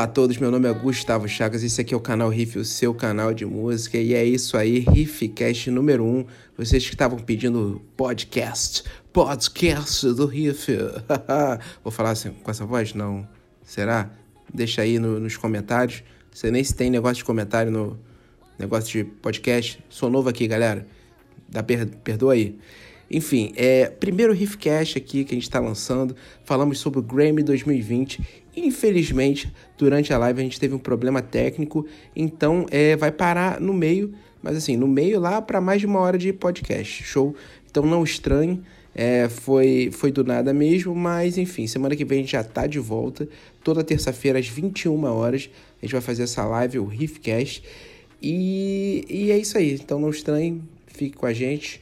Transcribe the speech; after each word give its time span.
Olá 0.00 0.06
a 0.06 0.12
todos, 0.12 0.38
meu 0.38 0.50
nome 0.50 0.66
é 0.66 0.72
Gustavo 0.72 1.28
Chagas, 1.28 1.62
esse 1.62 1.78
aqui 1.78 1.92
é 1.92 1.96
o 1.96 2.00
canal 2.00 2.30
Riff, 2.30 2.58
o 2.58 2.64
seu 2.64 2.94
canal 2.94 3.34
de 3.34 3.44
música, 3.44 3.98
e 3.98 4.14
é 4.14 4.24
isso 4.24 4.56
aí, 4.56 4.78
Riffcast 4.78 5.70
número 5.70 6.02
1. 6.02 6.08
Um. 6.08 6.26
Vocês 6.56 6.86
que 6.86 6.94
estavam 6.94 7.18
pedindo 7.18 7.82
podcast, 7.98 8.82
podcast 9.12 10.06
do 10.14 10.24
Riff. 10.24 10.72
Vou 11.84 11.92
falar 11.92 12.12
assim 12.12 12.30
com 12.30 12.50
essa 12.50 12.64
voz? 12.64 12.94
Não. 12.94 13.28
Será? 13.62 14.10
Deixa 14.54 14.80
aí 14.80 14.98
no, 14.98 15.20
nos 15.20 15.36
comentários. 15.36 16.02
Você 16.32 16.50
nem 16.50 16.64
se 16.64 16.74
tem 16.74 16.88
negócio 16.88 17.16
de 17.16 17.24
comentário 17.26 17.70
no 17.70 17.98
negócio 18.58 18.90
de 18.90 19.04
podcast. 19.04 19.84
Sou 19.90 20.08
novo 20.08 20.30
aqui, 20.30 20.48
galera. 20.48 20.86
Dá 21.46 21.62
per, 21.62 21.86
perdoa 21.86 22.32
aí. 22.32 22.58
Enfim, 23.10 23.52
é 23.56 23.86
primeiro 23.86 24.32
Riffcast 24.32 24.96
aqui 24.96 25.24
que 25.24 25.34
a 25.34 25.36
gente 25.36 25.42
está 25.42 25.58
lançando. 25.58 26.14
Falamos 26.44 26.78
sobre 26.78 27.00
o 27.00 27.02
Grammy 27.02 27.42
2020. 27.42 28.20
Infelizmente, 28.56 29.52
durante 29.76 30.12
a 30.12 30.18
live 30.18 30.40
a 30.40 30.44
gente 30.44 30.60
teve 30.60 30.74
um 30.74 30.78
problema 30.78 31.20
técnico, 31.20 31.86
então 32.14 32.66
é, 32.70 32.94
vai 32.96 33.10
parar 33.10 33.60
no 33.60 33.72
meio, 33.72 34.12
mas 34.40 34.56
assim, 34.56 34.76
no 34.76 34.86
meio 34.86 35.18
lá 35.18 35.42
para 35.42 35.60
mais 35.60 35.80
de 35.80 35.86
uma 35.86 35.98
hora 35.98 36.16
de 36.16 36.32
podcast. 36.32 37.02
Show? 37.02 37.34
Então 37.68 37.84
não 37.84 38.04
estranhe. 38.04 38.62
É, 38.92 39.28
foi, 39.28 39.90
foi 39.92 40.10
do 40.10 40.24
nada 40.24 40.52
mesmo, 40.52 40.94
mas 40.94 41.38
enfim, 41.38 41.66
semana 41.66 41.94
que 41.94 42.04
vem 42.04 42.18
a 42.18 42.22
gente 42.22 42.32
já 42.32 42.44
tá 42.44 42.66
de 42.66 42.78
volta. 42.78 43.28
Toda 43.62 43.84
terça-feira 43.84 44.38
às 44.38 44.46
21 44.46 45.04
horas 45.04 45.48
a 45.80 45.84
gente 45.84 45.92
vai 45.92 46.00
fazer 46.00 46.24
essa 46.24 46.44
live, 46.44 46.78
o 46.78 46.84
Riffcast. 46.84 47.62
E, 48.22 49.04
e 49.08 49.30
é 49.32 49.38
isso 49.38 49.56
aí. 49.58 49.74
Então 49.74 49.98
não 49.98 50.10
estranhe, 50.10 50.62
fique 50.86 51.16
com 51.16 51.26
a 51.26 51.32
gente. 51.32 51.80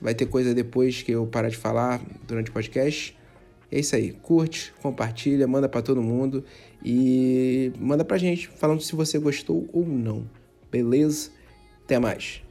Vai 0.00 0.14
ter 0.14 0.26
coisa 0.26 0.54
depois 0.54 1.02
que 1.02 1.12
eu 1.12 1.26
parar 1.26 1.48
de 1.48 1.56
falar 1.56 2.00
durante 2.26 2.50
o 2.50 2.52
podcast. 2.52 3.16
É 3.70 3.80
isso 3.80 3.96
aí. 3.96 4.12
Curte, 4.12 4.72
compartilha, 4.80 5.46
manda 5.46 5.68
para 5.68 5.82
todo 5.82 6.02
mundo 6.02 6.44
e 6.84 7.72
manda 7.78 8.04
pra 8.04 8.18
gente 8.18 8.48
falando 8.48 8.80
se 8.80 8.94
você 8.94 9.18
gostou 9.18 9.68
ou 9.72 9.86
não. 9.86 10.24
Beleza? 10.70 11.30
Até 11.84 11.98
mais. 11.98 12.42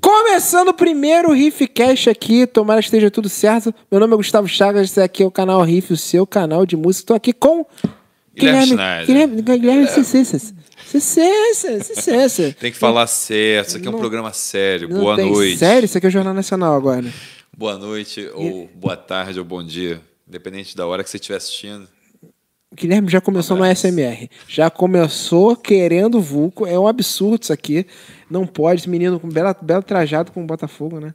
Começando 0.00 0.68
o 0.68 0.74
primeiro 0.74 1.32
Riffcast 1.32 2.08
aqui, 2.08 2.46
tomara 2.46 2.80
que 2.80 2.86
esteja 2.86 3.10
tudo 3.10 3.28
certo. 3.28 3.74
Meu 3.90 3.98
nome 3.98 4.14
é 4.14 4.16
Gustavo 4.16 4.46
Chagas, 4.46 4.90
esse 4.90 5.00
aqui 5.00 5.22
é 5.22 5.26
o 5.26 5.30
canal 5.30 5.60
Riff, 5.62 5.92
o 5.92 5.96
seu 5.96 6.26
canal 6.26 6.64
de 6.64 6.76
música. 6.76 7.02
Estou 7.02 7.16
aqui 7.16 7.32
com 7.32 7.66
Guilherme 8.34 8.66
Schneider. 8.66 9.06
Guilherme, 9.06 9.42
Guilherme 9.42 9.84
é. 9.84 9.86
Cicências. 9.86 10.54
Cicências, 11.00 11.86
Cicências. 11.94 12.54
Tem 12.54 12.72
que 12.72 12.78
falar 12.78 13.06
certo, 13.06 13.68
isso 13.68 13.76
aqui 13.76 13.86
é 13.86 13.88
um 13.90 13.92
não, 13.92 13.98
programa 13.98 14.32
sério. 14.32 14.88
Boa 14.88 15.16
noite. 15.16 15.58
Sério? 15.58 15.84
Isso 15.84 15.96
aqui 15.98 16.06
é 16.06 16.08
o 16.08 16.12
Jornal 16.12 16.34
Nacional 16.34 16.74
agora. 16.74 17.04
Boa 17.56 17.78
noite, 17.78 18.28
ou 18.34 18.68
boa 18.74 18.96
tarde, 18.96 19.38
ou 19.38 19.44
bom 19.44 19.62
dia. 19.62 20.00
Independente 20.28 20.76
da 20.76 20.86
hora 20.86 21.04
que 21.04 21.10
você 21.10 21.16
estiver 21.16 21.36
assistindo. 21.36 21.88
O 22.70 22.74
Guilherme 22.74 23.08
já 23.08 23.20
começou 23.20 23.56
no 23.56 23.64
SMR. 23.64 24.28
Já 24.48 24.68
começou 24.68 25.56
querendo 25.56 26.20
vulco. 26.20 26.66
É 26.66 26.78
um 26.78 26.86
absurdo 26.86 27.44
isso 27.44 27.52
aqui. 27.52 27.86
Não 28.28 28.46
pode. 28.46 28.80
Esse 28.80 28.90
menino 28.90 29.20
com 29.20 29.28
belo, 29.28 29.54
belo 29.62 29.82
trajado 29.82 30.32
com 30.32 30.42
o 30.42 30.46
Botafogo, 30.46 30.98
né? 30.98 31.14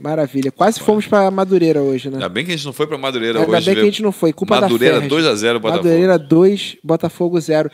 Maravilha. 0.00 0.52
Quase 0.52 0.78
fomos 0.78 1.06
para 1.06 1.30
Madureira 1.30 1.80
hoje, 1.80 2.08
né? 2.08 2.16
Ainda 2.16 2.28
bem 2.28 2.44
que 2.44 2.52
a 2.52 2.56
gente 2.56 2.66
não 2.66 2.72
foi 2.72 2.86
para 2.86 2.98
Madureira 2.98 3.40
Ainda 3.40 3.50
hoje. 3.50 3.56
Ainda 3.56 3.66
bem 3.66 3.74
que 3.74 3.80
a 3.80 3.84
gente 3.84 4.02
não 4.02 4.12
foi. 4.12 4.32
Culpa 4.32 4.60
Madureira 4.60 5.00
da 5.00 5.06
2x0 5.06 5.58
Botafogo. 5.58 5.70
Madureira 5.70 6.18
2, 6.18 6.76
Botafogo 6.84 7.40
0. 7.40 7.70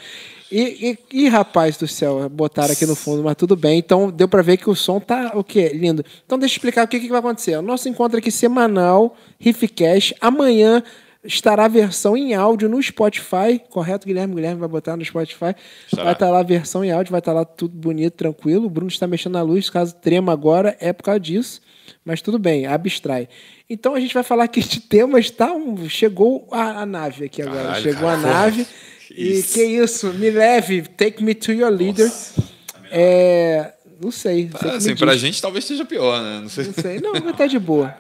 E, 0.50 0.98
e, 1.12 1.24
e, 1.24 1.28
rapaz 1.28 1.76
do 1.76 1.86
céu, 1.86 2.28
botaram 2.28 2.72
aqui 2.72 2.84
no 2.84 2.96
fundo, 2.96 3.22
mas 3.22 3.36
tudo 3.36 3.54
bem. 3.54 3.78
Então 3.78 4.10
deu 4.10 4.26
para 4.26 4.42
ver 4.42 4.56
que 4.56 4.68
o 4.68 4.74
som 4.74 4.98
tá 4.98 5.32
o 5.34 5.44
quê? 5.44 5.68
Lindo. 5.68 6.04
Então 6.26 6.38
deixa 6.38 6.54
eu 6.54 6.56
explicar 6.56 6.84
o 6.84 6.88
que, 6.88 6.98
que 6.98 7.08
vai 7.08 7.20
acontecer. 7.20 7.56
O 7.56 7.62
nosso 7.62 7.88
encontro 7.88 8.18
aqui 8.18 8.32
semanal, 8.32 9.16
Riffcast. 9.38 10.14
Amanhã 10.20 10.82
estará 11.22 11.66
a 11.66 11.68
versão 11.68 12.16
em 12.16 12.34
áudio 12.34 12.68
no 12.68 12.82
Spotify, 12.82 13.60
correto, 13.68 14.06
Guilherme? 14.06 14.34
Guilherme 14.34 14.58
vai 14.58 14.68
botar 14.68 14.96
no 14.96 15.04
Spotify. 15.04 15.54
Estará. 15.84 16.04
Vai 16.04 16.12
estar 16.14 16.26
tá 16.26 16.32
lá 16.32 16.40
a 16.40 16.42
versão 16.42 16.84
em 16.84 16.90
áudio, 16.90 17.12
vai 17.12 17.20
estar 17.20 17.32
tá 17.32 17.38
lá 17.38 17.44
tudo 17.44 17.76
bonito, 17.76 18.14
tranquilo. 18.14 18.66
O 18.66 18.70
Bruno 18.70 18.90
está 18.90 19.06
mexendo 19.06 19.34
na 19.34 19.42
luz, 19.42 19.70
caso 19.70 19.94
trema 19.96 20.32
agora, 20.32 20.76
é 20.80 20.92
por 20.92 21.04
causa 21.04 21.20
disso. 21.20 21.60
Mas 22.04 22.22
tudo 22.22 22.38
bem, 22.38 22.66
abstrai. 22.66 23.28
Então 23.68 23.94
a 23.94 24.00
gente 24.00 24.14
vai 24.14 24.22
falar 24.22 24.44
aqui 24.44 24.60
de 24.60 24.80
temas, 24.80 25.30
tá? 25.30 25.52
Um, 25.52 25.88
chegou 25.88 26.48
a, 26.50 26.82
a, 26.82 26.86
nave 26.86 27.26
aqui 27.26 27.42
agora. 27.42 27.62
Caralho, 27.62 27.82
chegou 27.82 28.08
cara, 28.08 28.18
a 28.18 28.22
nave. 28.22 28.66
E 29.10 29.42
que 29.42 29.62
isso, 29.64 30.12
me 30.14 30.30
leve, 30.30 30.82
take 30.82 31.22
me 31.22 31.34
to 31.34 31.52
your 31.52 31.70
leader. 31.70 32.06
Nossa. 32.06 32.42
É, 32.90 33.72
não 34.00 34.10
sei. 34.10 34.50
Ah, 34.54 34.76
assim, 34.76 34.94
pra 34.96 35.16
gente 35.16 35.40
talvez 35.42 35.64
seja 35.64 35.84
pior, 35.84 36.22
né? 36.22 36.40
Não 36.40 36.48
sei. 36.48 36.66
Não 36.66 36.74
sei, 36.74 37.00
não, 37.00 37.12
mas 37.12 37.36
tá 37.36 37.46
de 37.46 37.58
boa. 37.58 37.94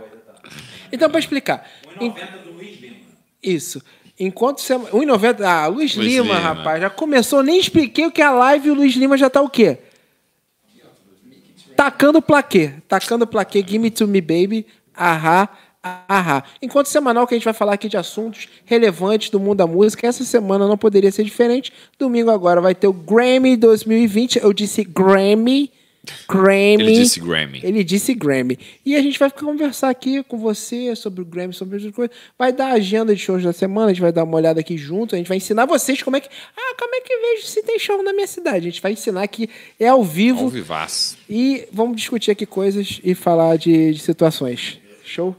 Então, 0.92 1.10
para 1.10 1.20
explicar. 1.20 1.68
1,90 2.00 2.42
do 2.44 2.52
Luiz 2.52 2.80
Lima. 2.80 2.96
Isso. 3.42 3.82
Enquanto 4.18 4.60
você. 4.60 4.74
1,90. 4.74 5.40
Ah, 5.42 5.66
Luiz, 5.66 5.94
Luiz 5.94 6.12
Lima, 6.12 6.34
Lima, 6.34 6.38
rapaz, 6.38 6.80
já 6.80 6.90
começou, 6.90 7.42
nem 7.42 7.58
expliquei 7.58 8.06
o 8.06 8.10
que 8.10 8.22
é 8.22 8.24
a 8.24 8.32
live 8.32 8.68
e 8.68 8.70
o 8.70 8.74
Luiz 8.74 8.94
Lima 8.94 9.16
já 9.16 9.30
tá 9.30 9.40
o 9.40 9.48
quê? 9.48 9.78
Tacando 11.76 12.20
plaquê. 12.20 12.74
Tacando 12.86 13.26
plaquê, 13.26 13.60
give 13.60 13.78
me 13.78 13.90
to 13.90 14.06
me, 14.06 14.20
baby. 14.20 14.66
Ahá. 14.94 15.48
Ahá. 15.82 16.44
Enquanto 16.60 16.88
semanal 16.88 17.26
que 17.26 17.34
a 17.34 17.38
gente 17.38 17.44
vai 17.44 17.54
falar 17.54 17.72
aqui 17.72 17.88
de 17.88 17.96
assuntos 17.96 18.48
relevantes 18.66 19.30
do 19.30 19.40
mundo 19.40 19.58
da 19.58 19.66
música, 19.66 20.06
essa 20.06 20.24
semana 20.24 20.68
não 20.68 20.76
poderia 20.76 21.10
ser 21.10 21.24
diferente. 21.24 21.72
Domingo 21.98 22.30
agora 22.30 22.60
vai 22.60 22.74
ter 22.74 22.86
o 22.86 22.92
Grammy 22.92 23.56
2020. 23.56 24.40
Eu 24.40 24.52
disse 24.52 24.84
Grammy. 24.84 25.72
Grammy. 26.28 26.82
Ele 26.82 26.92
disse 26.92 27.20
Grammy. 27.20 27.60
Ele 27.62 27.84
disse 27.84 28.14
Grammy. 28.14 28.58
E 28.84 28.94
a 28.94 29.02
gente 29.02 29.18
vai 29.18 29.30
conversar 29.30 29.88
aqui 29.88 30.22
com 30.22 30.36
você 30.36 30.94
sobre 30.94 31.22
o 31.22 31.24
Grammy, 31.24 31.54
sobre 31.54 31.76
as 31.78 31.94
coisas. 31.94 32.14
Vai 32.38 32.52
dar 32.52 32.68
a 32.68 32.72
agenda 32.74 33.14
de 33.14 33.20
shows 33.20 33.42
da 33.42 33.52
semana, 33.52 33.86
a 33.86 33.94
gente 33.94 34.02
vai 34.02 34.12
dar 34.12 34.24
uma 34.24 34.36
olhada 34.36 34.60
aqui 34.60 34.76
junto, 34.76 35.14
a 35.14 35.18
gente 35.18 35.28
vai 35.28 35.38
ensinar 35.38 35.64
vocês 35.64 36.02
como 36.02 36.16
é 36.16 36.20
que. 36.20 36.28
Ah, 36.28 36.74
como 36.78 36.94
é 36.94 37.00
que 37.00 37.16
vejo 37.16 37.46
se 37.46 37.62
tem 37.62 37.78
show 37.78 38.02
na 38.02 38.12
minha 38.12 38.26
cidade. 38.26 38.68
A 38.68 38.70
gente 38.70 38.82
vai 38.82 38.92
ensinar 38.92 39.26
que 39.28 39.48
é 39.78 39.88
ao 39.88 40.04
vivo. 40.04 40.44
Ao 40.44 40.48
vivaço. 40.48 41.16
E 41.28 41.66
vamos 41.72 41.96
discutir 41.96 42.30
aqui 42.30 42.44
coisas 42.44 43.00
e 43.02 43.14
falar 43.14 43.56
de, 43.56 43.94
de 43.94 43.98
situações. 43.98 44.78
Show? 45.04 45.34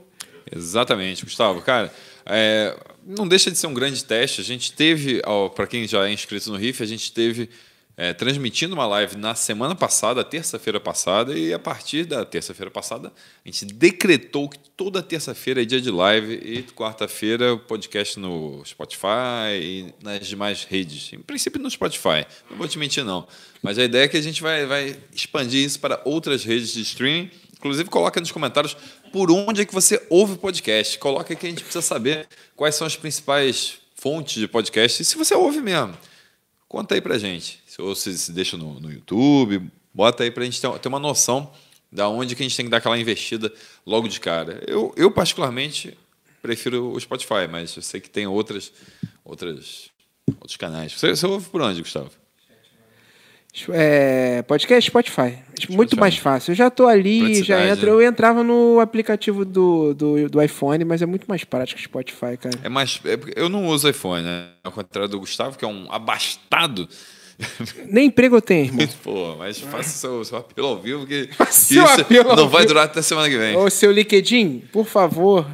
Exatamente, 0.52 1.24
Gustavo. 1.24 1.62
Cara, 1.62 1.94
é, 2.26 2.78
não 3.06 3.28
deixa 3.28 3.50
de 3.50 3.58
ser 3.58 3.68
um 3.68 3.74
grande 3.74 4.04
teste. 4.04 4.42
A 4.42 4.44
gente 4.44 4.74
teve, 4.74 5.22
para 5.56 5.68
quem 5.68 5.88
já 5.88 6.08
é 6.08 6.12
inscrito 6.12 6.52
no 6.52 6.58
RIF, 6.58 6.82
a 6.82 6.86
gente 6.86 7.12
teve 7.12 7.50
é, 7.98 8.14
transmitindo 8.14 8.74
uma 8.74 8.88
live 8.88 9.18
na 9.18 9.36
semana 9.36 9.76
passada, 9.76 10.24
terça-feira 10.24 10.80
passada, 10.80 11.38
e 11.38 11.54
a 11.54 11.60
partir 11.60 12.06
da 12.06 12.26
terça-feira 12.26 12.72
passada, 12.72 13.12
a 13.46 13.48
gente 13.48 13.66
decretou 13.66 14.50
que 14.50 14.58
toda 14.76 15.04
terça-feira 15.04 15.62
é 15.62 15.66
dia 15.66 15.82
de 15.82 15.92
live 15.92 16.34
e 16.34 16.64
quarta-feira 16.74 17.58
podcast 17.58 18.20
no 18.20 18.64
Spotify 18.66 19.54
e 19.62 19.94
nas 20.02 20.26
demais 20.26 20.64
redes. 20.64 21.14
Em 21.14 21.20
princípio 21.20 21.62
no 21.62 21.70
Spotify, 21.70 22.26
não 22.50 22.58
vou 22.58 22.68
te 22.68 22.80
mentir 22.80 23.04
não. 23.04 23.28
Mas 23.62 23.78
a 23.78 23.84
ideia 23.84 24.06
é 24.06 24.08
que 24.08 24.18
a 24.18 24.22
gente 24.22 24.42
vai, 24.42 24.66
vai 24.66 24.98
expandir 25.14 25.64
isso 25.64 25.80
para 25.80 26.02
outras 26.04 26.44
redes 26.44 26.74
de 26.74 26.82
streaming. 26.82 27.30
Inclusive, 27.62 27.88
coloca 27.92 28.20
nos 28.20 28.32
comentários 28.32 28.76
por 29.14 29.30
onde 29.30 29.62
é 29.62 29.66
que 29.66 29.74
você 29.74 30.04
ouve 30.10 30.34
o 30.34 30.38
podcast. 30.38 30.98
Coloca 30.98 31.36
que 31.36 31.46
a 31.46 31.50
gente 31.50 31.62
precisa 31.62 31.84
saber 31.84 32.28
quais 32.56 32.74
são 32.74 32.88
as 32.88 32.96
principais 32.96 33.78
fontes 33.94 34.42
de 34.42 34.48
podcast. 34.48 35.00
E 35.00 35.06
se 35.06 35.16
você 35.16 35.36
ouve 35.36 35.62
mesmo, 35.62 35.96
conta 36.68 36.96
aí 36.96 37.02
pra 37.02 37.20
gente. 37.20 37.62
Ou 37.78 37.94
se, 37.94 38.18
se 38.18 38.32
deixa 38.32 38.58
no, 38.58 38.80
no 38.80 38.92
YouTube, 38.92 39.72
bota 39.94 40.24
aí 40.24 40.32
pra 40.32 40.44
gente 40.44 40.60
ter, 40.60 40.80
ter 40.80 40.88
uma 40.88 40.98
noção 40.98 41.52
da 41.92 42.10
onde 42.10 42.36
que 42.36 42.42
a 42.42 42.46
gente 42.46 42.58
tem 42.58 42.66
que 42.66 42.72
dar 42.72 42.78
aquela 42.78 42.98
investida 42.98 43.54
logo 43.86 44.08
de 44.08 44.20
cara. 44.20 44.64
Eu, 44.66 44.92
eu 44.98 45.12
particularmente, 45.12 45.96
prefiro 46.42 46.92
o 46.92 47.00
Spotify, 47.00 47.48
mas 47.48 47.76
eu 47.76 47.84
sei 47.84 48.02
que 48.02 48.10
tem 48.10 48.26
outras, 48.26 48.72
outras, 49.24 49.92
outros 50.40 50.58
canais. 50.58 50.94
Você, 50.94 51.16
você 51.16 51.28
ouve 51.28 51.48
por 51.48 51.62
onde, 51.62 51.80
Gustavo? 51.80 52.10
É, 53.70 54.42
podcast 54.44 54.90
Spotify. 54.90 55.38
Spotify. 55.50 55.76
Muito 55.76 56.00
mais 56.00 56.18
fácil. 56.18 56.52
Eu 56.52 56.56
já 56.56 56.68
estou 56.68 56.88
ali, 56.88 57.44
já 57.44 57.68
entro. 57.68 57.88
Né? 57.88 57.92
Eu 57.92 58.02
entrava 58.02 58.44
no 58.44 58.80
aplicativo 58.80 59.44
do, 59.44 59.94
do, 59.94 60.30
do, 60.30 60.42
iPhone, 60.42 60.86
mas 60.86 61.02
é 61.02 61.06
muito 61.06 61.26
mais 61.28 61.44
prático 61.44 61.82
Spotify, 61.82 62.38
cara. 62.40 62.58
É 62.64 62.70
mais. 62.70 63.02
É, 63.04 63.20
eu 63.36 63.50
não 63.50 63.68
uso 63.68 63.90
iPhone, 63.90 64.24
né? 64.24 64.48
Ao 64.64 64.72
contrário 64.72 65.10
do 65.10 65.20
Gustavo, 65.20 65.58
que 65.58 65.66
é 65.66 65.68
um 65.68 65.92
abastado. 65.92 66.88
Nem 67.90 68.08
emprego 68.08 68.38
eu 68.38 68.42
tenho, 68.42 68.66
irmão. 68.66 68.88
Pô, 69.04 69.36
mas 69.36 69.60
faça 69.60 69.90
o 69.90 70.24
seu, 70.24 70.26
seu 70.26 70.38
apelo 70.38 70.68
ao 70.70 70.82
vivo, 70.82 71.06
que, 71.06 71.28
que 71.36 71.44
isso 71.44 72.26
não 72.36 72.48
vai 72.48 72.66
durar 72.66 72.86
até 72.86 73.02
semana 73.02 73.30
que 73.30 73.38
vem. 73.38 73.58
Ô, 73.58 73.70
seu 73.70 73.92
LinkedIn, 73.92 74.64
por 74.72 74.86
favor. 74.86 75.46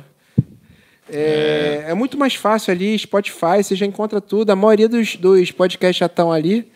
É, 1.10 1.86
é. 1.88 1.92
é 1.92 1.94
muito 1.96 2.16
mais 2.16 2.36
fácil 2.36 2.72
ali, 2.72 2.98
Spotify, 3.00 3.64
você 3.64 3.76
já 3.76 3.88
encontra 3.88 4.22
tudo. 4.22 4.52
A 4.52 4.56
maioria 4.56 4.88
dos, 4.88 5.16
dos 5.16 5.52
podcasts 5.52 5.98
já 5.98 6.06
estão 6.06 6.32
ali. 6.32 6.70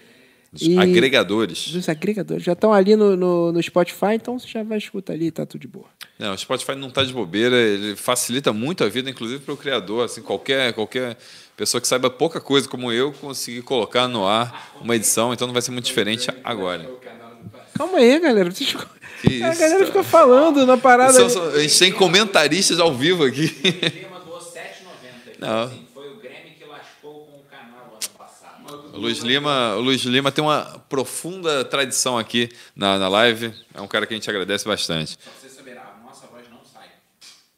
Dos 0.52 0.64
e 0.64 0.78
agregadores. 0.78 1.72
Dos 1.72 1.88
agregadores. 1.88 2.44
Já 2.44 2.52
estão 2.52 2.74
ali 2.74 2.96
no, 2.98 3.16
no, 3.16 3.54
no, 3.54 3.64
Spotify, 3.64 4.16
então 4.16 4.38
você 4.38 4.48
já 4.50 4.64
vai 4.64 4.78
escutar 4.78 5.14
ali 5.14 5.28
e 5.28 5.32
tá 5.32 5.46
tudo 5.46 5.62
de 5.62 5.68
boa. 5.68 5.86
Não, 6.20 6.34
o 6.34 6.38
Spotify 6.38 6.76
não 6.76 6.90
está 6.90 7.06
de 7.06 7.14
bobeira, 7.14 7.56
ele 7.56 7.96
facilita 7.96 8.52
muito 8.52 8.84
a 8.84 8.90
vida, 8.90 9.10
inclusive 9.10 9.42
para 9.42 9.54
o 9.54 9.58
criador. 9.58 10.04
Assim, 10.04 10.22
qualquer, 10.22 10.74
qualquer 10.74 11.18
pessoa 11.56 11.80
que 11.80 11.88
saiba 11.88 12.10
pouca 12.10 12.42
coisa 12.42 12.68
como 12.68 12.92
eu 12.92 13.14
conseguir 13.14 13.62
colocar 13.62 14.10
no 14.10 14.28
ar 14.28 14.74
uma 14.82 14.94
edição, 14.94 15.32
então 15.32 15.48
não 15.48 15.54
vai 15.54 15.62
ser 15.62 15.72
muito 15.72 15.86
diferente 15.86 16.30
agora. 16.44 16.90
Calma 17.74 18.00
aí, 18.00 18.20
galera. 18.20 18.52
Vocês... 18.52 18.76
a 18.76 19.56
galera 19.56 19.86
fica 19.86 20.04
falando 20.04 20.66
na 20.66 20.76
parada. 20.76 21.18
a 21.26 21.60
gente 21.60 21.80
tem 21.80 21.94
comentaristas 21.94 22.78
ao 22.78 22.94
vivo 22.94 23.24
aqui. 23.24 23.56
Não. 25.40 25.64
Assim, 25.64 25.88
foi 25.92 26.08
o 26.10 26.18
Grêmio 26.18 26.54
que 26.56 26.66
lascou 26.66 27.26
com 27.26 27.38
o 27.40 27.44
canal 27.50 27.86
ano 27.94 28.18
passado. 28.18 28.62
O 28.94 28.98
Luiz 29.00 29.20
Lima, 29.20 29.76
o 29.76 29.82
Luiz 29.82 30.02
Lima 30.04 30.32
tem 30.32 30.44
uma 30.44 30.82
profunda 30.90 31.64
tradição 31.64 32.18
aqui 32.18 32.50
na, 32.76 32.98
na 33.00 33.08
live. 33.08 33.54
É 33.74 33.82
um 33.82 33.88
cara 33.88 34.06
que 34.06 34.14
a 34.14 34.18
gente 34.18 34.30
agradece 34.30 34.66
bastante. 34.68 35.18
Pra 35.18 35.32
você 35.42 35.50
saber, 35.56 35.72
a 35.78 35.94
nossa 36.06 36.28
voz 36.28 36.44
não 36.52 36.60
sai. 36.72 36.88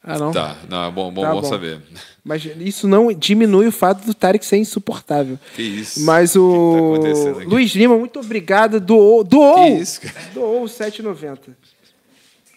Ah, 0.03 0.17
não. 0.19 0.31
Tá, 0.31 0.57
não, 0.69 0.85
é 0.87 0.91
bom, 0.91 1.11
bom, 1.11 1.21
Tá 1.21 1.31
bom 1.31 1.41
bom. 1.41 1.49
saber. 1.49 1.79
Mas 2.23 2.45
isso 2.59 2.87
não 2.87 3.11
diminui 3.11 3.67
o 3.67 3.71
fato 3.71 4.05
do 4.05 4.13
Tarek 4.13 4.45
ser 4.45 4.57
insuportável. 4.57 5.37
Que 5.55 5.61
isso? 5.63 6.05
Mas 6.05 6.35
O 6.35 6.99
que 7.01 7.13
que 7.13 7.43
tá? 7.43 7.45
Luiz 7.49 7.71
Lima, 7.73 7.97
muito 7.97 8.19
obrigado. 8.19 8.79
Doou, 8.79 9.23
doou, 9.23 9.55
Que 9.75 9.81
isso, 9.81 10.01
cara? 10.01 10.15
doou 10.33 10.63
o 10.63 10.67
7,90. 10.67 11.39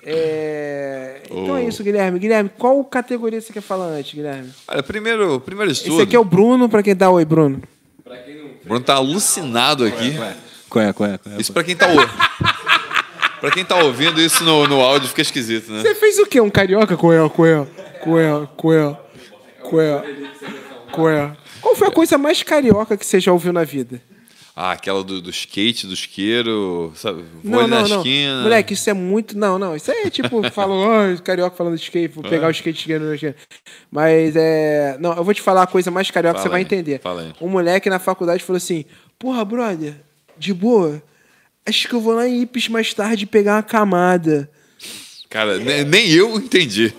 É... 0.05 1.23
Então 1.25 1.55
Oh. 1.55 1.57
é 1.57 1.65
isso, 1.65 1.83
Guilherme. 1.83 2.19
Guilherme, 2.19 2.51
qual 2.57 2.85
categoria 2.85 3.41
você 3.41 3.53
quer 3.53 3.61
falar 3.63 3.87
antes, 3.87 4.15
Guilherme? 4.15 4.51
Olha, 4.69 4.83
primeiro, 4.83 5.41
primeiro 5.41 5.73
de 5.73 5.81
Esse 5.81 6.01
aqui 6.01 6.15
é 6.15 6.19
o 6.19 6.25
Bruno, 6.25 6.69
pra 6.69 6.83
quem 6.83 6.95
dá 6.95 7.11
oi, 7.11 7.25
Bruno. 7.25 7.61
o 8.05 8.46
Bruno 8.67 8.85
tá 8.85 8.95
alucinado 8.95 9.85
aqui. 9.85 10.17
Qual 10.69 10.85
é, 10.85 10.93
qual 10.93 11.09
é, 11.09 11.19
qual 11.19 11.35
é? 11.37 11.41
Isso 11.41 11.53
pra 11.53 11.63
quem 11.63 11.77
tá 11.77 11.87
ouvindo. 11.87 12.11
pra 13.41 13.51
quem 13.53 13.65
tá 13.65 13.77
ouvindo 13.77 14.21
isso 14.21 14.43
no, 14.43 14.67
no 14.67 14.81
áudio 14.81 15.09
fica 15.09 15.23
esquisito, 15.23 15.71
né? 15.71 15.83
Você 15.83 15.95
fez 15.95 16.19
o 16.19 16.27
quê? 16.27 16.41
Um 16.41 16.51
carioca? 16.51 16.97
Coel, 16.97 17.31
coel, 17.31 17.69
coel, 18.03 18.49
coel, 18.57 19.01
coel, 19.63 20.05
coel. 20.91 21.37
Qual 21.61 21.77
foi 21.77 21.89
a 21.89 21.93
coisa 21.93 22.19
mais 22.19 22.43
carioca 22.43 22.97
que 22.97 23.07
você 23.07 23.21
já 23.21 23.33
ouviu 23.33 23.53
na 23.53 23.63
vida? 23.63 24.01
Ah, 24.59 24.73
aquela 24.73 25.05
do, 25.05 25.21
do 25.21 25.29
skate, 25.29 25.87
do 25.87 25.93
isqueiro, 25.93 26.91
sabe? 26.97 27.23
Vou 27.45 27.53
Não, 27.53 27.61
ali 27.61 27.71
na 27.71 27.83
não, 27.83 27.89
não. 27.89 27.97
esquina. 27.99 28.43
Moleque, 28.43 28.73
isso 28.73 28.89
é 28.89 28.95
muito. 28.95 29.37
Não, 29.37 29.59
não. 29.59 29.77
Isso 29.77 29.91
aí 29.93 30.05
é 30.07 30.11
tipo, 30.11 30.43
falam, 30.51 30.79
oh, 31.15 31.23
carioca 31.23 31.55
falando 31.55 31.77
de 31.77 31.83
skate, 31.83 32.15
vou 32.15 32.25
É. 32.25 32.29
pegar 32.31 32.49
o 32.49 32.51
skate 32.51 32.79
skate, 32.81 32.99
no 32.99 33.15
skate. 33.15 33.37
Mas 33.91 34.35
é. 34.35 34.97
Não, 34.99 35.15
eu 35.15 35.23
vou 35.23 35.35
te 35.35 35.43
falar 35.43 35.65
a 35.65 35.67
coisa 35.67 35.91
mais 35.91 36.11
carioca 36.11 36.37
que 36.39 36.43
você 36.43 36.49
vai 36.49 36.63
entender. 36.63 37.01
fala 37.03 37.21
aí. 37.21 37.33
Um 37.39 37.49
moleque 37.49 37.91
na 37.91 37.99
faculdade 37.99 38.43
falou 38.43 38.57
assim: 38.57 38.87
Porra, 39.19 39.45
brother, 39.45 39.95
de 40.39 40.55
boa. 40.55 41.03
Acho 41.69 41.87
que 41.89 41.95
eu 41.95 42.01
vou 42.01 42.15
lá 42.15 42.27
em 42.27 42.41
Ipes 42.43 42.69
mais 42.69 42.95
tarde 42.95 43.27
pegar 43.27 43.57
uma 43.57 43.63
camada. 43.63 44.51
Cara, 45.29 45.59
ne- 45.59 45.85
nem 45.85 46.09
eu 46.13 46.35
entendi. 46.39 46.95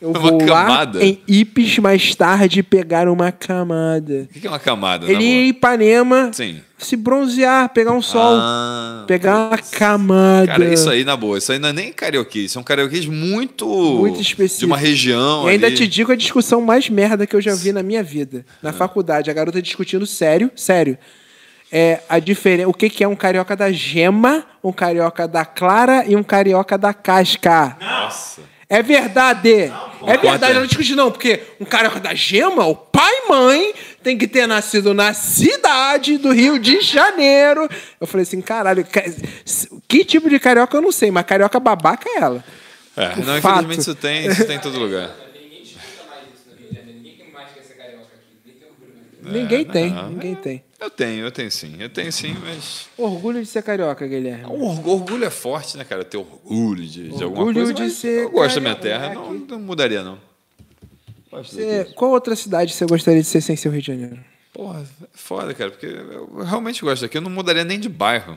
Eu 0.00 0.10
Uma 0.12 0.18
vou 0.18 0.38
camada? 0.38 0.98
lá 0.98 1.04
em 1.04 1.20
Ipes 1.28 1.78
mais 1.78 2.14
tarde 2.14 2.62
pegar 2.62 3.06
uma 3.06 3.30
camada. 3.30 4.26
O 4.34 4.40
que 4.40 4.46
é 4.46 4.50
uma 4.50 4.58
camada? 4.58 5.04
Ele 5.10 5.22
ia 5.22 5.42
em 5.44 5.48
Ipanema 5.48 6.30
Sim. 6.32 6.62
se 6.78 6.96
bronzear, 6.96 7.68
pegar 7.68 7.92
um 7.92 8.00
sol, 8.00 8.38
Ah, 8.40 9.04
pegar 9.06 9.48
uma 9.48 9.58
camada. 9.58 10.46
Cara, 10.46 10.72
isso 10.72 10.88
aí, 10.88 11.04
na 11.04 11.14
boa, 11.18 11.36
isso 11.36 11.52
aí 11.52 11.58
não 11.58 11.68
é 11.68 11.72
nem 11.74 11.92
carioquice, 11.92 12.46
isso 12.46 12.58
é 12.58 12.60
um 12.62 12.64
carioquice 12.64 13.08
muito... 13.10 13.66
Muito 13.66 14.22
específico. 14.22 14.60
De 14.60 14.64
uma 14.64 14.78
região 14.78 15.46
E 15.46 15.52
ainda 15.52 15.66
ali. 15.66 15.76
te 15.76 15.86
digo 15.86 16.10
a 16.10 16.16
discussão 16.16 16.62
mais 16.62 16.88
merda 16.88 17.26
que 17.26 17.36
eu 17.36 17.40
já 17.42 17.54
vi 17.54 17.70
na 17.70 17.82
minha 17.82 18.02
vida. 18.02 18.46
Na 18.62 18.72
faculdade, 18.72 19.30
a 19.30 19.34
garota 19.34 19.60
discutindo 19.60 20.06
sério, 20.06 20.50
sério. 20.56 20.96
É 21.70 22.00
a 22.08 22.18
diferença. 22.18 22.68
O 22.70 22.72
que, 22.74 22.88
que 22.88 23.04
é 23.04 23.06
um 23.08 23.14
carioca 23.14 23.54
da 23.54 23.70
gema, 23.70 24.44
um 24.64 24.72
carioca 24.72 25.28
da 25.28 25.44
clara 25.44 26.04
e 26.08 26.16
um 26.16 26.22
carioca 26.22 26.78
da 26.78 26.94
casca? 26.94 27.76
Nossa. 27.78 28.40
É 28.70 28.82
verdade. 28.84 29.50
é 30.06 30.16
verdade. 30.16 30.44
Ela 30.52 30.60
não 30.60 30.66
discute, 30.66 30.94
não, 30.94 31.10
porque 31.10 31.40
um 31.60 31.64
carioca 31.64 31.98
da 31.98 32.14
gema, 32.14 32.64
o 32.66 32.76
pai 32.76 33.12
e 33.12 33.28
mãe, 33.28 33.74
tem 34.02 34.16
que 34.16 34.28
ter 34.28 34.46
nascido 34.46 34.94
na 34.94 35.12
cidade 35.12 36.16
do 36.16 36.30
Rio 36.32 36.56
de 36.58 36.80
Janeiro. 36.80 37.68
Eu 38.00 38.06
falei 38.06 38.22
assim, 38.22 38.40
caralho, 38.40 38.86
ca- 38.86 39.02
que 39.88 40.04
tipo 40.04 40.30
de 40.30 40.38
carioca 40.38 40.76
eu 40.76 40.80
não 40.82 40.92
sei, 40.92 41.10
mas 41.10 41.26
carioca 41.26 41.58
babaca 41.58 42.08
é 42.08 42.18
ela. 42.18 42.44
É, 42.96 43.08
O 43.18 43.24
não, 43.24 43.40
fato. 43.42 43.54
infelizmente 43.64 43.80
isso 43.80 43.94
tem, 43.96 44.26
isso 44.26 44.44
tem 44.46 44.56
em 44.56 44.60
todo 44.60 44.78
lugar. 44.78 45.10
Ninguém 45.34 45.62
discuta 45.62 46.04
mais 46.08 46.22
isso 46.32 46.48
no 46.50 46.56
Rio 46.56 46.68
de 46.68 46.76
Janeiro. 46.76 47.00
Ninguém 47.02 47.32
mais 47.32 47.48
quer 47.52 47.62
ser 47.62 47.74
carioca 47.74 48.04
aqui. 48.14 48.36
Nem 48.46 48.54
tem 48.54 48.68
Bruno. 49.22 49.38
ninguém 49.38 49.64
tem, 49.64 49.90
não. 49.90 50.10
ninguém 50.10 50.34
tem. 50.34 50.62
Eu 50.80 50.88
tenho, 50.90 51.24
eu 51.26 51.30
tenho 51.30 51.50
sim. 51.50 51.76
Eu 51.78 51.88
tenho 51.90 52.10
sim, 52.12 52.34
mas... 52.42 52.86
Orgulho 52.96 53.40
de 53.42 53.46
ser 53.46 53.62
carioca, 53.62 54.06
Guilherme. 54.06 54.44
O 54.46 54.64
orgulho 54.90 55.24
é 55.24 55.30
forte, 55.30 55.76
né, 55.76 55.84
cara? 55.84 56.04
Ter 56.04 56.16
orgulho 56.16 56.84
de, 56.86 57.08
de 57.10 57.22
alguma 57.22 57.44
Orgulho 57.44 57.54
coisa. 57.66 57.74
de 57.74 57.82
mas 57.82 57.92
ser 57.94 58.22
eu 58.24 58.30
gosto 58.30 58.54
da 58.54 58.60
minha 58.62 58.74
terra, 58.74 59.12
não, 59.14 59.32
não 59.34 59.60
mudaria, 59.60 60.02
não. 60.02 60.18
Você- 61.30 61.86
qual 61.94 62.10
outra 62.10 62.34
cidade 62.34 62.72
você 62.72 62.84
gostaria 62.86 63.20
de 63.20 63.26
ser 63.26 63.40
sem 63.40 63.54
ser 63.56 63.68
o 63.68 63.72
Rio 63.72 63.80
de 63.80 63.86
Janeiro? 63.86 64.18
Porra, 64.52 64.80
é 64.80 65.06
foda, 65.14 65.54
cara, 65.54 65.70
porque 65.70 65.86
eu 65.86 66.42
realmente 66.44 66.82
gosto 66.82 67.02
daqui. 67.02 67.16
Eu 67.18 67.22
não 67.22 67.30
mudaria 67.30 67.62
nem 67.64 67.78
de 67.78 67.88
bairro, 67.88 68.36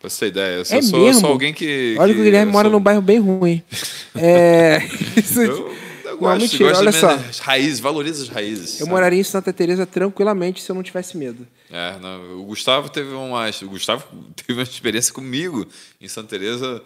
pra 0.00 0.10
você 0.10 0.18
ter 0.18 0.26
ideia. 0.28 0.56
Eu 0.56 0.64
sou, 0.64 0.78
É 0.78 0.82
sou, 0.82 1.00
mesmo? 1.04 1.20
sou 1.20 1.30
alguém 1.30 1.54
que. 1.54 1.94
Olha 1.98 2.12
que 2.12 2.20
o 2.20 2.24
Guilherme 2.24 2.48
eu 2.48 2.52
mora 2.52 2.68
sou- 2.68 2.78
num 2.78 2.82
bairro 2.82 3.00
bem 3.02 3.18
ruim. 3.20 3.62
É. 4.14 4.78
isso- 5.16 5.40
Eu, 5.40 5.74
eu 6.12 6.16
Não, 6.16 6.20
gosto, 6.22 6.40
mentira, 6.42 6.68
gosto 6.70 6.80
olha 6.80 6.92
das 6.92 7.36
só. 7.36 7.42
raízes, 7.44 7.80
valorizo 7.80 8.22
as 8.22 8.28
raízes. 8.28 8.72
Eu 8.74 8.78
sabe? 8.80 8.90
moraria 8.90 9.20
em 9.20 9.24
Santa 9.24 9.52
Teresa 9.52 9.84
tranquilamente 9.86 10.62
se 10.62 10.70
eu 10.70 10.74
não 10.74 10.82
tivesse 10.82 11.16
medo. 11.16 11.46
É, 11.70 11.98
não, 12.00 12.40
o 12.40 12.44
Gustavo 12.44 12.88
teve 12.88 13.12
uma, 13.14 13.48
o 13.48 13.68
Gustavo 13.68 14.04
teve 14.36 14.52
uma 14.58 14.62
experiência 14.62 15.12
comigo 15.12 15.66
em 16.00 16.08
Santa 16.08 16.28
Teresa 16.28 16.82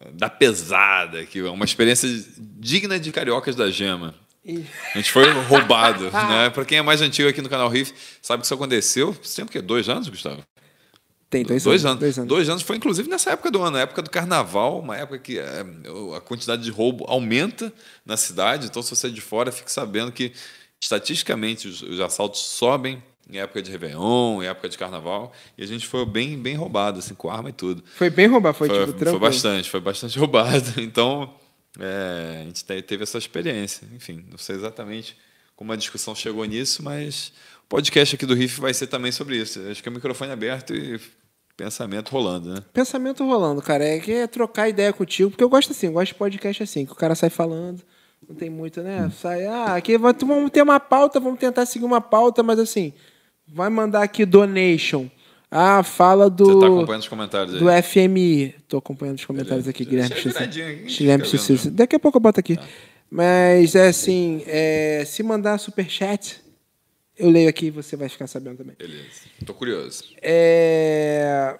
eh, 0.00 0.10
da 0.12 0.28
pesada, 0.30 1.24
que 1.26 1.38
é 1.40 1.50
uma 1.50 1.64
experiência 1.64 2.08
digna 2.38 2.98
de 3.00 3.10
cariocas 3.12 3.56
da 3.56 3.70
gema. 3.70 4.14
E- 4.44 4.64
A 4.94 4.98
gente 4.98 5.10
foi 5.12 5.30
roubado, 5.48 6.10
né? 6.10 6.50
Para 6.50 6.64
quem 6.64 6.78
é 6.78 6.82
mais 6.82 7.00
antigo 7.00 7.28
aqui 7.28 7.40
no 7.40 7.48
canal 7.48 7.68
Riff, 7.68 7.92
sabe 8.20 8.40
que 8.40 8.46
isso 8.46 8.54
aconteceu. 8.54 9.10
O 9.10 9.46
quê? 9.46 9.60
Dois 9.62 9.88
anos, 9.88 10.08
Gustavo? 10.08 10.42
Tem 11.32 11.42
dois, 11.42 11.64
Dois 11.64 11.84
anos. 11.84 11.92
anos. 11.92 12.00
Dois 12.00 12.18
anos. 12.18 12.28
Dois 12.28 12.48
anos 12.50 12.62
foi 12.62 12.76
inclusive 12.76 13.08
nessa 13.08 13.30
época 13.30 13.50
do 13.50 13.60
ano, 13.62 13.72
na 13.72 13.80
época 13.80 14.02
do 14.02 14.10
carnaval, 14.10 14.78
uma 14.80 14.96
época 14.96 15.18
que 15.18 15.38
é, 15.38 15.64
a 16.16 16.20
quantidade 16.20 16.62
de 16.62 16.70
roubo 16.70 17.04
aumenta 17.08 17.72
na 18.06 18.16
cidade. 18.18 18.66
Então, 18.66 18.82
se 18.82 18.90
você 18.94 19.06
é 19.06 19.10
de 19.10 19.20
fora, 19.22 19.50
fique 19.50 19.72
sabendo 19.72 20.12
que 20.12 20.32
estatisticamente 20.80 21.66
os, 21.68 21.80
os 21.82 21.98
assaltos 22.00 22.40
sobem 22.40 23.02
em 23.30 23.38
época 23.38 23.62
de 23.62 23.70
Réveillon, 23.70 24.42
em 24.42 24.46
época 24.46 24.68
de 24.68 24.76
carnaval. 24.76 25.32
E 25.56 25.62
a 25.62 25.66
gente 25.66 25.86
foi 25.86 26.04
bem, 26.04 26.38
bem 26.38 26.54
roubado, 26.54 26.98
assim, 26.98 27.14
com 27.14 27.30
arma 27.30 27.48
e 27.48 27.52
tudo. 27.52 27.82
Foi 27.96 28.10
bem 28.10 28.26
roubar, 28.26 28.52
foi, 28.52 28.68
Foi, 28.68 28.78
tipo 28.78 28.90
foi 28.90 28.98
tranquilo. 28.98 29.20
bastante, 29.20 29.70
foi 29.70 29.80
bastante 29.80 30.18
roubado. 30.20 30.80
Então, 30.82 31.32
é, 31.78 32.40
a 32.42 32.44
gente 32.44 32.62
te- 32.64 32.82
teve 32.82 33.04
essa 33.04 33.16
experiência. 33.16 33.88
Enfim, 33.94 34.22
não 34.30 34.36
sei 34.36 34.56
exatamente 34.56 35.16
como 35.56 35.72
a 35.72 35.76
discussão 35.76 36.14
chegou 36.14 36.44
nisso, 36.44 36.82
mas 36.82 37.32
o 37.64 37.68
podcast 37.68 38.16
aqui 38.16 38.26
do 38.26 38.34
Riff 38.34 38.60
vai 38.60 38.74
ser 38.74 38.88
também 38.88 39.12
sobre 39.12 39.36
isso. 39.38 39.60
Acho 39.70 39.82
que 39.82 39.88
é 39.88 39.92
o 39.92 39.94
microfone 39.94 40.30
aberto 40.32 40.74
e 40.74 41.00
pensamento 41.62 42.10
rolando, 42.10 42.54
né? 42.54 42.60
Pensamento 42.72 43.24
rolando, 43.24 43.62
cara. 43.62 43.84
É 43.84 43.98
que 44.00 44.12
é 44.12 44.26
trocar 44.26 44.68
ideia 44.68 44.92
contigo, 44.92 45.30
porque 45.30 45.44
eu 45.44 45.48
gosto 45.48 45.70
assim, 45.70 45.86
eu 45.86 45.92
gosto 45.92 46.08
de 46.08 46.14
podcast 46.16 46.62
assim, 46.62 46.84
que 46.84 46.92
o 46.92 46.96
cara 46.96 47.14
sai 47.14 47.30
falando, 47.30 47.82
não 48.28 48.34
tem 48.34 48.50
muito, 48.50 48.82
né? 48.82 49.10
Sai, 49.16 49.46
ah, 49.46 49.76
aqui 49.76 49.96
vamos 49.96 50.50
ter 50.50 50.62
uma 50.62 50.80
pauta, 50.80 51.20
vamos 51.20 51.38
tentar 51.38 51.64
seguir 51.66 51.84
uma 51.84 52.00
pauta, 52.00 52.42
mas 52.42 52.58
assim, 52.58 52.92
vai 53.46 53.70
mandar 53.70 54.02
aqui 54.02 54.26
donation. 54.26 55.08
Ah, 55.48 55.82
fala 55.82 56.30
do. 56.30 56.46
Você 56.46 56.54
está 56.54 56.66
acompanhando 56.66 57.02
os 57.02 57.08
comentários 57.08 57.54
aí? 57.54 57.60
do 57.60 57.82
FMI. 57.82 58.54
Tô 58.66 58.78
acompanhando 58.78 59.18
os 59.18 59.24
comentários 59.24 59.66
Beleza. 59.66 59.70
aqui, 59.70 59.84
Guilherme. 59.84 60.08
Deixa 60.08 60.28
eu 60.28 60.32
Xixi. 60.32 60.38
viradinho 60.38 60.66
aqui, 60.66 60.74
a 60.74 60.88
gente 60.88 60.98
Guilherme. 60.98 61.58
Tá. 61.58 61.70
Daqui 61.70 61.96
a 61.96 61.98
pouco 62.00 62.16
eu 62.16 62.22
boto 62.22 62.40
aqui. 62.40 62.58
Mas 63.10 63.74
é 63.74 63.88
assim, 63.88 64.42
é, 64.46 65.04
se 65.06 65.22
mandar 65.22 65.58
superchat, 65.58 66.40
eu 67.22 67.30
leio 67.30 67.48
aqui 67.48 67.66
e 67.66 67.70
você 67.70 67.96
vai 67.96 68.08
ficar 68.08 68.26
sabendo 68.26 68.58
também. 68.58 68.74
Beleza. 68.78 69.22
Tô 69.46 69.54
curioso. 69.54 70.04
É... 70.20 71.58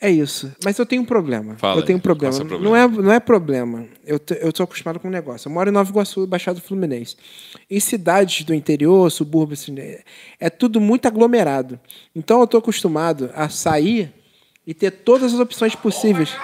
É 0.00 0.10
isso. 0.10 0.52
Mas 0.62 0.78
eu 0.78 0.84
tenho 0.84 1.00
um 1.00 1.04
problema. 1.06 1.56
Fala 1.56 1.80
eu 1.80 1.84
tenho 1.84 1.96
um 1.96 1.98
aí, 1.98 2.02
qual 2.02 2.14
é 2.26 2.28
o 2.28 2.46
problema. 2.46 2.62
Não, 2.62 2.70
problema? 2.72 2.78
é, 2.78 3.02
não 3.04 3.12
é 3.12 3.20
problema. 3.20 3.86
Eu, 4.04 4.20
eu 4.38 4.52
tô 4.52 4.62
acostumado 4.62 5.00
com 5.00 5.08
um 5.08 5.10
negócio. 5.10 5.48
Eu 5.48 5.52
moro 5.52 5.70
em 5.70 5.72
Nova 5.72 5.88
Iguaçu, 5.90 6.26
Baixada 6.26 6.60
Fluminense. 6.60 7.16
Em 7.70 7.80
cidades 7.80 8.44
do 8.44 8.52
interior, 8.52 9.10
subúrbios, 9.10 9.62
assim, 9.62 9.78
é- 9.78 10.02
é 10.38 10.50
tudo 10.50 10.78
muito 10.78 11.06
aglomerado. 11.08 11.80
Então 12.14 12.40
eu 12.40 12.46
tô 12.46 12.58
acostumado 12.58 13.30
a 13.34 13.48
sair 13.48 14.12
e 14.66 14.74
ter 14.74 14.90
todas 14.90 15.32
as 15.32 15.40
opções 15.40 15.74
possíveis. 15.74 16.36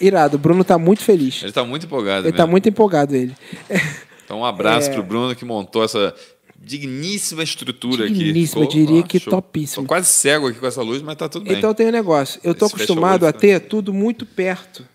Irado, 0.00 0.36
o 0.36 0.40
Bruno 0.40 0.64
tá 0.64 0.76
muito 0.78 1.04
feliz. 1.04 1.42
Ele 1.44 1.52
tá 1.52 1.62
muito 1.62 1.86
empolgado 1.86 2.26
Ele 2.26 2.32
tá 2.36 2.42
mesmo. 2.44 2.50
muito 2.50 2.68
empolgado, 2.68 3.14
ele. 3.14 3.36
Então, 4.30 4.42
um 4.42 4.44
abraço 4.44 4.90
É. 4.90 4.92
pro 4.92 5.02
Bruno 5.02 5.34
que 5.34 5.44
montou 5.44 5.82
essa 5.82 6.14
digníssima 6.56 7.42
estrutura 7.42 8.06
Digníssima, 8.08 8.62
aqui. 8.64 8.78
eu 8.78 8.86
diria 8.86 9.02
que 9.02 9.18
show. 9.18 9.32
topíssimo. 9.32 9.82
Tô 9.82 9.88
quase 9.88 10.06
cego 10.06 10.46
aqui 10.46 10.60
com 10.60 10.66
essa 10.68 10.82
luz, 10.82 11.02
mas 11.02 11.16
tá 11.16 11.28
tudo 11.28 11.46
bem. 11.46 11.58
Então 11.58 11.74
tem 11.74 11.88
um 11.88 11.90
negócio. 11.90 12.40
Eu 12.44 12.54
tô 12.54 12.66
Esse 12.66 12.76
acostumado 12.76 13.26
a 13.26 13.32
ter 13.32 13.58
tudo 13.62 13.92
muito 13.92 14.24
perto. 14.24 14.86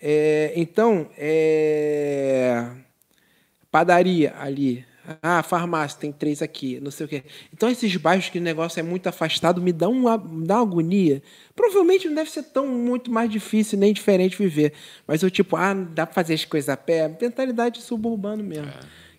É, 0.00 0.54
então, 0.56 1.10
é, 1.18 2.66
padaria 3.70 4.34
ali. 4.40 4.82
Ah, 5.22 5.42
farmácia, 5.42 5.98
tem 6.00 6.10
três 6.10 6.40
aqui, 6.40 6.80
não 6.80 6.90
sei 6.90 7.04
o 7.06 7.08
quê. 7.08 7.22
Então, 7.52 7.68
esses 7.68 7.94
bairros 7.96 8.28
que 8.30 8.38
o 8.38 8.42
negócio 8.42 8.80
é 8.80 8.82
muito 8.82 9.06
afastado 9.06 9.60
me 9.60 9.72
dão 9.72 9.92
uma, 9.92 10.16
me 10.16 10.46
dá 10.46 10.56
uma 10.56 10.62
agonia. 10.62 11.22
Provavelmente 11.54 12.08
não 12.08 12.14
deve 12.14 12.30
ser 12.30 12.44
tão 12.44 12.66
muito 12.66 13.10
mais 13.10 13.30
difícil 13.30 13.78
nem 13.78 13.92
diferente 13.92 14.36
viver. 14.38 14.72
Mas 15.06 15.22
eu, 15.22 15.30
tipo, 15.30 15.56
ah, 15.56 15.74
dá 15.74 16.06
pra 16.06 16.14
fazer 16.14 16.34
as 16.34 16.44
coisas 16.44 16.68
a 16.70 16.76
pé. 16.76 17.08
Mentalidade 17.20 17.82
suburbano 17.82 18.42
mesmo. 18.42 18.72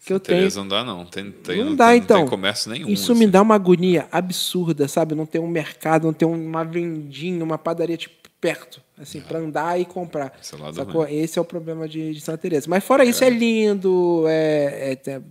que 0.05 0.11
eu 0.13 0.19
tenho. 0.19 0.39
Tereza 0.39 0.59
não 0.59 0.67
dá, 0.67 0.83
não. 0.83 1.05
Tem, 1.05 1.31
tem, 1.31 1.57
não, 1.57 1.65
não 1.65 1.75
dá, 1.75 1.89
tem, 1.89 1.97
então. 1.97 2.17
Não 2.17 2.25
tem 2.25 2.29
comércio 2.29 2.71
nenhum. 2.71 2.89
Isso 2.89 3.11
assim. 3.11 3.19
me 3.19 3.27
dá 3.27 3.41
uma 3.41 3.55
agonia 3.55 4.07
absurda, 4.11 4.87
sabe? 4.87 5.13
Não 5.15 5.25
ter 5.25 5.39
um 5.39 5.47
mercado, 5.47 6.05
não 6.05 6.13
ter 6.13 6.25
uma 6.25 6.63
vendinha, 6.63 7.43
uma 7.43 7.57
padaria 7.57 7.97
tipo, 7.97 8.15
perto, 8.39 8.79
assim, 8.99 9.21
pra 9.21 9.39
andar 9.39 9.79
e 9.79 9.85
comprar. 9.85 10.37
Esse 10.39 10.55
é. 10.55 11.13
Esse 11.15 11.39
é 11.39 11.41
o 11.41 11.45
problema 11.45 11.87
de, 11.87 12.13
de 12.13 12.21
Santa 12.21 12.37
Teresa. 12.37 12.67
Mas 12.69 12.83
fora 12.83 13.03
isso, 13.03 13.23
é, 13.23 13.29
lindo, 13.29 14.25
é, 14.27 14.97
é- 15.05 15.21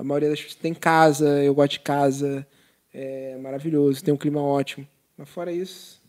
a 0.00 0.04
maioria 0.04 0.30
das 0.30 0.40
pessoas 0.40 0.54
tem 0.54 0.72
casa, 0.72 1.28
eu 1.42 1.54
gosto 1.54 1.72
de 1.72 1.80
casa, 1.80 2.46
é 2.92 3.36
maravilhoso, 3.36 4.02
tem 4.02 4.14
um 4.14 4.16
clima 4.16 4.42
ótimo. 4.42 4.88
Mas 5.16 5.28
fora 5.28 5.52
isso, 5.52 6.00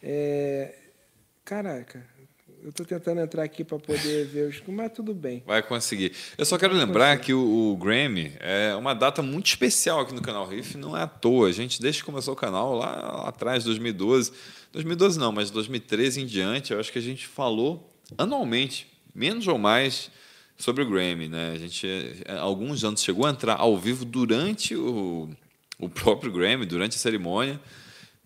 é... 0.00 0.76
Caraca, 1.44 2.06
eu 2.62 2.72
tô 2.72 2.84
tentando 2.84 3.20
entrar 3.20 3.42
aqui 3.42 3.64
pra 3.64 3.80
poder 3.80 4.26
ver 4.30 4.48
os... 4.48 4.62
Mas 4.68 4.92
tudo 4.92 5.12
bem. 5.12 5.42
Vai 5.44 5.60
conseguir. 5.60 6.12
Eu 6.38 6.44
só 6.44 6.56
quero 6.56 6.72
lembrar 6.72 7.18
que 7.18 7.34
o, 7.34 7.72
o 7.72 7.76
Grammy 7.76 8.32
é 8.38 8.76
uma 8.76 8.94
data 8.94 9.22
muito 9.22 9.46
especial 9.46 9.98
aqui 9.98 10.14
no 10.14 10.22
canal 10.22 10.46
Riff, 10.46 10.78
não 10.78 10.96
é 10.96 11.02
à 11.02 11.08
toa. 11.08 11.48
A 11.48 11.52
gente, 11.52 11.82
desde 11.82 12.02
que 12.02 12.06
começou 12.06 12.34
o 12.34 12.36
canal, 12.36 12.76
lá, 12.76 12.92
lá 13.22 13.28
atrás, 13.28 13.64
2012, 13.64 14.32
2012 14.72 15.18
não, 15.18 15.32
mas 15.32 15.50
2013 15.50 16.20
em 16.20 16.26
diante, 16.26 16.72
eu 16.72 16.78
acho 16.78 16.92
que 16.92 16.98
a 17.00 17.02
gente 17.02 17.26
falou 17.26 17.90
anualmente, 18.16 18.86
menos 19.12 19.48
ou 19.48 19.58
mais, 19.58 20.12
sobre 20.60 20.82
o 20.84 20.88
Grammy. 20.88 21.28
Né? 21.28 21.52
A 21.54 21.58
gente, 21.58 21.86
há 22.28 22.38
alguns 22.40 22.84
anos, 22.84 23.02
chegou 23.02 23.26
a 23.26 23.30
entrar 23.30 23.54
ao 23.56 23.76
vivo 23.78 24.04
durante 24.04 24.74
o, 24.76 25.28
o 25.78 25.88
próprio 25.88 26.30
Grammy, 26.32 26.66
durante 26.66 26.96
a 26.96 26.98
cerimônia. 26.98 27.60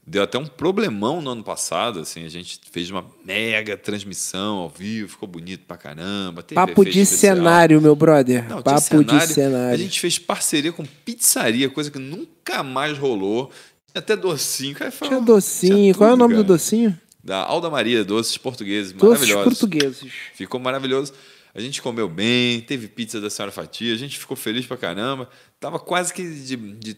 Deu 0.07 0.23
até 0.23 0.37
um 0.38 0.45
problemão 0.45 1.23
no 1.23 1.31
ano 1.31 1.43
passado, 1.43 1.99
assim, 2.00 2.26
a 2.26 2.29
gente 2.29 2.61
fez 2.71 2.91
uma 2.91 3.07
mega 3.25 3.75
transmissão 3.75 4.57
ao 4.59 4.69
vivo, 4.69 5.09
ficou 5.09 5.26
bonito 5.26 5.64
pra 5.67 5.79
caramba. 5.79 6.43
Papo 6.43 6.85
de 6.85 7.00
especial. 7.00 7.37
cenário, 7.37 7.81
meu 7.81 7.97
brother. 7.97 8.47
Não, 8.47 8.61
Papo 8.61 9.03
de 9.03 9.09
cenário. 9.11 9.35
cenário. 9.35 9.75
A 9.75 9.79
gente 9.79 9.99
fez 9.99 10.19
parceria 10.19 10.73
com 10.73 10.85
pizzaria, 10.85 11.71
coisa 11.71 11.91
que 11.91 11.99
nunca 11.99 12.62
mais 12.62 12.99
rolou. 12.99 13.50
Até 13.95 14.14
docinho. 14.14 14.75
Cara, 14.75 14.91
foi 14.91 15.09
Tinha 15.09 15.21
docinho. 15.23 15.75
tinha 15.75 15.95
Qual 15.95 16.11
é 16.11 16.12
o 16.12 16.17
tudo, 16.17 16.21
nome 16.21 16.35
do 16.35 16.43
cara. 16.43 16.49
docinho? 16.49 17.00
Da 17.23 17.38
Alda 17.38 17.71
Maria, 17.71 18.05
doces 18.05 18.37
portugueses, 18.37 18.93
Doces 18.93 19.09
maravilhosos. 19.31 19.45
portugueses. 19.59 20.12
Ficou 20.35 20.61
maravilhoso. 20.61 21.14
A 21.54 21.61
gente 21.61 21.80
comeu 21.80 22.08
bem, 22.08 22.61
teve 22.61 22.88
pizza 22.88 23.20
da 23.20 23.30
Senhora 23.30 23.52
Fatia, 23.52 23.94
a 23.94 23.96
gente 23.96 24.18
ficou 24.18 24.37
feliz 24.37 24.66
pra 24.66 24.76
caramba. 24.76 25.28
Tava 25.61 25.78
quase 25.78 26.12
que 26.12 26.23
de, 26.23 26.56
de 26.56 26.96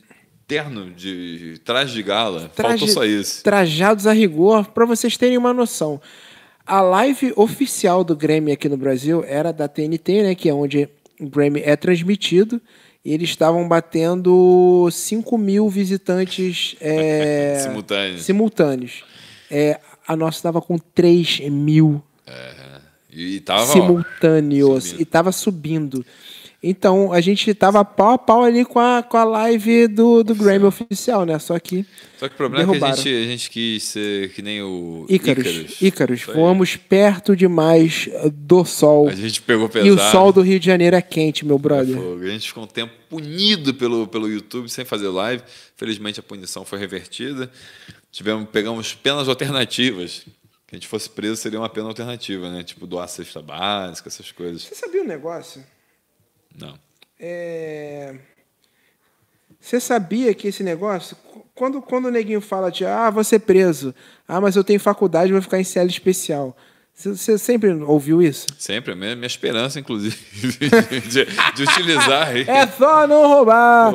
terno, 0.48 0.90
de 0.90 1.60
traje 1.64 1.92
de 1.92 2.02
gala. 2.02 2.50
Faltou 2.54 2.76
Traje- 2.78 2.88
só 2.92 3.04
isso. 3.04 3.42
Trajados 3.44 4.06
a 4.06 4.12
rigor, 4.12 4.66
para 4.68 4.86
vocês 4.86 5.16
terem 5.16 5.36
uma 5.36 5.52
noção. 5.52 6.00
A 6.64 6.80
live 6.80 7.32
oficial 7.36 8.02
do 8.02 8.16
Grammy 8.16 8.52
aqui 8.52 8.68
no 8.68 8.76
Brasil 8.76 9.22
era 9.26 9.52
da 9.52 9.68
TNT, 9.68 10.22
né, 10.22 10.34
que 10.34 10.48
é 10.48 10.54
onde 10.54 10.88
o 11.20 11.28
Grammy 11.28 11.60
é 11.62 11.76
transmitido. 11.76 12.60
E 13.04 13.12
eles 13.12 13.28
estavam 13.30 13.68
batendo 13.68 14.88
5 14.90 15.38
mil 15.38 15.68
visitantes 15.68 16.74
é, 16.80 17.58
Simultâneo. 17.62 18.18
simultâneos. 18.18 19.04
É, 19.50 19.78
a 20.08 20.16
nossa 20.16 20.38
estava 20.38 20.60
com 20.60 20.76
3 20.76 21.40
mil 21.50 22.02
E 23.16 23.40
tava. 23.40 23.62
ó, 23.62 23.66
simultâneos 23.66 24.84
subindo. 24.84 25.00
e 25.00 25.02
estava 25.02 25.32
subindo. 25.32 26.06
Então 26.62 27.12
a 27.12 27.20
gente 27.20 27.48
estava 27.50 27.84
pau 27.84 28.12
a 28.12 28.18
pau 28.18 28.42
ali 28.42 28.64
com 28.64 28.80
a, 28.80 29.02
com 29.02 29.16
a 29.16 29.24
live 29.24 29.86
do, 29.88 30.24
do 30.24 30.34
Grammy 30.34 30.64
oficial, 30.64 31.24
né? 31.24 31.38
Só 31.38 31.58
que 31.58 31.86
Só 32.18 32.28
que 32.28 32.34
o 32.34 32.36
problema 32.36 32.62
é 32.62 32.64
que 32.64 32.70
a 32.70 32.72
Derrubaram. 32.72 32.96
gente, 32.96 33.08
a 33.08 33.26
gente 33.30 33.50
quis 33.50 33.82
ser 33.84 34.32
que 34.32 34.42
nem 34.42 34.62
o 34.62 35.06
Ícaros, 35.08 35.80
Ícaros, 35.80 36.22
voamos 36.24 36.74
perto 36.74 37.36
demais 37.36 38.08
do 38.32 38.64
sol. 38.64 39.08
A 39.08 39.14
gente 39.14 39.42
pegou 39.42 39.68
pesado. 39.68 39.88
E 39.88 39.90
o 39.92 40.10
sol 40.10 40.32
do 40.32 40.40
Rio 40.40 40.58
de 40.58 40.66
Janeiro 40.66 40.96
é 40.96 41.02
quente, 41.02 41.44
meu 41.44 41.58
brother. 41.58 41.96
A 41.96 42.26
gente 42.26 42.48
ficou 42.48 42.64
um 42.64 42.66
tempo 42.66 42.92
punido 43.08 43.72
pelo, 43.74 44.08
pelo 44.08 44.28
YouTube 44.28 44.68
sem 44.68 44.84
fazer 44.84 45.08
live. 45.08 45.42
Felizmente 45.76 46.18
a 46.18 46.22
punição 46.22 46.64
foi 46.64 46.78
revertida. 46.78 47.50
Tivemos, 48.10 48.48
pegamos 48.50 48.94
penas 48.94 49.28
alternativas. 49.28 50.24
Se 50.68 50.74
a 50.74 50.76
gente 50.76 50.88
fosse 50.88 51.08
preso, 51.08 51.36
seria 51.36 51.60
uma 51.60 51.68
pena 51.68 51.86
alternativa, 51.86 52.50
né? 52.50 52.64
Tipo 52.64 52.86
doar 52.86 53.08
cesta 53.08 53.40
básica, 53.40 54.08
essas 54.08 54.32
coisas. 54.32 54.64
Você 54.64 54.74
sabia 54.74 55.02
um 55.02 55.06
negócio? 55.06 55.64
Não. 56.58 56.76
É... 57.20 58.16
Você 59.60 59.78
sabia 59.80 60.34
que 60.34 60.48
esse 60.48 60.64
negócio, 60.64 61.16
quando, 61.54 61.80
quando 61.80 62.06
o 62.06 62.10
neguinho 62.10 62.40
fala 62.40 62.70
de 62.70 62.84
ah, 62.84 63.10
vou 63.10 63.22
ser 63.22 63.40
preso, 63.40 63.94
ah, 64.26 64.40
mas 64.40 64.56
eu 64.56 64.64
tenho 64.64 64.80
faculdade, 64.80 65.32
vou 65.32 65.40
ficar 65.40 65.60
em 65.60 65.64
cela 65.64 65.88
especial. 65.88 66.56
Você, 66.92 67.36
sempre 67.36 67.72
ouviu 67.72 68.22
isso? 68.22 68.46
Sempre, 68.58 68.92
a 68.92 68.96
minha, 68.96 69.14
minha 69.14 69.26
esperança, 69.26 69.78
inclusive, 69.78 70.16
de, 70.42 71.26
de 71.54 71.62
utilizar. 71.62 72.34
É 72.48 72.66
só 72.66 73.06
não 73.06 73.28
roubar. 73.28 73.92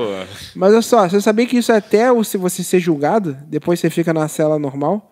Mas 0.56 0.72
olha 0.72 0.82
só, 0.82 1.10
você 1.10 1.20
sabia 1.20 1.48
que 1.48 1.58
isso 1.58 1.72
é 1.72 1.78
até 1.78 2.08
se 2.24 2.38
você 2.38 2.64
ser 2.64 2.80
julgado, 2.80 3.36
depois 3.48 3.80
você 3.80 3.90
fica 3.90 4.14
na 4.14 4.28
cela 4.28 4.60
normal? 4.60 5.11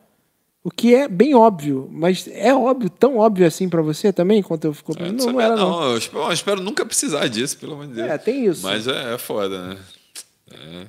O 0.69 0.71
que 0.71 0.93
é 0.93 1.07
bem 1.07 1.33
óbvio, 1.33 1.89
mas 1.91 2.29
é 2.31 2.53
óbvio, 2.53 2.91
tão 2.91 3.17
óbvio 3.17 3.47
assim 3.47 3.67
pra 3.67 3.81
você 3.81 4.13
também, 4.13 4.43
quanto 4.43 4.65
eu 4.65 4.73
fico. 4.73 4.91
eu 4.91 5.07
Não, 5.07 5.13
não, 5.13 5.31
não, 5.33 5.41
era 5.41 5.55
não. 5.55 5.69
não. 5.71 5.83
Eu, 5.89 5.97
espero, 5.97 6.23
eu 6.25 6.31
espero 6.31 6.61
nunca 6.61 6.85
precisar 6.85 7.27
disso, 7.27 7.57
pelo 7.57 7.73
amor 7.73 7.87
de 7.87 7.93
Deus. 7.95 8.07
É, 8.07 8.17
tem 8.19 8.45
isso. 8.45 8.61
Mas 8.61 8.87
é, 8.87 9.15
é 9.15 9.17
foda, 9.17 9.67
né? 9.67 9.77
É, 10.51 10.85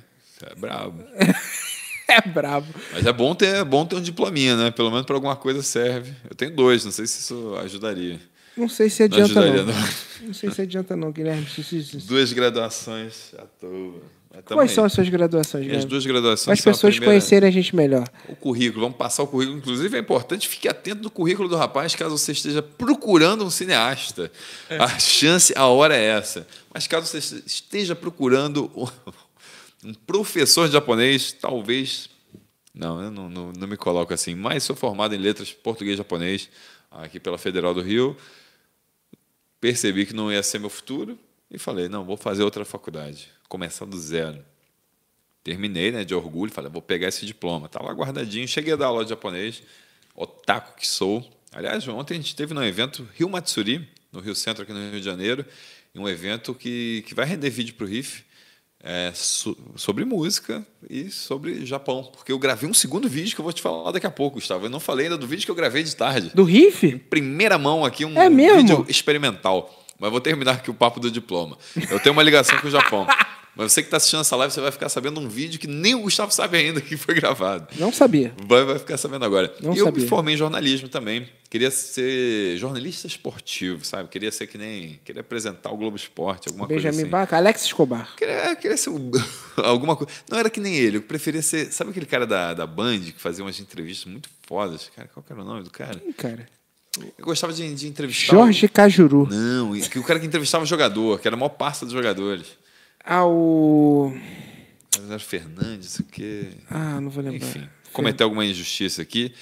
é 0.51 0.55
brabo. 0.55 1.03
É 2.07 2.19
brabo. 2.27 2.67
Mas 2.91 3.05
é 3.05 3.13
bom 3.13 3.33
ter, 3.33 3.55
é 3.55 3.63
bom 3.63 3.85
ter 3.85 3.95
um 3.95 4.01
diplominha, 4.01 4.57
né? 4.57 4.69
Pelo 4.69 4.91
menos 4.91 5.05
para 5.05 5.15
alguma 5.15 5.33
coisa 5.37 5.63
serve. 5.63 6.13
Eu 6.29 6.35
tenho 6.35 6.53
dois, 6.53 6.83
não 6.83 6.91
sei 6.91 7.07
se 7.07 7.19
isso 7.21 7.55
ajudaria. 7.63 8.19
Não 8.57 8.67
sei 8.67 8.89
se 8.89 8.99
Não 8.99 9.05
adianta 9.05 9.39
ajudaria, 9.39 9.63
não. 9.63 9.73
não. 9.73 9.89
Não 10.27 10.33
sei 10.33 10.51
se 10.51 10.61
adianta 10.61 10.95
não, 10.97 11.09
Guilherme. 11.09 11.47
Duas 12.05 12.33
graduações 12.33 13.33
à 13.37 13.43
toa. 13.45 14.01
Quais 14.45 14.69
aí. 14.71 14.75
são 14.75 14.83
as 14.85 14.93
suas 14.93 15.07
graduações, 15.09 15.65
Minhas 15.65 15.85
duas 15.85 16.05
graduações 16.05 16.45
Para 16.45 16.53
as 16.53 16.59
são 16.61 16.71
a 16.71 16.73
pessoas 16.73 16.93
primeira- 16.95 17.11
conhecerem 17.13 17.47
a 17.49 17.51
gente 17.51 17.75
melhor. 17.75 18.07
O 18.29 18.35
currículo, 18.35 18.81
vamos 18.81 18.97
passar 18.97 19.23
o 19.23 19.27
currículo. 19.27 19.57
Inclusive 19.57 19.97
é 19.97 19.99
importante, 19.99 20.47
fique 20.47 20.67
atento 20.67 21.03
no 21.03 21.09
currículo 21.09 21.47
do 21.49 21.55
rapaz, 21.55 21.95
caso 21.95 22.17
você 22.17 22.31
esteja 22.31 22.61
procurando 22.61 23.43
um 23.45 23.49
cineasta. 23.49 24.31
A 24.69 24.99
chance, 24.99 25.53
a 25.55 25.65
hora 25.67 25.95
é 25.95 26.03
essa. 26.05 26.47
Mas 26.73 26.87
caso 26.87 27.07
você 27.07 27.41
esteja 27.45 27.95
procurando 27.95 28.71
um- 28.75 29.89
um 29.89 29.93
professor 29.93 30.67
de 30.67 30.73
japonês, 30.73 31.31
talvez. 31.33 32.09
Não, 32.73 33.01
eu 33.01 33.11
não, 33.11 33.29
não, 33.29 33.51
não 33.51 33.67
me 33.67 33.75
coloco 33.75 34.13
assim. 34.13 34.33
Mas 34.35 34.63
sou 34.63 34.75
formado 34.75 35.13
em 35.13 35.17
letras 35.17 35.51
português 35.51 35.95
e 35.95 35.97
japonês 35.97 36.49
aqui 36.89 37.19
pela 37.19 37.37
Federal 37.37 37.73
do 37.73 37.81
Rio. 37.81 38.15
Percebi 39.59 40.05
que 40.05 40.13
não 40.15 40.31
ia 40.31 40.41
ser 40.41 40.59
meu 40.59 40.69
futuro 40.69 41.17
e 41.49 41.57
falei: 41.57 41.87
não, 41.87 42.03
vou 42.03 42.17
fazer 42.17 42.43
outra 42.43 42.65
faculdade, 42.65 43.27
começar 43.51 43.85
do 43.85 43.99
zero. 43.99 44.39
Terminei, 45.43 45.91
né, 45.91 46.03
de 46.05 46.13
orgulho, 46.15 46.51
falei, 46.51 46.71
vou 46.71 46.81
pegar 46.81 47.07
esse 47.09 47.25
diploma. 47.25 47.67
Tá 47.67 47.81
lá 47.81 47.91
guardadinho, 47.91 48.47
cheguei 48.47 48.73
a 48.73 48.75
dar 48.75 48.87
aula 48.87 49.03
de 49.03 49.09
japonês, 49.09 49.61
otaku 50.15 50.77
que 50.77 50.87
sou. 50.87 51.27
Aliás, 51.51 51.85
ontem 51.87 52.13
a 52.13 52.17
gente 52.17 52.35
teve 52.35 52.53
num 52.53 52.63
evento 52.63 53.07
Rio 53.15 53.27
Matsuri, 53.29 53.87
no 54.11 54.19
Rio 54.19 54.35
Centro, 54.35 54.63
aqui 54.63 54.71
no 54.71 54.79
Rio 54.91 54.99
de 54.99 55.05
Janeiro, 55.05 55.45
um 55.95 56.07
evento 56.07 56.53
que, 56.53 57.03
que 57.07 57.13
vai 57.15 57.25
render 57.25 57.49
vídeo 57.49 57.73
para 57.73 57.85
o 57.85 57.89
Riff 57.89 58.23
é, 58.83 59.11
so- 59.13 59.57
sobre 59.75 60.05
música 60.05 60.65
e 60.89 61.09
sobre 61.09 61.65
Japão. 61.65 62.03
Porque 62.13 62.31
eu 62.31 62.39
gravei 62.39 62.69
um 62.69 62.73
segundo 62.73 63.09
vídeo 63.09 63.33
que 63.35 63.41
eu 63.41 63.43
vou 63.43 63.51
te 63.51 63.61
falar 63.61 63.91
daqui 63.91 64.05
a 64.07 64.11
pouco, 64.11 64.35
Gustavo. 64.35 64.67
Eu 64.67 64.69
não 64.69 64.79
falei 64.79 65.07
ainda 65.07 65.17
do 65.17 65.27
vídeo 65.27 65.43
que 65.45 65.51
eu 65.51 65.55
gravei 65.55 65.83
de 65.83 65.95
tarde 65.95 66.31
Do 66.33 66.43
riff? 66.43 66.97
primeira 67.09 67.57
mão 67.57 67.83
aqui 67.83 68.05
um 68.05 68.17
É 68.17 68.29
mesmo? 68.29 68.57
vídeo 68.59 68.85
experimental. 68.87 69.77
Mas 69.99 70.09
vou 70.11 70.21
terminar 70.21 70.53
aqui 70.53 70.69
o 70.71 70.73
papo 70.73 70.99
do 70.99 71.11
diploma. 71.11 71.57
Eu 71.89 71.99
tenho 71.99 72.13
uma 72.13 72.23
ligação 72.23 72.57
com 72.59 72.67
o 72.67 72.71
Japão. 72.71 73.05
Mas 73.55 73.73
você 73.73 73.81
que 73.81 73.87
está 73.87 73.97
assistindo 73.97 74.21
essa 74.21 74.35
live, 74.37 74.53
você 74.53 74.61
vai 74.61 74.71
ficar 74.71 74.87
sabendo 74.87 75.19
um 75.19 75.27
vídeo 75.27 75.59
que 75.59 75.67
nem 75.67 75.93
o 75.93 75.99
Gustavo 76.03 76.31
sabe 76.31 76.57
ainda 76.57 76.79
que 76.79 76.95
foi 76.95 77.13
gravado. 77.15 77.67
Não 77.77 77.91
sabia. 77.91 78.33
Vai, 78.47 78.63
vai 78.63 78.79
ficar 78.79 78.95
sabendo 78.97 79.25
agora. 79.25 79.53
Não 79.61 79.73
e 79.73 79.77
eu 79.79 79.85
sabia. 79.85 80.03
me 80.03 80.07
formei 80.09 80.35
em 80.35 80.37
jornalismo 80.37 80.87
também. 80.87 81.27
Queria 81.49 81.69
ser 81.69 82.57
jornalista 82.57 83.07
esportivo, 83.07 83.83
sabe? 83.83 84.07
Queria 84.07 84.31
ser 84.31 84.47
que 84.47 84.57
nem. 84.57 85.01
Queria 85.03 85.19
apresentar 85.19 85.69
o 85.69 85.75
Globo 85.75 85.97
Esporte, 85.97 86.47
alguma 86.47 86.65
Benjamin 86.65 86.83
coisa 86.91 87.01
assim. 87.01 87.09
Baca, 87.11 87.35
Alex 87.35 87.65
Escobar. 87.65 88.15
Queria, 88.15 88.55
queria 88.55 88.77
ser 88.77 88.89
um- 88.89 89.11
alguma 89.61 89.97
coisa. 89.97 90.13
Não 90.29 90.39
era 90.39 90.49
que 90.49 90.61
nem 90.61 90.73
ele, 90.75 90.97
eu 90.97 91.01
preferia 91.01 91.41
ser. 91.41 91.73
Sabe 91.73 91.91
aquele 91.91 92.05
cara 92.05 92.25
da, 92.25 92.53
da 92.53 92.65
Band 92.65 92.99
que 93.01 93.19
fazia 93.19 93.43
umas 93.43 93.59
entrevistas 93.59 94.09
muito 94.09 94.29
fodas? 94.47 94.89
Cara, 94.95 95.09
qual 95.13 95.25
era 95.29 95.41
o 95.41 95.45
nome 95.45 95.63
do 95.63 95.69
cara? 95.69 96.01
Ih, 96.07 96.13
cara. 96.13 96.47
Eu 97.17 97.25
gostava 97.25 97.51
de, 97.51 97.73
de 97.75 97.87
entrevistar. 97.87 98.33
o- 98.33 98.39
Jorge 98.39 98.67
Cajuru. 98.69 99.27
Não, 99.29 99.73
que 99.81 99.99
o 99.99 100.03
cara 100.03 100.19
que 100.21 100.25
entrevistava 100.25 100.63
o 100.63 100.67
jogador, 100.67 101.19
que 101.19 101.27
era 101.27 101.35
a 101.35 101.39
maior 101.39 101.49
parça 101.49 101.85
dos 101.85 101.93
jogadores. 101.93 102.47
Ah, 103.03 103.25
o. 103.25 104.13
Era 105.07 105.19
Fernandes, 105.19 105.99
o 105.99 106.03
quê? 106.03 106.49
Ah, 106.69 107.01
não 107.01 107.09
vou 107.09 107.23
lembrar. 107.23 107.47
Enfim, 107.47 107.67
cometer 107.91 108.23
alguma 108.23 108.45
injustiça 108.45 109.01
aqui, 109.01 109.33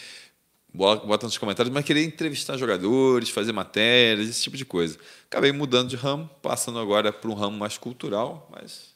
bota 0.74 1.26
nos 1.26 1.38
comentários, 1.38 1.74
mas 1.74 1.84
queria 1.84 2.04
entrevistar 2.04 2.58
jogadores, 2.58 3.30
fazer 3.30 3.52
matérias, 3.52 4.30
esse 4.30 4.42
tipo 4.44 4.56
de 4.56 4.66
coisa. 4.66 4.98
Acabei 5.26 5.52
mudando 5.52 5.90
de 5.90 5.96
ramo, 5.96 6.30
passando 6.42 6.80
agora 6.80 7.12
para 7.12 7.30
um 7.30 7.34
ramo 7.34 7.58
mais 7.58 7.78
cultural, 7.78 8.50
mas 8.52 8.96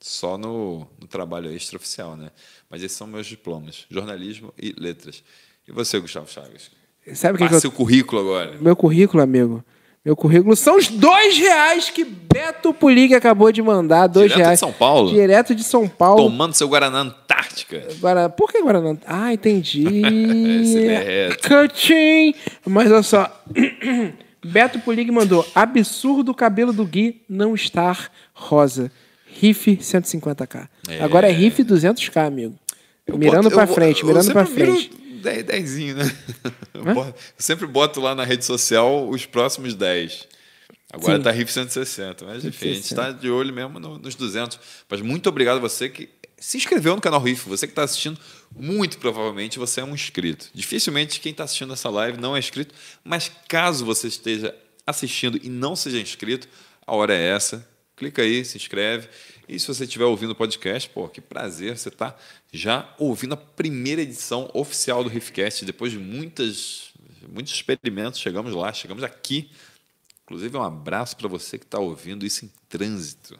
só 0.00 0.36
no, 0.36 0.86
no 1.00 1.06
trabalho 1.06 1.52
extraoficial, 1.52 2.16
né? 2.16 2.30
Mas 2.68 2.82
esses 2.82 2.96
são 2.96 3.06
meus 3.06 3.26
diplomas, 3.26 3.86
jornalismo 3.90 4.52
e 4.58 4.74
letras. 4.78 5.22
E 5.66 5.72
você, 5.72 6.00
Gustavo 6.00 6.28
Chaves? 6.28 6.70
Sabe 7.14 7.36
o 7.36 7.38
que, 7.38 7.60
que 7.60 7.66
eu... 7.66 7.70
o 7.70 7.72
currículo 7.72 8.20
agora. 8.20 8.58
Meu 8.60 8.74
currículo, 8.74 9.22
amigo. 9.22 9.64
Meu 10.04 10.16
currículo 10.16 10.56
são 10.56 10.76
os 10.78 10.88
dois 10.88 11.38
reais 11.38 11.88
que 11.90 12.04
Beto 12.04 12.74
Pulig 12.74 13.14
acabou 13.14 13.52
de 13.52 13.62
mandar. 13.62 14.08
Dois 14.08 14.24
Direto 14.26 14.36
de 14.38 14.42
reais. 14.42 14.58
São 14.58 14.72
Paulo? 14.72 15.10
Direto 15.12 15.54
de 15.54 15.62
São 15.62 15.86
Paulo. 15.88 16.24
Tomando 16.24 16.54
seu 16.54 16.66
Guaraná 16.68 17.00
Antártica. 17.02 17.86
Por 18.36 18.50
que 18.50 18.60
Guaraná? 18.60 18.96
Ah, 19.06 19.32
entendi. 19.32 19.84
Derrete. 20.74 21.48
Cutting. 21.48 22.34
Mas 22.66 22.90
olha 22.90 23.02
só. 23.04 23.44
Beto 24.44 24.80
Pulig 24.80 25.08
mandou. 25.12 25.46
Absurdo 25.54 26.32
o 26.32 26.34
cabelo 26.34 26.72
do 26.72 26.84
Gui 26.84 27.22
não 27.28 27.54
estar 27.54 28.10
rosa. 28.34 28.90
Riff 29.40 29.76
150k. 29.76 30.68
É. 30.88 31.00
Agora 31.02 31.28
é 31.28 31.32
Riff 31.32 31.62
200k, 31.62 32.26
amigo. 32.26 32.54
Eu 33.06 33.16
mirando 33.16 33.44
boto- 33.44 33.54
pra 33.54 33.64
eu- 33.64 33.68
frente, 33.74 34.02
eu 34.02 34.08
mirando 34.08 34.32
pra 34.32 34.44
sempre 34.44 34.64
viro 34.64 34.76
frente. 34.76 34.90
10, 35.22 35.44
dezinho, 35.44 35.96
né? 35.96 36.04
Eu, 36.74 37.14
sempre 37.38 37.66
boto 37.66 38.00
lá 38.00 38.14
na 38.14 38.24
rede 38.24 38.44
social 38.44 39.08
os 39.08 39.24
próximos 39.24 39.74
10. 39.74 40.28
Agora 40.92 41.16
Sim. 41.16 41.22
tá 41.22 41.30
RIF 41.30 41.50
160, 41.50 42.24
mas 42.26 42.44
enfim, 42.44 42.66
a 42.70 42.74
gente 42.74 42.86
160. 42.88 43.00
está 43.08 43.10
de 43.18 43.30
olho 43.30 43.52
mesmo 43.52 43.80
no- 43.80 43.98
nos 43.98 44.14
200. 44.14 44.60
Mas 44.90 45.00
muito 45.00 45.26
obrigado 45.28 45.56
a 45.56 45.60
você 45.60 45.88
que 45.88 46.10
se 46.38 46.58
inscreveu 46.58 46.94
no 46.94 47.00
canal 47.00 47.18
RIF. 47.22 47.48
Você 47.48 47.66
que 47.66 47.72
está 47.72 47.82
assistindo, 47.82 48.20
muito 48.54 48.98
provavelmente 48.98 49.58
você 49.58 49.80
é 49.80 49.84
um 49.84 49.94
inscrito. 49.94 50.50
Dificilmente 50.52 51.18
quem 51.20 51.32
está 51.32 51.44
assistindo 51.44 51.72
essa 51.72 51.88
live 51.88 52.18
não 52.20 52.36
é 52.36 52.38
inscrito, 52.38 52.74
mas 53.02 53.30
caso 53.48 53.86
você 53.86 54.08
esteja 54.08 54.54
assistindo 54.86 55.38
e 55.42 55.48
não 55.48 55.74
seja 55.74 55.98
inscrito, 55.98 56.46
a 56.86 56.94
hora 56.94 57.14
é 57.14 57.28
essa. 57.28 57.66
Clica 57.96 58.20
aí, 58.20 58.44
se 58.44 58.56
inscreve. 58.58 59.08
E 59.48 59.58
se 59.58 59.66
você 59.68 59.84
estiver 59.84 60.04
ouvindo 60.04 60.30
o 60.30 60.34
podcast, 60.34 60.90
pô, 60.90 61.08
que 61.08 61.20
prazer, 61.20 61.78
você 61.78 61.88
está 61.88 62.14
já 62.52 62.94
ouvindo 62.98 63.32
a 63.32 63.36
primeira 63.36 64.02
edição 64.02 64.50
oficial 64.52 65.02
do 65.02 65.08
Riffcast. 65.08 65.64
Depois 65.64 65.90
de 65.90 65.98
muitas, 65.98 66.92
muitos 67.28 67.52
experimentos, 67.52 68.20
chegamos 68.20 68.52
lá, 68.54 68.72
chegamos 68.72 69.02
aqui. 69.02 69.50
Inclusive, 70.24 70.56
um 70.56 70.62
abraço 70.62 71.16
para 71.16 71.28
você 71.28 71.58
que 71.58 71.64
está 71.64 71.78
ouvindo 71.78 72.26
isso 72.26 72.44
em 72.44 72.50
trânsito. 72.68 73.38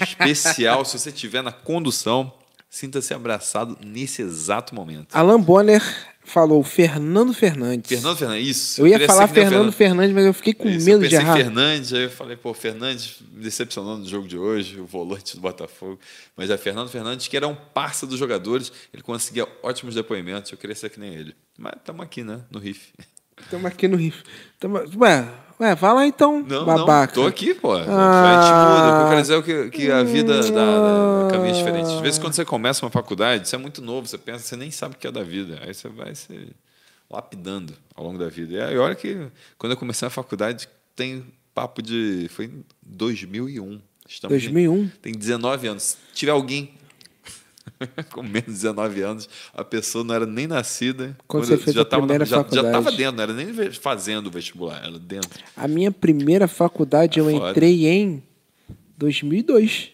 Especial, 0.00 0.84
se 0.86 0.98
você 0.98 1.08
estiver 1.08 1.42
na 1.42 1.52
condução, 1.52 2.32
sinta-se 2.68 3.14
abraçado 3.14 3.78
nesse 3.84 4.22
exato 4.22 4.74
momento. 4.74 5.14
Alan 5.14 5.40
Bonner 5.40 5.82
falou 6.22 6.62
Fernando 6.62 7.32
Fernandes. 7.32 7.88
Fernando 7.88 8.16
Fernandes, 8.16 8.48
isso. 8.48 8.80
Eu 8.82 8.86
ia 8.86 9.06
falar 9.06 9.26
Fernando 9.28 9.72
Fernandes, 9.72 10.14
mas 10.14 10.26
eu 10.26 10.34
fiquei 10.34 10.52
com 10.52 10.68
Isso, 10.68 10.84
medo 10.84 11.08
de 11.08 11.14
errar. 11.14 11.36
Fernandes, 11.36 11.92
aí 11.92 12.04
eu 12.04 12.10
falei, 12.10 12.36
pô, 12.36 12.52
Fernandes 12.52 13.16
me 13.32 13.42
decepcionou 13.42 13.96
no 13.96 14.06
jogo 14.06 14.28
de 14.28 14.36
hoje, 14.36 14.78
o 14.78 14.84
volante 14.84 15.34
do 15.34 15.40
Botafogo. 15.40 15.98
Mas 16.36 16.50
é 16.50 16.58
Fernando 16.58 16.88
Fernandes, 16.90 17.26
que 17.28 17.36
era 17.36 17.48
um 17.48 17.54
parça 17.54 18.06
dos 18.06 18.18
jogadores, 18.18 18.70
ele 18.92 19.02
conseguia 19.02 19.48
ótimos 19.62 19.94
depoimentos, 19.94 20.52
eu 20.52 20.58
queria 20.58 20.76
ser 20.76 20.90
que 20.90 21.00
nem 21.00 21.14
ele. 21.14 21.34
Mas 21.56 21.72
estamos 21.76 22.02
aqui, 22.02 22.22
né, 22.22 22.42
no 22.50 22.58
riff. 22.58 22.92
Estamos 23.40 23.66
aqui 23.66 23.88
no 23.88 23.96
Rio. 23.96 24.14
Tamo... 24.58 24.78
Ué, 24.96 25.28
ué, 25.60 25.74
vai 25.74 25.94
lá 25.94 26.06
então, 26.06 26.42
Não, 26.42 26.64
babaca. 26.64 27.14
não, 27.16 27.22
tô 27.22 27.28
aqui, 27.28 27.54
pô. 27.54 27.72
Ah. 27.74 27.80
A 27.80 28.32
gente 28.42 28.52
muda, 28.92 29.02
eu 29.02 29.08
quero 29.08 29.20
dizer 29.22 29.38
é 29.38 29.42
que, 29.42 29.70
que 29.78 29.90
a 29.90 30.02
vida 30.02 30.40
dá, 30.50 31.24
dá 31.24 31.28
caminhos 31.30 31.58
diferentes. 31.58 31.90
Às 31.90 32.00
vezes, 32.00 32.18
quando 32.18 32.32
você 32.34 32.44
começa 32.44 32.84
uma 32.84 32.90
faculdade, 32.90 33.48
você 33.48 33.56
é 33.56 33.58
muito 33.58 33.80
novo, 33.82 34.06
você 34.06 34.18
pensa, 34.18 34.40
você 34.44 34.56
nem 34.56 34.70
sabe 34.70 34.94
o 34.94 34.98
que 34.98 35.06
é 35.06 35.10
da 35.12 35.22
vida. 35.22 35.58
Aí 35.62 35.72
você 35.74 35.88
vai 35.88 36.14
se 36.14 36.50
lapidando 37.10 37.72
ao 37.94 38.04
longo 38.04 38.18
da 38.18 38.28
vida. 38.28 38.54
E 38.54 38.60
aí, 38.60 38.78
olha 38.78 38.94
que, 38.94 39.16
quando 39.56 39.72
eu 39.72 39.76
comecei 39.76 40.06
a 40.06 40.10
faculdade, 40.10 40.68
tem 40.94 41.24
papo 41.54 41.80
de... 41.82 42.28
Foi 42.30 42.46
em 42.46 42.64
2001. 42.82 43.80
Estamos 44.08 44.36
em- 44.36 44.40
2001? 44.40 44.88
Tem 45.02 45.12
19 45.12 45.68
anos. 45.68 45.82
Se 45.82 45.96
tiver 46.14 46.32
alguém 46.32 46.70
com 48.12 48.22
menos 48.22 48.46
de 48.46 48.52
19 48.52 49.00
anos, 49.02 49.28
a 49.54 49.64
pessoa 49.64 50.02
não 50.04 50.14
era 50.14 50.26
nem 50.26 50.46
nascida. 50.46 51.16
Quando 51.26 51.44
você 51.46 51.54
eu 51.54 51.58
fez 51.58 51.74
já 51.74 51.82
a 51.82 51.84
na- 51.84 51.90
primeira 51.90 52.24
já, 52.24 52.36
já 52.36 52.42
faculdade. 52.44 52.66
estava 52.68 52.92
dentro, 52.96 53.16
não 53.16 53.22
era 53.22 53.32
nem 53.32 53.72
fazendo 53.72 54.26
o 54.26 54.30
vestibular, 54.30 54.84
era 54.84 54.98
dentro. 54.98 55.30
A 55.56 55.66
minha 55.68 55.90
primeira 55.90 56.46
faculdade 56.48 57.18
eu 57.18 57.26
Tá 57.26 57.30
foda. 57.32 57.50
entrei 57.50 57.86
em 57.86 58.22
2002. 58.96 59.90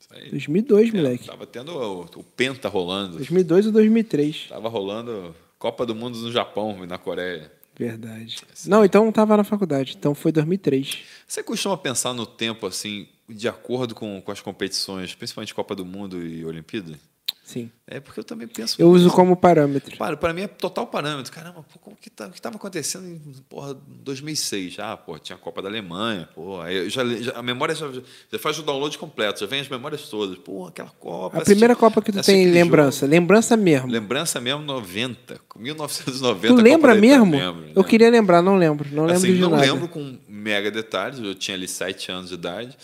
Isso 0.00 0.08
aí. 0.12 0.30
2002, 0.30 0.92
moleque. 0.92 1.26
Tava 1.26 1.46
tendo 1.46 1.72
o, 1.76 2.00
o 2.02 2.22
Penta 2.24 2.68
rolando. 2.68 3.16
2002 3.16 3.66
ou 3.66 3.72
2003. 3.72 4.46
Tava 4.48 4.68
rolando 4.68 5.34
Copa 5.58 5.84
do 5.84 5.94
Mundo 5.94 6.18
no 6.18 6.32
Japão 6.32 6.78
e 6.82 6.86
na 6.86 6.98
Coreia. 6.98 7.52
Verdade. 7.78 8.36
Não, 8.66 8.84
então 8.84 9.04
não 9.06 9.12
tava 9.12 9.36
na 9.36 9.44
faculdade. 9.44 9.94
Então 9.98 10.14
foi 10.14 10.30
2003. 10.32 10.98
Você 11.26 11.42
costuma 11.42 11.76
pensar 11.78 12.12
no 12.12 12.26
tempo 12.26 12.66
assim, 12.66 13.06
de 13.30 13.48
acordo 13.48 13.94
com, 13.94 14.20
com 14.20 14.32
as 14.32 14.40
competições, 14.40 15.14
principalmente 15.14 15.54
Copa 15.54 15.74
do 15.74 15.84
Mundo 15.84 16.22
e 16.24 16.44
Olimpíada? 16.44 16.98
Sim. 17.44 17.68
É 17.84 17.98
porque 17.98 18.20
eu 18.20 18.24
também 18.24 18.46
penso. 18.46 18.80
Eu 18.80 18.88
uso 18.90 19.10
como 19.10 19.34
parâmetro. 19.36 19.96
Para, 19.96 20.16
para 20.16 20.32
mim 20.32 20.42
é 20.42 20.46
total 20.46 20.86
parâmetro. 20.86 21.32
Caramba, 21.32 21.64
pô, 21.64 21.80
como 21.80 21.96
que 21.96 22.08
tá, 22.08 22.28
o 22.28 22.30
que 22.30 22.38
estava 22.38 22.54
acontecendo 22.54 23.08
em 23.08 23.18
porra, 23.48 23.74
2006? 23.88 24.78
Ah, 24.78 24.96
pô, 24.96 25.18
tinha 25.18 25.34
a 25.34 25.38
Copa 25.38 25.60
da 25.60 25.68
Alemanha, 25.68 26.28
pô, 26.32 26.60
já, 26.88 27.04
já- 27.04 27.32
a 27.32 27.42
memória 27.42 27.74
já, 27.74 27.90
já 28.32 28.38
faz 28.38 28.56
o 28.60 28.62
download 28.62 28.96
completo, 28.96 29.40
já 29.40 29.46
vem 29.46 29.58
as 29.58 29.68
memórias 29.68 30.02
todas. 30.08 30.38
Pô, 30.38 30.66
aquela 30.68 30.90
Copa. 30.90 31.38
A 31.38 31.40
primeira 31.40 31.72
assisti- 31.72 31.80
Copa 31.80 32.00
que 32.02 32.12
tu 32.12 32.22
tem 32.22 32.48
lembrança. 32.52 33.04
Lembrança 33.04 33.56
mesmo. 33.56 33.80
jogo. 33.88 33.92
Lembrança 33.94 34.40
mesmo 34.40 34.62
90, 34.62 35.40
1990. 35.56 36.54
Tu 36.54 36.62
lembra 36.62 36.94
mesmo? 36.94 37.32
lembro, 37.36 37.64
Eu 37.74 37.82
queria 37.82 38.10
lembrar, 38.10 38.42
não 38.42 38.54
lembro. 38.56 38.88
Não 38.92 39.06
lembro 39.06 39.16
assim, 39.18 39.34
de 39.34 39.40
não 39.40 39.50
nada. 39.50 39.62
lembro 39.62 39.88
com 39.88 40.18
mega 40.28 40.70
detalhes, 40.70 41.18
eu 41.18 41.34
tinha 41.34 41.56
ali 41.56 41.66
7 41.66 42.12
anos 42.12 42.28
de 42.28 42.34
idade, 42.34 42.76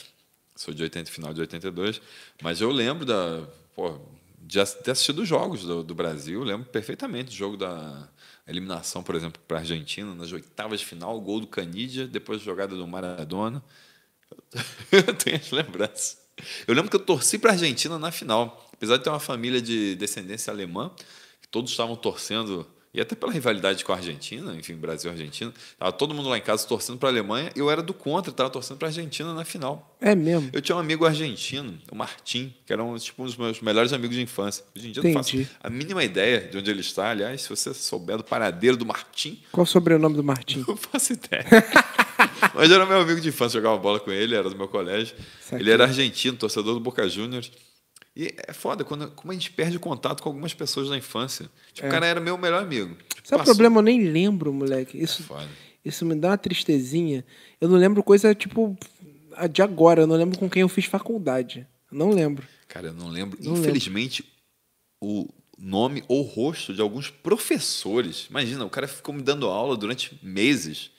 sou 0.56 0.74
de 0.74 0.82
80, 0.82 1.10
final 1.10 1.32
de 1.32 1.40
82, 1.40 2.00
mas 2.42 2.60
eu 2.60 2.70
lembro 2.70 3.04
da, 3.04 3.46
pô, 3.74 4.00
de 4.40 4.64
ter 4.82 4.92
assistido 4.92 5.22
os 5.22 5.28
jogos 5.28 5.62
do, 5.62 5.82
do 5.82 5.94
Brasil, 5.94 6.42
lembro 6.42 6.66
perfeitamente 6.66 7.30
do 7.30 7.34
jogo 7.34 7.56
da 7.56 8.08
eliminação, 8.48 9.02
por 9.02 9.14
exemplo, 9.14 9.40
para 9.46 9.58
a 9.58 9.60
Argentina, 9.60 10.14
nas 10.14 10.32
oitavas 10.32 10.80
de 10.80 10.86
final, 10.86 11.16
o 11.16 11.20
gol 11.20 11.40
do 11.40 11.46
Canidia, 11.46 12.06
depois 12.06 12.40
jogada 12.40 12.74
do 12.74 12.86
Maradona. 12.86 13.62
Eu 14.90 15.14
tenho 15.14 15.36
as 15.36 15.50
lembranças. 15.50 16.18
Eu 16.66 16.74
lembro 16.74 16.90
que 16.90 16.96
eu 16.96 17.00
torci 17.00 17.38
para 17.38 17.50
a 17.50 17.54
Argentina 17.54 17.98
na 17.98 18.10
final, 18.10 18.68
apesar 18.72 18.98
de 18.98 19.04
ter 19.04 19.08
uma 19.08 19.20
família 19.20 19.60
de 19.60 19.94
descendência 19.94 20.52
alemã, 20.52 20.90
que 21.40 21.48
todos 21.48 21.70
estavam 21.70 21.96
torcendo, 21.96 22.66
e 22.96 23.00
até 23.00 23.14
pela 23.14 23.30
rivalidade 23.30 23.84
com 23.84 23.92
a 23.92 23.96
Argentina, 23.96 24.54
enfim, 24.56 24.74
Brasil 24.74 25.10
e 25.10 25.12
Argentina, 25.12 25.52
estava 25.72 25.92
todo 25.92 26.14
mundo 26.14 26.28
lá 26.30 26.38
em 26.38 26.40
casa 26.40 26.66
torcendo 26.66 26.98
para 26.98 27.10
a 27.10 27.12
Alemanha, 27.12 27.52
eu 27.54 27.70
era 27.70 27.82
do 27.82 27.92
contra, 27.92 28.30
estava 28.30 28.48
torcendo 28.50 28.78
para 28.78 28.88
a 28.88 28.90
Argentina 28.90 29.34
na 29.34 29.44
final. 29.44 29.94
É 30.00 30.14
mesmo. 30.14 30.48
Eu 30.52 30.60
tinha 30.62 30.74
um 30.74 30.78
amigo 30.78 31.04
argentino, 31.04 31.78
o 31.92 31.94
Martim, 31.94 32.54
que 32.66 32.72
era 32.72 32.82
um, 32.82 32.96
tipo, 32.96 33.22
um 33.22 33.26
dos 33.26 33.36
meus 33.36 33.60
melhores 33.60 33.92
amigos 33.92 34.16
de 34.16 34.22
infância. 34.22 34.64
Hoje 34.74 34.88
em 34.88 34.92
dia 34.92 35.00
eu 35.00 35.04
não 35.04 35.10
Entendi. 35.20 35.44
faço 35.44 35.56
a 35.62 35.68
mínima 35.70 36.02
ideia 36.02 36.40
de 36.40 36.56
onde 36.56 36.70
ele 36.70 36.80
está. 36.80 37.10
Aliás, 37.10 37.42
se 37.42 37.48
você 37.50 37.72
souber 37.74 38.16
do 38.16 38.24
paradeiro 38.24 38.76
do 38.76 38.86
Martim, 38.86 39.38
Qual 39.52 39.64
o 39.64 39.66
sobrenome 39.66 40.16
do 40.16 40.24
Martim? 40.24 40.64
não 40.66 40.74
faço 40.76 41.12
ideia. 41.12 41.44
Mas 42.54 42.70
era 42.70 42.86
meu 42.86 43.00
amigo 43.00 43.20
de 43.20 43.28
infância, 43.28 43.58
jogava 43.60 43.76
bola 43.78 44.00
com 44.00 44.10
ele, 44.10 44.34
era 44.34 44.48
do 44.48 44.56
meu 44.56 44.68
colégio. 44.68 45.14
Ele 45.52 45.70
era 45.70 45.84
argentino, 45.84 46.36
torcedor 46.36 46.74
do 46.74 46.80
Boca 46.80 47.06
Juniors. 47.08 47.50
E 48.16 48.34
é 48.48 48.52
foda 48.52 48.82
quando, 48.82 49.10
como 49.10 49.30
a 49.30 49.34
gente 49.34 49.50
perde 49.50 49.78
contato 49.78 50.22
com 50.22 50.30
algumas 50.30 50.54
pessoas 50.54 50.88
da 50.88 50.96
infância. 50.96 51.50
Tipo, 51.74 51.86
o 51.86 51.90
cara 51.90 52.06
era 52.06 52.18
meu 52.18 52.38
melhor 52.38 52.62
amigo. 52.62 52.94
Tipo, 52.94 53.20
É. 53.22 53.28
Sabe 53.28 53.42
o 53.42 53.44
problema? 53.44 53.78
Eu 53.78 53.82
nem 53.82 54.04
lembro, 54.08 54.52
moleque. 54.54 54.96
Isso, 54.96 55.22
Foda. 55.24 55.46
isso 55.84 56.06
me 56.06 56.14
dá 56.14 56.28
uma 56.28 56.38
tristezinha. 56.38 57.24
Eu 57.60 57.68
não 57.68 57.76
lembro 57.76 58.02
coisa, 58.02 58.34
tipo, 58.34 58.74
a 59.34 59.46
de 59.46 59.60
agora. 59.60 60.02
Eu 60.02 60.06
não 60.06 60.16
lembro 60.16 60.38
com 60.38 60.48
quem 60.48 60.62
eu 60.62 60.68
fiz 60.68 60.86
faculdade. 60.86 61.66
Eu 61.92 61.98
não 61.98 62.10
lembro. 62.10 62.46
Cara, 62.68 62.86
eu 62.86 62.94
não 62.94 63.08
lembro, 63.08 63.38
Não 63.42 63.54
infelizmente, 63.58 64.24
o 65.02 65.28
nome 65.58 66.02
ou 66.08 66.22
rosto 66.22 66.72
de 66.72 66.80
alguns 66.80 67.10
professores. 67.10 68.26
Imagina, 68.30 68.64
o 68.64 68.70
cara 68.70 68.88
ficou 68.88 69.14
me 69.14 69.22
dando 69.22 69.46
aula 69.46 69.76
durante 69.76 70.18
meses. 70.22 70.90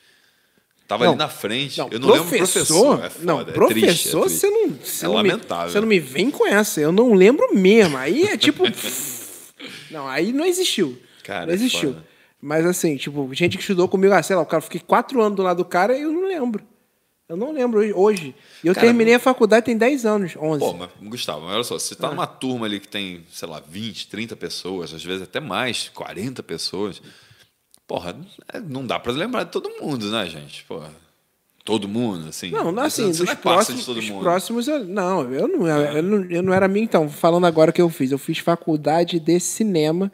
Tava 0.87 1.03
Não, 1.03 1.11
ali 1.11 1.19
na 1.19 1.27
frente. 1.27 1.77
Não, 1.79 1.89
eu 1.91 1.99
não 1.99 2.09
lembro 2.09 2.29
professor. 2.37 3.03
É 3.03 3.09
foda, 3.09 3.25
não, 3.25 3.41
é 3.41 3.43
professor, 3.45 3.67
triste, 3.67 4.07
é 4.07 4.11
triste. 4.11 4.39
você 4.39 4.49
não. 4.49 4.69
Você 4.81 5.05
É 5.05 5.07
não 5.09 5.21
me- 5.21 5.29
lamentável. 5.29 5.69
você 5.69 5.81
não 5.81 5.87
me 5.87 5.99
vem 5.99 6.31
com 6.31 6.47
essa. 6.47 6.79
Eu 6.79 6.91
não 6.93 7.13
lembro 7.13 7.53
mesmo. 7.53 7.97
Aí 7.97 8.23
é 8.23 8.37
tipo. 8.37 8.63
não, 9.91 10.07
aí 10.07 10.31
não 10.31 10.45
existiu. 10.45 10.97
Cara, 11.23 11.45
não 11.45 11.51
é 11.51 11.55
existiu. 11.55 11.93
foda. 11.93 12.05
Mas 12.41 12.65
assim, 12.65 12.95
tipo, 12.97 13.29
gente 13.33 13.57
que 13.57 13.61
estudou 13.63 13.87
comigo, 13.89 14.13
ah, 14.13 14.21
sei 14.23 14.35
lá, 14.35 14.41
o 14.43 14.45
cara, 14.45 14.59
eu 14.59 14.63
fiquei 14.65 14.79
quatro 14.79 15.21
anos 15.21 15.35
do 15.35 15.41
lado 15.43 15.57
do 15.57 15.65
cara 15.65 15.97
e 15.97 16.01
eu 16.03 16.11
não 16.11 16.25
lembro. 16.27 16.63
Eu 17.27 17.35
não 17.35 17.51
lembro 17.51 17.79
hoje-. 17.99 18.33
E 18.63 18.67
eu 18.67 18.73
Cara, 18.73 18.87
terminei 18.87 19.15
a 19.15 19.19
faculdade 19.19 19.65
tem 19.65 19.75
10 19.75 20.05
anos, 20.05 20.37
11. 20.39 20.59
Pô, 20.59 20.71
mas, 20.71 20.89
Gustavo, 21.01 21.45
olha 21.47 21.63
só, 21.65 21.77
você 21.77 21.93
Ah. 21.95 21.97
tá 21.97 22.09
numa 22.11 22.25
turma 22.27 22.65
ali 22.65 22.79
que 22.79 22.87
tem, 22.87 23.25
sei 23.29 23.47
lá, 23.49 23.61
20, 23.67 24.07
30 24.07 24.35
pessoas, 24.37 24.93
às 24.93 25.03
vezes 25.03 25.23
até 25.23 25.41
mais, 25.41 25.89
40 25.89 26.41
pessoas, 26.41 27.01
porra, 27.87 28.15
é, 28.53 28.59
não 28.59 28.85
dá 28.85 28.99
pra 28.99 29.11
lembrar 29.11 29.43
de 29.43 29.51
todo 29.51 29.69
mundo, 29.81 30.11
né, 30.11 30.27
gente? 30.27 30.63
Porra, 30.65 30.91
todo 31.63 31.87
mundo, 31.87 32.29
assim. 32.29 32.51
Não, 32.51 32.71
não 32.71 32.83
assim, 32.83 33.03
você 33.03 33.19
dos 33.19 33.25
não 33.25 33.31
é 33.31 33.35
próximos, 33.35 33.79
de 33.79 33.85
todo 33.85 34.01
mundo. 34.01 34.19
É. 34.19 34.23
próximos 34.23 34.67
eu, 34.67 34.85
não, 34.85 35.33
eu 35.33 35.47
não, 35.47 35.67
eu, 35.67 36.03
não, 36.03 36.25
eu 36.29 36.43
não 36.43 36.53
era 36.53 36.65
amigo, 36.65 36.83
então, 36.83 37.09
falando 37.09 37.45
agora 37.45 37.71
o 37.71 37.73
que 37.73 37.81
eu 37.81 37.89
fiz, 37.89 38.11
eu 38.11 38.17
fiz 38.17 38.39
faculdade 38.39 39.19
de 39.19 39.39
cinema, 39.39 40.11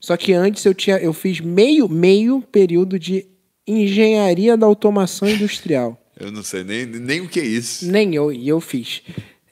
só 0.00 0.16
que 0.16 0.32
antes 0.32 0.64
eu 0.64 0.74
tinha, 0.74 0.98
eu 0.98 1.12
fiz 1.12 1.40
meio, 1.40 1.88
meio 1.88 2.40
período 2.40 2.98
de 2.98 3.26
engenharia 3.66 4.56
da 4.56 4.66
automação 4.66 5.28
industrial. 5.28 6.00
Eu 6.18 6.30
não 6.30 6.42
sei 6.42 6.64
nem, 6.64 6.86
nem 6.86 7.20
o 7.20 7.28
que 7.28 7.40
é 7.40 7.44
isso. 7.44 7.90
Nem 7.90 8.14
eu, 8.14 8.32
e 8.32 8.48
eu 8.48 8.60
fiz. 8.60 9.02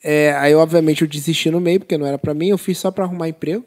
É, 0.02 0.32
aí, 0.34 0.54
obviamente, 0.54 1.02
eu 1.02 1.08
desisti 1.08 1.50
no 1.50 1.60
meio, 1.60 1.80
porque 1.80 1.98
não 1.98 2.06
era 2.06 2.18
pra 2.18 2.34
mim, 2.34 2.48
eu 2.48 2.58
fiz 2.58 2.78
só 2.78 2.90
pra 2.90 3.04
arrumar 3.04 3.28
emprego, 3.28 3.64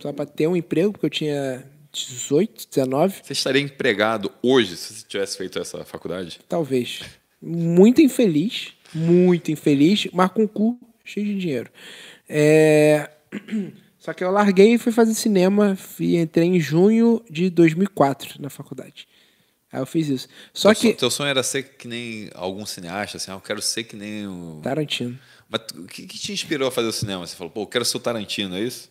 só 0.00 0.12
pra 0.12 0.24
ter 0.24 0.46
um 0.46 0.56
emprego, 0.56 0.92
porque 0.92 1.06
eu 1.06 1.10
tinha 1.10 1.64
18, 1.92 2.68
19, 2.68 3.20
Você 3.22 3.32
estaria 3.32 3.60
empregado 3.62 4.32
hoje 4.42 4.76
se 4.76 4.94
você 4.94 5.04
tivesse 5.06 5.36
feito 5.36 5.58
essa 5.58 5.84
faculdade? 5.84 6.40
talvez. 6.48 7.00
Muito 7.40 8.00
infeliz, 8.00 8.72
muito 8.94 9.50
infeliz, 9.50 10.06
mas 10.12 10.30
com 10.30 10.44
o 10.44 10.48
cu 10.48 10.78
cheio 11.04 11.26
de 11.26 11.38
dinheiro. 11.38 11.70
É, 12.28 13.10
Só 13.98 14.12
que 14.12 14.24
eu 14.24 14.30
larguei 14.32 14.74
e 14.74 14.78
fui 14.78 14.90
fazer 14.92 15.14
cinema 15.14 15.76
e 16.00 16.16
entrei 16.16 16.46
em 16.48 16.58
junho 16.58 17.22
de 17.30 17.48
2004 17.50 18.40
na 18.42 18.50
faculdade. 18.50 19.06
Aí 19.72 19.80
eu 19.80 19.86
fiz 19.86 20.08
isso. 20.08 20.28
Só 20.52 20.72
teu, 20.72 20.80
que. 20.80 20.88
son- 20.90 20.96
teu 20.96 21.10
sonho 21.10 21.30
era 21.30 21.42
ser 21.42 21.62
que 21.62 21.86
nem 21.88 22.28
algum 22.34 22.66
cineasta, 22.66 23.16
assim, 23.16 23.30
ah, 23.30 23.34
eu 23.34 23.40
quero 23.40 23.62
ser 23.62 23.84
que 23.84 23.96
nem 23.96 24.26
o. 24.26 24.60
Tarantino. 24.62 25.18
Mas 25.48 25.62
o 25.76 25.84
que, 25.86 26.06
que 26.06 26.18
te 26.18 26.32
inspirou 26.32 26.68
a 26.68 26.70
fazer 26.72 26.88
o 26.88 26.92
cinema? 26.92 27.26
Você 27.26 27.36
falou, 27.36 27.50
pô, 27.52 27.62
eu 27.62 27.66
quero 27.66 27.84
ser 27.84 27.96
o 27.96 28.00
Tarantino, 28.00 28.56
é 28.56 28.60
isso? 28.60 28.90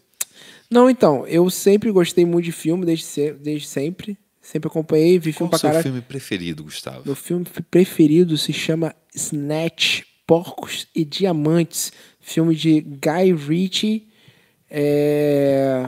Não, 0.69 0.89
então, 0.89 1.25
eu 1.27 1.49
sempre 1.49 1.91
gostei 1.91 2.25
muito 2.25 2.45
de 2.45 2.51
filme, 2.51 2.85
desde, 2.85 3.05
se- 3.05 3.33
desde 3.33 3.67
sempre. 3.67 4.17
Sempre 4.41 4.67
acompanhei, 4.69 5.19
vi 5.19 5.31
Qual 5.33 5.37
filme 5.37 5.47
o 5.47 5.49
pra 5.51 5.59
seu 5.59 5.69
caralho. 5.69 5.83
filme 5.83 6.01
preferido, 6.01 6.63
Gustavo? 6.63 7.03
Meu 7.05 7.15
filme 7.15 7.45
preferido 7.69 8.37
se 8.37 8.51
chama 8.51 8.95
Snatch, 9.13 10.01
Porcos 10.25 10.87
e 10.95 11.05
Diamantes. 11.05 11.91
Filme 12.19 12.55
de 12.55 12.81
Guy 12.81 13.33
Ritchie. 13.35 14.07
é, 14.69 15.87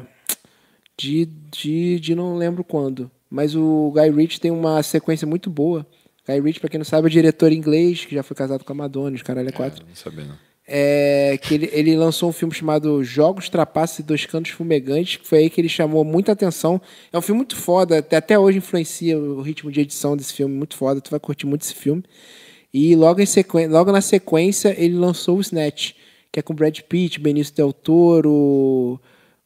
De, 0.97 1.25
de, 1.25 1.99
de 1.99 2.15
não 2.15 2.35
lembro 2.35 2.63
quando. 2.63 3.09
Mas 3.29 3.55
o 3.55 3.91
Guy 3.95 4.11
Ritchie 4.11 4.39
tem 4.39 4.51
uma 4.51 4.83
sequência 4.83 5.25
muito 5.25 5.49
boa. 5.49 5.85
Guy 6.27 6.39
Ritchie, 6.39 6.59
pra 6.59 6.69
quem 6.69 6.77
não 6.77 6.85
sabe, 6.85 7.07
é 7.07 7.09
diretor 7.09 7.51
inglês, 7.51 8.05
que 8.05 8.13
já 8.13 8.21
foi 8.23 8.35
casado 8.37 8.63
com 8.63 8.71
a 8.71 8.75
Madonna, 8.75 9.15
os 9.15 9.23
caralho 9.23 9.49
é 9.49 9.51
quatro. 9.51 9.83
É, 9.83 9.87
não 9.89 9.95
sabia, 9.95 10.25
não. 10.25 10.37
É, 10.65 11.37
que 11.41 11.53
ele, 11.53 11.69
ele 11.73 11.95
lançou 11.97 12.29
um 12.29 12.31
filme 12.31 12.53
chamado 12.53 13.03
Jogos, 13.03 13.49
Trapaços 13.49 13.99
e 13.99 14.03
Dois 14.03 14.25
Cantos 14.25 14.51
Fumegantes, 14.51 15.17
que 15.17 15.27
foi 15.27 15.39
aí 15.39 15.49
que 15.49 15.59
ele 15.59 15.67
chamou 15.67 16.05
muita 16.05 16.31
atenção. 16.31 16.81
É 17.11 17.17
um 17.17 17.21
filme 17.21 17.39
muito 17.39 17.57
foda, 17.57 17.97
até, 17.99 18.15
até 18.15 18.39
hoje 18.39 18.59
influencia 18.59 19.19
o 19.19 19.41
ritmo 19.41 19.69
de 19.69 19.81
edição 19.81 20.15
desse 20.15 20.33
filme, 20.33 20.55
muito 20.55 20.77
foda, 20.77 21.01
tu 21.01 21.11
vai 21.11 21.19
curtir 21.19 21.45
muito 21.45 21.63
esse 21.63 21.75
filme. 21.75 22.01
E 22.73 22.95
logo, 22.95 23.19
em 23.19 23.25
sequen 23.25 23.67
logo 23.67 23.91
na 23.91 23.99
sequência 24.01 24.73
ele 24.77 24.95
lançou 24.95 25.37
o 25.37 25.41
Snatch, 25.41 25.91
que 26.31 26.39
é 26.39 26.41
com 26.41 26.55
Brad 26.55 26.79
Pitt, 26.79 27.19
Benício 27.19 27.53
Del 27.53 27.73
Toro, 27.73 28.99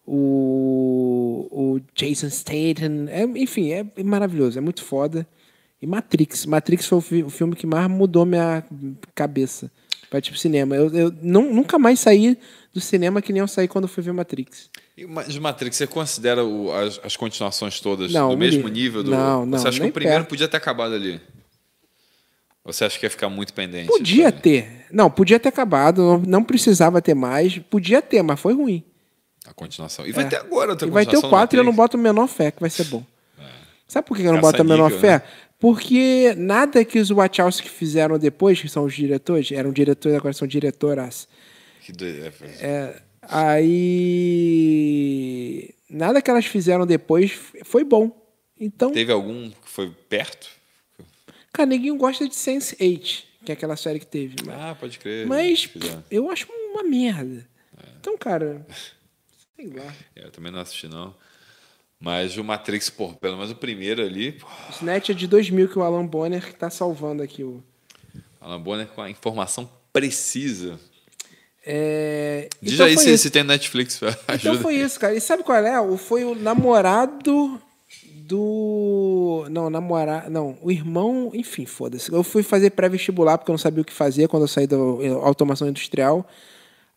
o, 0.05 1.47
o 1.51 1.81
Jason 1.95 2.29
Statham, 2.29 3.07
é, 3.09 3.23
enfim, 3.23 3.71
é 3.71 3.83
maravilhoso, 4.03 4.57
é 4.57 4.61
muito 4.61 4.83
foda. 4.83 5.27
E 5.81 5.87
Matrix. 5.87 6.45
Matrix 6.45 6.85
foi 6.85 6.97
o, 6.97 7.01
fi- 7.01 7.23
o 7.23 7.29
filme 7.29 7.55
que 7.55 7.67
mais 7.67 7.89
mudou 7.89 8.25
minha 8.25 8.63
cabeça 9.15 9.71
pra 10.09 10.21
tipo 10.21 10.37
cinema. 10.37 10.75
Eu, 10.75 10.93
eu 10.93 11.13
não- 11.21 11.53
nunca 11.53 11.77
mais 11.79 11.99
saí 11.99 12.37
do 12.73 12.79
cinema 12.81 13.21
que 13.21 13.31
nem 13.33 13.39
eu 13.41 13.47
saí 13.47 13.67
quando 13.67 13.87
fui 13.87 14.03
ver 14.03 14.13
Matrix. 14.13 14.69
O 15.03 15.07
Ma- 15.07 15.23
de 15.23 15.39
Matrix, 15.39 15.75
você 15.77 15.87
considera 15.87 16.43
o- 16.43 16.71
as, 16.71 16.99
as 17.03 17.15
continuações 17.17 17.79
todas 17.79 18.11
Não, 18.11 18.29
do 18.31 18.37
mesmo 18.37 18.63
não- 18.63 18.69
nível? 18.69 19.03
Do, 19.03 19.11
não, 19.11 19.45
não, 19.45 19.57
Você 19.59 19.67
acha 19.67 19.79
que 19.79 19.87
o 19.87 19.91
primeiro 19.91 20.19
perto. 20.21 20.29
podia 20.29 20.47
ter 20.47 20.57
acabado 20.57 20.93
ali? 20.93 21.21
Ou 22.63 22.73
você 22.73 22.83
acha 22.85 22.99
que 22.99 23.05
ia 23.05 23.09
ficar 23.09 23.29
muito 23.29 23.53
pendente? 23.53 23.87
Podia 23.87 24.25
sabe? 24.25 24.41
ter. 24.41 24.85
Não, 24.91 25.09
podia 25.09 25.39
ter 25.39 25.49
acabado, 25.49 26.01
não, 26.01 26.17
não 26.19 26.43
precisava 26.43 27.01
ter 27.01 27.13
mais. 27.13 27.57
Podia 27.59 28.01
ter, 28.01 28.21
mas 28.21 28.39
foi 28.39 28.53
ruim. 28.53 28.83
A 29.45 29.53
continuação. 29.53 30.05
E 30.05 30.11
vai 30.11 30.25
É. 30.25 30.27
ter 30.27 30.35
agora 30.37 30.71
outra 30.71 30.87
E 30.87 30.91
vai 30.91 31.05
ter 31.05 31.11
o 31.11 31.21
continuação 31.21 31.29
do 31.29 31.31
4 31.31 31.57
e 31.57 31.59
eu 31.59 31.63
não 31.63 31.73
boto 31.73 31.95
a 31.95 31.99
menor 31.99 32.27
fé 32.27 32.51
que 32.51 32.59
vai 32.59 32.69
ser 32.69 32.83
bom. 32.85 33.03
Sabe 33.87 34.05
por 34.05 34.17
que 34.17 34.23
eu 34.23 34.33
não 34.33 34.41
boto 34.41 34.61
a 34.61 34.65
menor 34.65 34.91
fé? 34.91 35.19
né? 35.19 35.21
Porque 35.59 36.35
nada 36.37 36.85
que 36.85 36.99
os 36.99 37.09
Wachowski 37.09 37.67
fizeram 37.69 38.19
depois, 38.19 38.61
que 38.61 38.69
são 38.69 38.85
os 38.85 38.93
diretores, 38.93 39.51
eram 39.51 39.71
diretores, 39.71 40.15
agora 40.17 40.33
são 40.33 40.47
diretoras. 40.47 41.27
Que 41.81 41.91
doido, 41.91 42.25
é, 42.25 42.31
É, 42.61 43.01
aí. 44.37 45.73
Nada 45.89 46.21
que 46.21 46.29
elas 46.29 46.45
fizeram 46.45 46.85
depois 46.85 47.31
foi 47.63 47.83
bom. 47.83 48.11
Então, 48.59 48.91
Teve 48.91 49.11
algum 49.11 49.49
que 49.49 49.69
foi 49.69 49.89
perto? 50.09 50.49
cara, 51.53 51.67
ninguém 51.69 51.95
gosta 51.97 52.27
de 52.27 52.35
Sense8, 52.35 53.23
que 53.45 53.51
é 53.51 53.53
aquela 53.53 53.75
série 53.75 53.99
que 53.99 54.05
teve. 54.05 54.35
Mas, 54.45 54.55
Ah, 54.59 54.75
pode 54.79 54.99
crer. 54.99 55.25
mas, 55.25 55.63
Fizeram. 55.63 56.03
eu 56.11 56.29
acho 56.29 56.47
uma 56.71 56.83
merda. 56.83 57.47
Então, 57.99 58.15
cara, 58.17 58.65
sei 59.55 59.67
lá. 59.67 59.91
É, 60.15 60.25
Eu 60.25 60.31
também 60.31 60.51
não 60.51 60.59
assisti, 60.59 60.87
não. 60.87 61.15
Mas 61.99 62.37
o 62.37 62.43
Matrix, 62.43 62.89
pô, 62.89 63.09
pelo 63.13 63.35
menos 63.37 63.51
o 63.51 63.55
primeiro 63.55 64.03
ali, 64.03 64.33
pô, 64.33 64.45
Snatch 64.71 65.09
é 65.09 65.13
de 65.13 65.25
2000 65.27 65.67
que 65.69 65.79
o 65.79 65.81
Alan 65.81 66.05
Bonner 66.05 66.45
que 66.45 66.53
tá 66.55 66.69
salvando 66.69 67.23
aqui 67.23 67.43
o. 67.43 67.63
Alan 68.39 68.61
Bonner 68.61 68.87
com 68.87 69.01
a 69.01 69.09
informação 69.09 69.67
precisa. 69.91 70.79
É... 71.65 72.47
Diz 72.61 72.75
então 72.75 72.85
aí 72.85 72.97
se, 72.97 73.09
isso. 73.13 73.23
se 73.23 73.29
tem 73.31 73.43
Netflix. 73.43 73.99
Então 74.29 74.51
Ajuda. 74.51 74.59
foi 74.59 74.75
isso, 74.75 74.99
cara. 74.99 75.15
E 75.15 75.19
sabe 75.19 75.43
qual 75.43 75.57
é? 75.57 75.79
O- 75.81 75.97
Foi 75.97 76.23
o 76.23 76.33
namorado 76.35 77.59
do. 78.15 79.45
Não, 79.49 79.69
namorado. 79.69 80.29
Não, 80.29 80.57
o 80.61 80.71
irmão. 80.71 81.31
Enfim, 81.33 81.65
foda-se. 81.65 82.11
Eu 82.11 82.23
fui 82.23 82.43
fazer 82.43 82.69
pré-vestibular 82.69 83.37
porque 83.37 83.49
eu 83.49 83.53
não 83.53 83.57
sabia 83.57 83.81
o 83.81 83.85
que 83.85 83.91
fazer 83.93 84.27
quando 84.27 84.43
eu 84.43 84.47
saí 84.47 84.67
da 84.67 84.77
automação 85.23 85.67
industrial. 85.67 86.25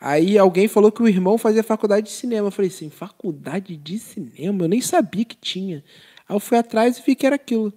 Aí 0.01 0.39
alguém 0.39 0.67
falou 0.67 0.91
que 0.91 1.03
o 1.03 1.09
irmão 1.09 1.37
fazia 1.37 1.63
faculdade 1.63 2.07
de 2.07 2.13
cinema. 2.13 2.49
Eu 2.49 2.53
falei 2.53 2.71
assim, 2.71 2.89
faculdade 2.89 3.77
de 3.77 3.99
cinema? 3.99 4.65
Eu 4.65 4.69
nem 4.69 4.81
sabia 4.81 5.25
que 5.25 5.37
tinha. 5.37 5.85
Aí 6.27 6.35
eu 6.35 6.41
fui 6.41 6.57
atrás 6.57 6.97
e 6.97 7.03
vi 7.07 7.15
que 7.15 7.27
era 7.27 7.37
aquilo. 7.37 7.73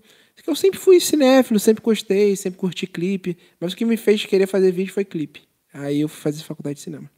Eu 0.47 0.55
sempre 0.55 0.79
fui 0.79 0.99
cinéfilo, 0.99 1.59
sempre 1.59 1.83
gostei, 1.83 2.36
sempre 2.36 2.59
curti 2.59 2.88
clipe. 2.88 3.38
Mas 3.59 3.73
o 3.73 3.75
que 3.75 3.86
me 3.86 3.97
fez 3.97 4.25
querer 4.25 4.47
fazer 4.47 4.71
vídeo 4.71 4.93
foi 4.93 5.03
clipe. 5.03 5.41
Aí 5.73 6.01
eu 6.01 6.07
fui 6.07 6.21
fazer 6.21 6.43
faculdade 6.43 6.75
de 6.75 6.81
cinema. 6.81 7.09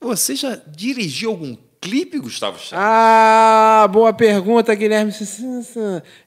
Você 0.00 0.36
já 0.36 0.54
dirigiu 0.54 1.30
algum 1.30 1.56
clipe, 1.80 2.18
Gustavo 2.18 2.58
Chaves? 2.58 2.72
Ah, 2.72 3.88
boa 3.90 4.12
pergunta, 4.12 4.74
Guilherme. 4.74 5.12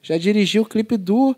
Já 0.02 0.18
dirigiu 0.18 0.62
o 0.62 0.66
clipe 0.66 0.96
do, 0.96 1.34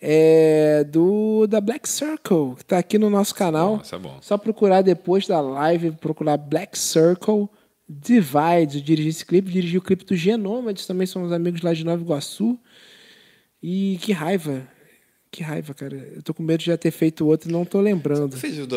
é, 0.00 0.84
do 0.84 1.46
da 1.46 1.60
Black 1.60 1.88
Circle, 1.88 2.54
que 2.56 2.64
tá 2.64 2.78
aqui 2.78 2.98
no 2.98 3.10
nosso 3.10 3.34
canal. 3.34 3.80
isso 3.82 3.94
é 3.94 3.98
bom. 3.98 4.16
Só 4.20 4.36
procurar 4.38 4.82
depois 4.82 5.26
da 5.26 5.40
live, 5.40 5.92
procurar 5.92 6.36
Black 6.36 6.78
Circle 6.78 7.48
Divide. 7.88 8.78
Eu 8.78 8.84
dirigi 8.84 9.08
esse 9.08 9.24
clipe, 9.26 9.50
dirigi 9.50 9.78
o 9.78 9.82
clipe 9.82 10.04
do 10.04 10.14
Genômades, 10.14 10.86
também 10.86 11.06
somos 11.06 11.32
amigos 11.32 11.62
lá 11.62 11.72
de 11.72 11.84
Nova 11.84 12.02
Iguaçu. 12.02 12.58
E 13.62 13.98
que 14.02 14.12
raiva. 14.12 14.66
Que 15.30 15.42
raiva, 15.42 15.74
cara. 15.74 15.94
Eu 16.14 16.22
tô 16.22 16.32
com 16.32 16.42
medo 16.42 16.60
de 16.60 16.66
já 16.66 16.76
ter 16.78 16.90
feito 16.90 17.26
outro 17.26 17.50
e 17.50 17.52
não 17.52 17.64
tô 17.64 17.80
lembrando. 17.80 18.32
Você 18.32 18.38
fez 18.38 18.58
o 18.58 18.66
da, 18.66 18.76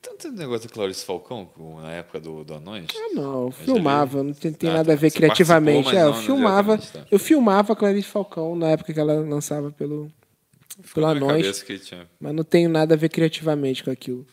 tanto 0.00 0.32
negócio 0.32 0.68
da 0.68 0.74
Clarice 0.74 1.04
Falcão 1.04 1.48
na 1.80 1.92
época 1.92 2.18
do, 2.18 2.42
do 2.42 2.54
Anões? 2.54 2.86
Ah, 2.96 3.14
não, 3.14 3.44
eu 3.44 3.50
filmava, 3.52 4.24
não 4.24 4.32
tem, 4.32 4.52
tem 4.52 4.70
Ah, 4.70 4.74
nada 4.78 4.92
a 4.92 4.96
tá. 4.96 5.00
ver 5.00 5.10
Você 5.10 5.18
criativamente. 5.18 5.94
É, 5.94 6.02
eu 6.02 6.06
não 6.06 6.14
filmava, 6.14 6.76
diretamente, 6.78 7.08
tá. 7.10 7.14
eu 7.14 7.18
filmava 7.18 7.72
a 7.74 7.76
Clarice 7.76 8.08
Falcão 8.08 8.56
na 8.56 8.70
época 8.70 8.92
que 8.92 8.98
ela 8.98 9.14
lançava 9.20 9.70
pelo, 9.70 10.10
cabeça 11.42 11.64
que 11.64 11.78
tinha. 11.78 12.08
mas 12.20 12.34
não 12.34 12.44
tenho 12.44 12.68
nada 12.68 12.94
a 12.94 12.96
ver 12.96 13.08
criativamente 13.08 13.82
com 13.82 13.90
aquilo. 13.90 14.26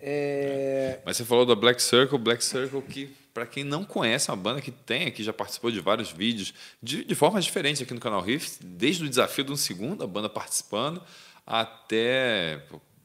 É, 0.00 1.00
Mas 1.04 1.16
você 1.16 1.24
falou 1.24 1.46
da 1.46 1.54
Black 1.54 1.80
Circle, 1.82 2.18
Black 2.18 2.44
Circle 2.44 2.82
que, 2.82 3.08
para 3.32 3.46
quem 3.46 3.62
não 3.62 3.84
conhece, 3.84 4.30
é 4.30 4.32
uma 4.32 4.42
banda 4.42 4.60
que 4.60 4.70
tem 4.70 5.06
aqui, 5.06 5.22
já 5.22 5.32
participou 5.32 5.70
de 5.70 5.80
vários 5.80 6.10
vídeos, 6.10 6.52
de, 6.82 7.04
de 7.04 7.14
formas 7.14 7.44
diferentes 7.44 7.82
aqui 7.82 7.94
no 7.94 8.00
canal 8.00 8.20
Riff, 8.20 8.58
desde 8.64 9.04
o 9.04 9.08
desafio 9.08 9.44
de 9.44 9.52
um 9.52 9.56
segundo, 9.56 10.02
a 10.02 10.06
banda 10.06 10.28
participando, 10.28 11.02
até, 11.46 12.62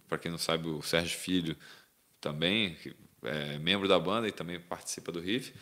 para 0.07 0.17
quem 0.17 0.31
não 0.31 0.39
sabe, 0.39 0.67
o 0.67 0.81
Sérgio 0.81 1.17
Filho 1.19 1.55
também, 2.19 2.75
que 2.75 2.95
é 3.23 3.59
membro 3.59 3.87
da 3.87 3.99
banda 3.99 4.27
e 4.27 4.31
também 4.31 4.59
participa 4.59 5.11
do 5.11 5.19
Riff. 5.19 5.53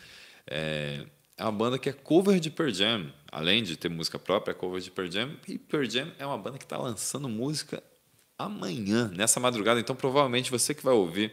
É, 0.46 1.04
é 1.40 1.44
uma 1.44 1.52
banda 1.52 1.78
que 1.78 1.88
é 1.88 1.92
cover 1.92 2.38
de 2.38 2.50
Pearl 2.50 2.70
Jam, 2.70 3.10
além 3.32 3.62
de 3.62 3.74
ter 3.74 3.88
música 3.88 4.18
própria, 4.18 4.52
é 4.52 4.54
cover 4.54 4.78
de 4.78 4.90
Pearl 4.90 5.10
Jam, 5.10 5.30
e 5.48 5.58
Pearl 5.58 5.86
Jam 5.86 6.12
é 6.18 6.26
uma 6.26 6.36
banda 6.36 6.58
que 6.58 6.64
está 6.64 6.76
lançando 6.76 7.30
música 7.30 7.82
amanhã, 8.36 9.10
nessa 9.16 9.40
madrugada. 9.40 9.80
Então, 9.80 9.96
provavelmente 9.96 10.50
você 10.50 10.74
que 10.74 10.84
vai 10.84 10.92
ouvir 10.92 11.32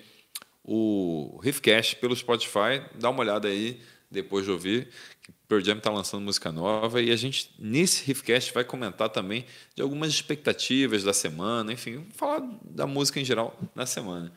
o 0.63 1.38
Riffcast 1.43 1.98
pelo 1.98 2.15
Spotify, 2.15 2.82
dá 2.98 3.10
uma 3.10 3.20
olhada 3.20 3.50
aí 3.50 3.82
depois 4.10 4.46
de 4.46 4.52
ouvir 4.52 4.88
que 5.22 5.34
Pearl 5.46 5.62
Jam 5.62 5.78
está 5.78 5.91
lançando 5.91 6.24
música 6.24 6.54
nova 6.54 7.02
e 7.02 7.12
a 7.12 7.15
gente 7.17 7.54
nesse 7.60 8.06
Riffcast 8.06 8.54
vai 8.54 8.63
comentar 8.63 9.10
também 9.10 9.46
de 9.76 9.82
algumas 9.82 10.10
expectativas 10.10 11.04
da 11.04 11.12
semana, 11.12 11.74
enfim, 11.74 12.08
falar 12.15 12.39
da 12.63 12.88
música 12.88 13.20
em 13.20 13.26
geral 13.26 13.60
na 13.76 13.86
semana. 13.86 14.32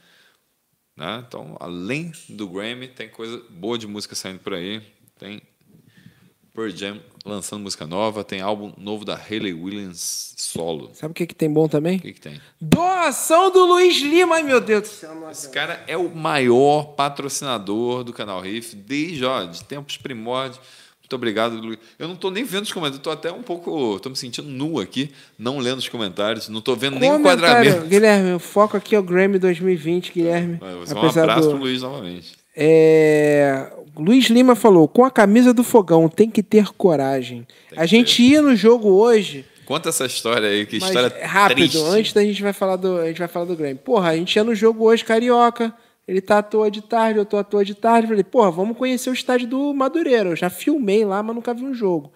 Né? 0.97 1.25
Então, 1.25 1.57
além 1.61 2.11
do 2.29 2.49
Grammy, 2.49 2.89
tem 2.89 3.09
coisa 3.09 3.41
boa 3.49 3.79
de 3.79 3.87
música 3.87 4.17
saindo 4.17 4.41
por 4.41 4.55
aí. 4.55 4.83
Tem 5.17 5.41
Pearl 6.55 6.71
Jam 6.71 7.01
lançando 7.25 7.63
música 7.63 7.87
nova, 7.87 8.25
tem 8.25 8.41
álbum 8.41 8.73
novo 8.79 9.05
da 9.05 9.15
Hayley 9.15 9.53
Williams 9.53 10.35
solo. 10.37 10.91
sabe 10.95 11.13
o 11.13 11.15
que, 11.15 11.27
que 11.27 11.35
tem 11.35 11.53
bom 11.53 11.69
também? 11.69 11.99
O 11.99 12.01
que, 12.01 12.13
que 12.15 12.21
tem? 12.21 12.41
Doação 12.61 13.51
do 13.51 13.65
Luiz 13.67 14.01
Lima, 14.01 14.37
ai 14.37 14.43
meu 14.43 14.61
Deus 14.61 14.83
do 14.83 14.89
céu. 14.89 15.29
Esse 15.31 15.51
cara 15.51 15.85
é 15.87 15.97
o 15.97 16.09
maior 16.15 16.95
patrocinador 16.95 18.05
do 18.05 18.13
canal 18.13 18.41
Riff 18.41 18.75
desde 18.75 19.25
ó, 19.25 19.45
de 19.45 19.63
tempos 19.65 19.97
primórdios. 19.97 20.61
Muito 21.01 21.17
obrigado, 21.17 21.57
Luiz. 21.57 21.79
Eu 21.99 22.07
não 22.07 22.15
estou 22.15 22.31
nem 22.31 22.45
vendo 22.45 22.63
os 22.63 22.73
comentários, 22.73 22.99
estou 22.99 23.13
até 23.13 23.33
um 23.33 23.43
pouco. 23.43 23.97
Estou 23.97 24.11
me 24.11 24.17
sentindo 24.17 24.49
nu 24.49 24.79
aqui, 24.79 25.11
não 25.37 25.59
lendo 25.59 25.79
os 25.79 25.89
comentários, 25.89 26.49
não 26.49 26.61
estou 26.61 26.77
vendo 26.77 27.01
nem 27.01 27.11
o 27.11 27.19
enquadramento. 27.19 27.87
Guilherme, 27.87 28.33
o 28.35 28.39
foco 28.39 28.77
aqui 28.77 28.95
é 28.95 28.99
o 28.99 29.03
Grammy 29.03 29.37
2020, 29.39 30.13
Guilherme. 30.13 30.59
Mas 30.61 30.93
Um 30.93 31.01
abraço 31.01 31.49
do... 31.49 31.51
pro 31.51 31.59
Luiz 31.59 31.83
novamente. 31.83 32.39
É, 32.57 33.73
Luiz 34.01 34.27
Lima 34.27 34.55
falou: 34.57 34.89
com 34.89 35.05
a 35.05 35.11
camisa 35.11 35.53
do 35.53 35.63
fogão, 35.63 36.09
tem 36.09 36.31
que 36.31 36.43
ter 36.43 36.73
coragem. 36.73 37.47
a 37.77 37.87
gente 37.87 38.23
ia 38.23 38.41
no 38.41 38.57
jogo 38.57 38.89
hoje. 38.89 39.45
Conta 39.67 39.91
essa 39.91 40.05
história 40.05 40.49
aí, 40.49 40.67
que 40.67 40.79
história 40.79 41.15
rápido, 41.25 41.71
triste. 41.71 41.79
antes 41.79 42.13
da 42.13 42.25
gente 42.25 42.43
vai 42.43 42.53
falar 42.53 42.75
do, 42.75 42.99
a 42.99 43.07
gente 43.07 43.19
vai 43.19 43.29
falar 43.29 43.45
do 43.45 43.55
Grêmio. 43.55 43.81
Porra, 43.85 44.11
a 44.11 44.17
gente 44.17 44.35
ia 44.35 44.43
no 44.43 44.55
jogo 44.55 44.85
hoje 44.85 45.05
carioca. 45.05 45.73
Ele 46.09 46.21
tá 46.21 46.39
à 46.39 46.43
toa 46.43 46.69
de 46.69 46.83
tarde, 46.83 47.21
eu 47.21 47.25
tô 47.25 47.37
à 47.37 47.45
toa 47.45 47.65
de 47.65 47.73
tarde. 47.73 48.09
Falei, 48.09 48.25
porra, 48.25 48.51
vamos 48.51 48.77
conhecer 48.77 49.11
o 49.11 49.13
estádio 49.13 49.47
do 49.47 49.73
Madureira. 49.73 50.31
Eu 50.31 50.35
já 50.35 50.51
filmei 50.51 51.05
lá, 51.05 51.23
mas 51.23 51.37
nunca 51.37 51.55
vi 51.55 51.65
um 51.65 51.73
jogo. 51.73 52.11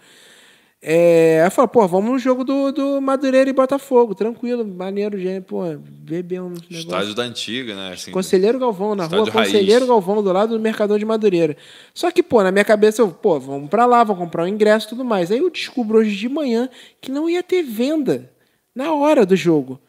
É, 0.86 1.40
aí 1.40 1.46
eu 1.46 1.50
falei, 1.50 1.70
pô, 1.70 1.88
vamos 1.88 2.10
no 2.10 2.18
jogo 2.18 2.44
do, 2.44 2.70
do 2.70 3.00
Madureira 3.00 3.48
e 3.48 3.54
Botafogo, 3.54 4.14
tranquilo, 4.14 4.66
maneiro, 4.66 5.18
gente, 5.18 5.44
pô, 5.44 5.62
beber 5.78 6.42
um 6.42 6.50
negócio. 6.50 6.66
Estádio 6.70 7.14
da 7.14 7.22
antiga, 7.22 7.74
né? 7.74 7.92
Assim, 7.94 8.10
Conselheiro 8.10 8.58
Galvão, 8.58 8.94
na 8.94 9.06
rua 9.06 9.30
Conselheiro 9.30 9.86
raiz. 9.86 9.88
Galvão, 9.88 10.22
do 10.22 10.30
lado 10.30 10.54
do 10.54 10.60
Mercador 10.60 10.98
de 10.98 11.06
Madureira. 11.06 11.56
Só 11.94 12.10
que, 12.10 12.22
pô, 12.22 12.42
na 12.42 12.52
minha 12.52 12.66
cabeça 12.66 13.00
eu, 13.00 13.08
pô, 13.10 13.40
vamos 13.40 13.70
pra 13.70 13.86
lá, 13.86 14.04
vou 14.04 14.14
comprar 14.14 14.44
o 14.44 14.46
ingresso 14.46 14.86
e 14.86 14.88
tudo 14.90 15.06
mais. 15.06 15.32
Aí 15.32 15.38
eu 15.38 15.48
descubro 15.48 16.00
hoje 16.00 16.14
de 16.14 16.28
manhã 16.28 16.68
que 17.00 17.10
não 17.10 17.30
ia 17.30 17.42
ter 17.42 17.62
venda 17.62 18.30
na 18.74 18.92
hora 18.92 19.24
do 19.24 19.34
jogo. 19.34 19.80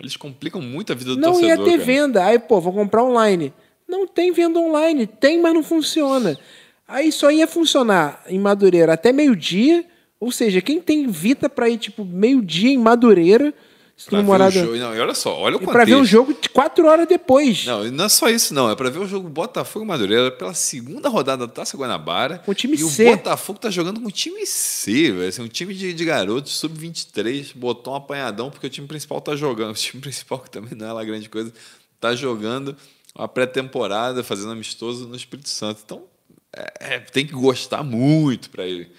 Eles 0.00 0.16
complicam 0.16 0.60
muito 0.60 0.90
a 0.90 0.96
vida 0.96 1.14
do 1.14 1.20
Não 1.20 1.40
ia 1.40 1.56
torcedor. 1.56 1.64
ter 1.66 1.70
cara. 1.70 1.84
venda. 1.84 2.24
Aí, 2.24 2.36
pô, 2.36 2.60
vou 2.60 2.72
comprar 2.72 3.04
online. 3.04 3.54
Não 3.86 4.08
tem 4.08 4.32
venda 4.32 4.58
online. 4.58 5.06
Tem, 5.06 5.40
mas 5.40 5.54
não 5.54 5.62
funciona. 5.62 6.36
Aí 6.92 7.10
só 7.10 7.30
ia 7.30 7.46
funcionar 7.46 8.22
em 8.26 8.38
Madureira 8.38 8.92
até 8.92 9.12
meio-dia. 9.12 9.84
Ou 10.20 10.30
seja, 10.30 10.60
quem 10.60 10.80
tem 10.80 11.08
Vita 11.08 11.48
pra 11.48 11.68
ir, 11.68 11.78
tipo, 11.78 12.04
meio-dia 12.04 12.70
em 12.70 12.78
Madureira, 12.78 13.52
se 13.96 14.06
tu 14.06 14.10
Pra 14.10 14.22
não 14.22 14.38
ver 14.38 14.50
jogo. 14.52 14.76
Não, 14.76 14.94
e 14.94 15.00
olha 15.00 15.14
só, 15.14 15.36
olha 15.36 15.56
o 15.56 15.56
E 15.56 15.64
contexto. 15.64 15.72
pra 15.72 15.84
ver 15.84 15.94
o 15.96 16.04
jogo 16.04 16.32
de 16.40 16.48
quatro 16.48 16.86
horas 16.86 17.08
depois. 17.08 17.64
Não, 17.64 17.86
e 17.86 17.90
não 17.90 18.04
é 18.04 18.08
só 18.08 18.28
isso, 18.28 18.54
não. 18.54 18.70
É 18.70 18.76
pra 18.76 18.88
ver 18.90 18.98
o 19.00 19.06
jogo 19.06 19.28
Botafogo 19.28 19.84
e 19.84 19.88
Madureira 19.88 20.30
pela 20.30 20.54
segunda 20.54 21.08
rodada 21.08 21.46
da 21.46 21.52
Taça 21.52 21.76
Guanabara. 21.76 22.38
Com 22.44 22.52
o 22.52 22.54
time 22.54 22.74
e 22.74 22.78
C. 22.78 23.08
o 23.08 23.16
Botafogo 23.16 23.58
tá 23.58 23.70
jogando 23.70 24.00
com 24.00 24.08
o 24.08 24.12
time 24.12 24.46
C, 24.46 25.10
velho. 25.12 25.28
Assim, 25.28 25.42
um 25.42 25.48
time 25.48 25.74
de, 25.74 25.92
de 25.92 26.04
garotos, 26.04 26.56
sub-23, 26.58 27.52
botou 27.56 27.94
um 27.94 27.96
apanhadão, 27.96 28.50
porque 28.50 28.66
o 28.66 28.70
time 28.70 28.86
principal 28.86 29.20
tá 29.20 29.34
jogando. 29.34 29.70
O 29.74 29.78
time 29.78 30.00
principal, 30.00 30.38
que 30.40 30.50
também 30.50 30.76
não 30.76 30.86
é 30.88 30.92
lá 30.92 31.04
grande 31.04 31.28
coisa, 31.28 31.52
tá 31.98 32.14
jogando 32.14 32.76
uma 33.14 33.26
pré-temporada, 33.28 34.22
fazendo 34.22 34.52
amistoso 34.52 35.06
no 35.08 35.16
Espírito 35.16 35.48
Santo. 35.48 35.80
Então, 35.84 36.02
é- 36.56 36.94
é, 36.94 36.98
tem 36.98 37.26
que 37.26 37.32
gostar 37.32 37.82
muito 37.82 38.50
pra 38.50 38.64
ele. 38.66 38.90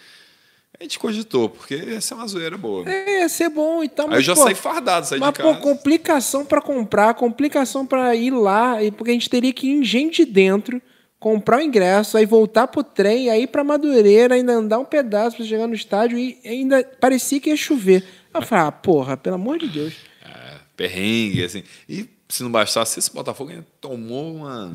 A 0.80 0.84
gente 0.84 0.98
cogitou, 1.00 1.48
porque 1.50 1.76
essa 1.76 2.14
é 2.14 2.18
uma 2.18 2.28
zoeira 2.28 2.58
boa. 2.58 2.90
É, 2.90 3.22
ia 3.22 3.30
ser 3.30 3.48
bom 3.50 3.84
e 3.84 3.88
tal. 3.88 4.08
Aí 4.08 4.14
eu 4.14 4.16
mas, 4.18 4.26
já 4.26 4.36
pô, 4.36 4.44
saí 4.44 4.56
fardado, 4.56 5.06
saí 5.08 5.20
Mas, 5.20 5.30
de 5.32 5.36
casa. 5.38 5.54
pô, 5.54 5.62
complicação 5.62 6.46
pra 6.46 6.62
comprar, 6.62 7.14
complicação 7.14 7.86
pra 7.86 8.14
ir 8.16 8.32
lá, 8.32 8.76
porque 8.98 9.12
a 9.12 9.14
gente 9.14 9.30
teria 9.30 9.54
que 9.54 9.68
ir 9.68 9.72
em 9.80 9.84
gente 9.84 10.26
dentro, 10.26 10.82
comprar 11.20 11.60
o 11.60 11.62
ingresso, 11.62 12.18
aí 12.18 12.26
voltar 12.26 12.68
pro 12.68 12.84
trem, 12.84 13.30
aí 13.30 13.48
pra 13.48 13.64
Madureira, 13.64 14.36
ainda 14.36 14.52
andar 14.54 14.80
um 14.80 14.84
pedaço 14.84 15.38
pra 15.38 15.46
chegar 15.46 15.68
no 15.68 15.76
estádio 15.76 16.18
e 16.18 16.38
ainda 16.44 16.84
parecia 17.00 17.40
que 17.40 17.50
ia 17.50 17.56
chover. 17.56 18.04
Aí 18.34 18.42
eu 18.42 18.46
falei, 18.46 18.66
ah, 18.66 18.72
porra, 18.72 19.16
pelo 19.16 19.36
amor 19.36 19.60
de 19.60 19.70
Deus. 19.70 19.94
É, 20.26 20.56
perrengue, 20.76 21.46
assim. 21.46 21.64
E 21.88 22.10
se 22.28 22.44
não 22.44 22.52
bastasse, 22.52 23.00
esse 23.00 23.14
Botafogo 23.14 23.54
tomou 23.80 24.36
uma, 24.36 24.74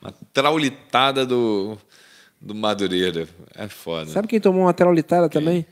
uma 0.00 0.14
traulitada 0.32 1.26
do, 1.26 1.76
do 2.44 2.54
Madureira. 2.54 3.26
É 3.56 3.68
foda. 3.68 4.10
Sabe 4.10 4.28
quem 4.28 4.40
tomou 4.40 4.62
uma 4.62 4.74
traulitada 4.74 5.28
também? 5.28 5.66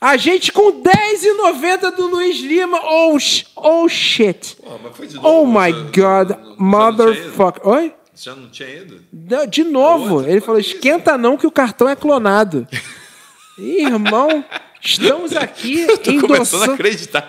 A 0.00 0.16
gente 0.16 0.52
com 0.52 0.80
10,90 0.80 1.96
do 1.96 2.06
Luiz 2.06 2.38
Lima. 2.38 2.78
Oh, 2.84 3.16
oh 3.56 3.88
shit. 3.88 4.56
Porra, 4.56 4.78
mas 4.84 4.96
foi 4.96 5.06
de 5.08 5.18
Oh 5.18 5.44
novo? 5.44 5.46
my 5.60 5.72
Você- 5.72 6.00
God, 6.00 6.38
motherfucker. 6.58 7.66
Oi? 7.66 7.94
Você 8.14 8.30
já 8.30 8.36
não 8.36 8.48
tinha 8.48 8.68
ido? 8.68 9.00
Não, 9.12 9.46
De 9.46 9.64
novo, 9.64 10.14
Outra, 10.16 10.30
ele 10.30 10.40
falou: 10.40 10.60
que 10.60 10.66
isso? 10.68 10.76
esquenta 10.76 11.16
não 11.18 11.36
que 11.36 11.46
o 11.46 11.50
cartão 11.50 11.88
é 11.88 11.96
clonado. 11.96 12.66
Ih, 13.58 13.82
irmão, 13.86 14.44
estamos 14.80 15.34
aqui 15.34 15.84
tô 15.98 16.10
endossando. 16.12 16.76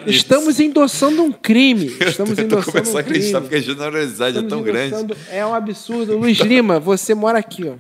Estamos 0.05 0.59
endossando 0.59 1.23
um 1.23 1.31
crime. 1.31 1.85
Estamos 1.99 2.38
eu 2.38 2.47
tô 2.47 2.55
endossando 2.57 2.71
começando 2.71 2.93
um 2.93 2.97
a 2.97 3.01
acreditar 3.01 3.41
crime. 3.41 3.41
porque 3.41 3.55
a 3.55 3.62
generosidade 3.75 4.38
é 4.38 4.41
Estamos 4.41 4.49
tão 4.49 4.62
grande. 4.62 5.15
É 5.31 5.43
um 5.45 5.55
absurdo. 5.55 6.17
Luiz 6.17 6.38
Lima, 6.39 6.79
você 6.79 7.15
mora 7.15 7.39
aqui, 7.39 7.63
ó. 7.67 7.73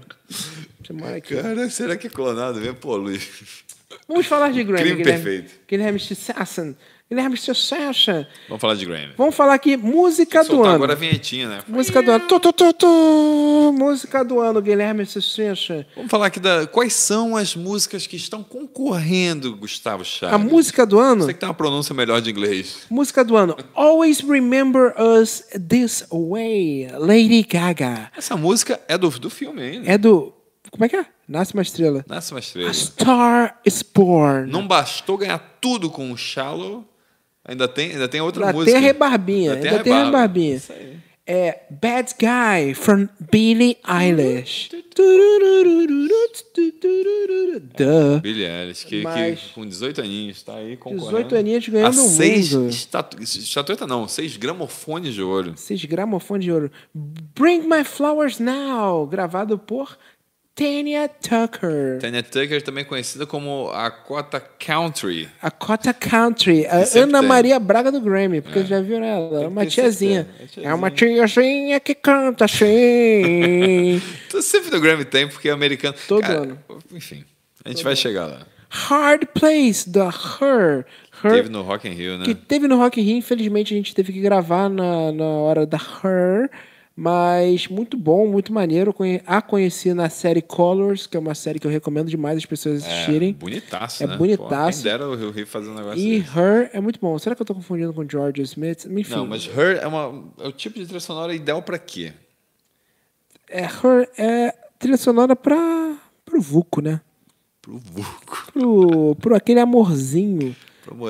Aqui. 1.15 1.35
Cara, 1.35 1.69
será 1.69 1.95
que 1.97 2.07
é 2.07 2.09
clonado 2.09 2.59
mesmo? 2.59 2.75
Pô, 2.75 2.95
Luiz. 2.95 3.63
Vamos 4.07 4.25
falar 4.25 4.49
de 4.51 4.63
Grammy. 4.65 4.83
Crime 4.83 4.97
Guilherme. 5.03 5.23
perfeito. 5.23 5.53
Guilherme 5.67 5.99
Sasson. 5.99 6.75
Guilherme 7.11 7.35
Sasson. 7.37 8.23
Vamos 8.47 8.61
falar 8.61 8.75
de 8.75 8.85
Grammy. 8.85 9.13
Vamos 9.17 9.33
falar 9.35 9.55
aqui, 9.55 9.75
música 9.75 10.43
do 10.43 10.63
ano. 10.63 10.75
agora 10.75 10.93
a 10.93 10.95
vinhetinha, 10.95 11.49
né? 11.49 11.63
Música 11.67 12.03
do 12.03 12.11
ano. 12.11 12.27
Tu, 12.27 12.39
tu, 12.39 12.53
tu, 12.53 12.73
tu. 12.73 13.73
Música 13.75 14.23
do 14.23 14.39
ano, 14.39 14.61
Guilherme 14.61 15.03
Sasson. 15.07 15.83
Vamos 15.95 16.11
falar 16.11 16.27
aqui 16.27 16.39
da. 16.39 16.67
Quais 16.67 16.93
são 16.93 17.35
as 17.35 17.55
músicas 17.55 18.05
que 18.05 18.15
estão 18.15 18.43
concorrendo, 18.43 19.55
Gustavo 19.55 20.05
Chaves? 20.05 20.35
A 20.35 20.37
música 20.37 20.85
do 20.85 20.99
ano. 20.99 21.23
Você 21.25 21.33
que 21.33 21.39
tem 21.39 21.49
uma 21.49 21.55
pronúncia 21.55 21.95
melhor 21.95 22.21
de 22.21 22.29
inglês. 22.29 22.85
Música 22.91 23.23
do 23.23 23.35
ano. 23.35 23.57
Always 23.73 24.19
Remember 24.21 24.93
Us 25.01 25.43
This 25.67 26.05
Way. 26.11 26.89
Lady 26.99 27.41
Gaga. 27.41 28.11
Essa 28.15 28.37
música 28.37 28.79
é 28.87 28.95
do, 28.99 29.09
do 29.09 29.31
filme 29.31 29.61
ainda. 29.63 29.91
É 29.91 29.97
do. 29.97 30.31
Como 30.71 30.85
é 30.85 30.89
que 30.89 30.95
é? 30.95 31.05
Nasce 31.27 31.53
uma 31.53 31.61
estrela. 31.63 32.03
Nasce 32.07 32.31
uma 32.31 32.39
A 32.39 32.41
estrela. 32.41 32.73
Star 32.73 33.59
is 33.65 33.81
Born. 33.83 34.51
Não 34.51 34.67
bastou 34.67 35.17
ganhar 35.17 35.39
tudo 35.61 35.89
com 35.89 36.11
o 36.11 36.17
Shallow. 36.17 36.85
Ainda 37.45 37.67
tem, 37.67 37.91
ainda 37.91 38.07
tem 38.07 38.21
outra 38.21 38.45
Ainda 38.45 38.53
música. 38.53 38.71
tem 38.71 38.83
a 38.83 38.85
rebarbinha. 38.85 39.53
Ainda 39.53 39.61
tem 39.61 39.71
a 39.71 39.77
rebarba. 39.77 40.05
rebarbinha. 40.05 40.55
Isso 40.55 40.71
aí. 40.73 40.97
É 41.31 41.61
Bad 41.69 42.15
Guy 42.19 42.73
from 42.73 43.07
Billie 43.31 43.77
Eilish. 43.87 44.69
Duh. 47.77 48.19
Billie 48.21 48.45
Eilish, 48.45 48.85
que, 48.85 49.01
Mas- 49.03 49.39
que 49.39 49.53
com 49.53 49.65
18 49.65 50.01
aninhos 50.01 50.41
tá 50.43 50.55
aí 50.55 50.75
concorrendo. 50.77 51.05
18 51.11 51.35
aninhos 51.35 51.67
ganhando 51.69 51.99
a 51.99 52.03
o 52.03 52.07
seis 52.07 52.53
mundo. 52.53 52.69
estatu... 52.69 53.21
estatueta 53.21 53.85
não, 53.87 54.07
seis 54.07 54.37
gramofones 54.37 55.13
de 55.13 55.21
ouro. 55.21 55.53
6 55.55 55.85
gramofone 55.85 56.43
de 56.43 56.51
ouro. 56.51 56.71
Bring 56.93 57.61
My 57.61 57.83
Flowers 57.83 58.39
Now. 58.39 59.05
Gravado 59.07 59.57
por 59.57 59.97
Tanya 60.59 61.07
Tucker. 61.07 61.99
Tanya 62.01 62.21
Tucker 62.21 62.61
também 62.61 62.83
conhecida 62.83 63.25
como 63.25 63.69
a 63.71 63.89
cota 63.89 64.41
country. 64.41 65.29
A 65.41 65.49
Cota 65.49 65.93
Country, 65.93 66.65
a 66.65 66.79
Ana 66.99 67.19
tem. 67.19 67.27
Maria 67.29 67.57
Braga 67.59 67.89
do 67.89 68.01
Grammy, 68.01 68.41
porque 68.41 68.65
já 68.65 68.81
viram 68.81 69.05
ela, 69.05 69.43
é 69.43 69.47
uma 69.47 69.61
ter, 69.63 69.69
tiazinha. 69.69 70.27
é 70.57 70.65
É 70.65 70.73
uma 70.73 70.91
tiazinha 70.91 71.79
que 71.79 71.95
canta 71.95 72.43
assim. 72.43 74.01
Sempre 74.41 74.71
no 74.71 74.81
Grammy 74.81 75.05
tem, 75.05 75.29
porque 75.29 75.47
é 75.47 75.53
americano. 75.53 75.95
Todo 76.09 76.21
Cara, 76.23 76.39
ano. 76.41 76.59
Enfim, 76.91 77.23
a 77.63 77.69
gente 77.69 77.81
vai 77.81 77.95
chegar 77.95 78.25
lá. 78.25 78.45
Hard 78.69 79.27
Place, 79.33 79.89
da 79.89 80.09
Her. 80.09 80.85
Her 81.23 81.31
Teve 81.31 81.49
no 81.49 81.61
Rock 81.61 81.87
in 81.87 81.91
Rio, 81.91 82.17
né? 82.17 82.25
que 82.25 82.35
teve 82.35 82.67
no 82.67 82.77
Rock 82.77 82.99
in 82.99 83.03
Rio, 83.03 83.17
infelizmente 83.17 83.73
a 83.73 83.77
gente 83.77 83.95
teve 83.95 84.11
que 84.11 84.19
gravar 84.19 84.69
na, 84.69 85.11
na 85.11 85.23
hora 85.25 85.65
da 85.65 85.77
Her, 85.77 86.49
mas 87.01 87.67
muito 87.69 87.95
bom, 87.97 88.27
muito 88.27 88.51
maneiro. 88.51 88.93
A 89.25 89.41
conheci 89.41 89.93
na 89.93 90.09
série 90.09 90.41
Colors, 90.41 91.07
que 91.07 91.15
é 91.15 91.19
uma 91.19 91.33
série 91.33 91.57
que 91.57 91.65
eu 91.65 91.71
recomendo 91.71 92.09
demais 92.09 92.37
as 92.37 92.45
pessoas 92.45 92.83
É, 92.83 92.91
assistirem. 92.91 93.31
bonitaço, 93.31 94.03
É 94.03 94.07
né? 94.07 94.17
bonitaço. 94.17 94.79
Pô, 94.79 94.83
quem 94.83 94.91
dera 94.91 95.07
o 95.09 95.45
fazer 95.45 95.69
um 95.69 95.75
negócio 95.75 95.97
E 95.97 96.19
desse. 96.19 96.37
Her 96.37 96.69
é 96.73 96.81
muito 96.81 96.99
bom. 96.99 97.17
Será 97.17 97.35
que 97.37 97.41
eu 97.41 97.45
tô 97.45 97.55
confundindo 97.55 97.93
com 97.93 98.03
George 98.07 98.41
Smith? 98.41 98.85
Enfim. 98.85 99.15
Não, 99.15 99.25
mas 99.25 99.45
Her 99.47 99.77
é, 99.81 99.87
uma, 99.87 100.25
é 100.39 100.47
o 100.47 100.51
tipo 100.51 100.77
de 100.77 100.83
trilha 100.85 100.99
sonora 100.99 101.33
ideal 101.33 101.61
pra 101.61 101.79
quê? 101.79 102.11
É, 103.49 103.61
Her 103.63 104.09
é 104.17 104.53
trilha 104.77 104.97
sonora 104.97 105.37
pra, 105.37 105.95
pro 106.25 106.41
Vuco, 106.41 106.81
né? 106.81 106.99
Pro 107.61 107.77
Vuco. 107.77 108.51
Pro, 108.51 109.15
pro 109.15 109.35
aquele 109.35 109.61
amorzinho. 109.61 110.53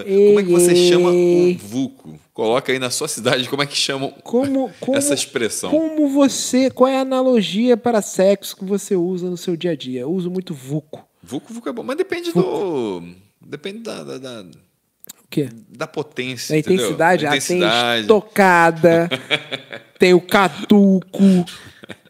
Ei, 0.05 0.27
como 0.27 0.39
é 0.39 0.43
que 0.43 0.51
você 0.51 0.75
chama 0.75 1.09
o 1.11 1.53
Vuco? 1.57 2.19
Coloca 2.33 2.71
aí 2.71 2.79
na 2.79 2.89
sua 2.89 3.07
cidade 3.07 3.47
como 3.49 3.61
é 3.61 3.65
que 3.65 3.75
chamam 3.75 4.11
Como, 4.23 4.71
como, 4.79 4.97
essa 4.97 5.13
expressão. 5.13 5.69
Como 5.71 6.07
você. 6.09 6.69
Qual 6.69 6.87
é 6.87 6.97
a 6.97 7.01
analogia 7.01 7.75
para 7.75 8.01
sexo 8.01 8.55
que 8.55 8.63
você 8.65 8.95
usa 8.95 9.29
no 9.29 9.37
seu 9.37 9.55
dia 9.57 9.71
a 9.71 9.75
dia? 9.75 10.01
Eu 10.01 10.11
uso 10.11 10.29
muito 10.31 10.53
Vuco. 10.53 11.05
Vuco, 11.21 11.53
Vuco 11.53 11.67
é 11.69 11.71
bom, 11.73 11.83
mas 11.83 11.97
depende 11.97 12.31
do. 12.31 13.03
Depende 13.41 13.79
da, 13.79 14.03
da, 14.03 14.17
da, 14.17 14.41
O 14.41 15.27
quê? 15.29 15.49
da 15.69 15.85
potência. 15.87 16.53
Da 16.53 16.59
entendeu? 16.59 16.85
intensidade? 16.85 17.23
Da 17.23 17.29
Ah, 17.29 17.31
tem 17.31 17.37
intensidade. 17.39 18.01
estocada, 18.01 19.09
tem 19.99 20.13
o 20.13 20.21
catuco, 20.21 21.45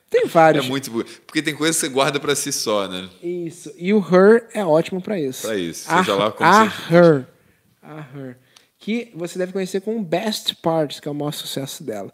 tem 0.09 0.23
É 0.23 0.27
vários. 0.27 0.67
muito. 0.67 0.91
bu- 0.91 1.05
Porque 1.25 1.41
tem 1.41 1.55
coisa 1.55 1.73
que 1.73 1.79
você 1.79 1.89
guarda 1.89 2.19
pra 2.19 2.35
si 2.35 2.51
só, 2.51 2.87
né? 2.87 3.07
Isso. 3.23 3.71
E 3.77 3.93
o 3.93 3.99
Her 3.99 4.47
é 4.53 4.63
ótimo 4.65 5.01
pra 5.01 5.19
isso. 5.19 5.43
Pra 5.47 5.57
isso. 5.57 5.85
A, 5.91 5.99
Seja 5.99 6.15
lá 6.15 6.31
como 6.31 6.49
a 6.49 6.65
você- 6.69 6.95
Her. 6.95 7.25
A 7.89 7.99
Her. 8.17 8.37
Que 8.77 9.11
você 9.15 9.37
deve 9.37 9.51
conhecer 9.51 9.81
como 9.81 10.01
Best 10.03 10.55
Parts, 10.57 10.99
que 10.99 11.07
é 11.07 11.11
o 11.11 11.15
maior 11.15 11.31
sucesso 11.31 11.83
dela. 11.83 12.13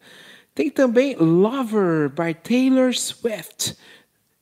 Tem 0.54 0.70
também 0.70 1.16
Lover, 1.18 2.10
by 2.10 2.34
Taylor 2.34 2.94
Swift. 2.96 3.76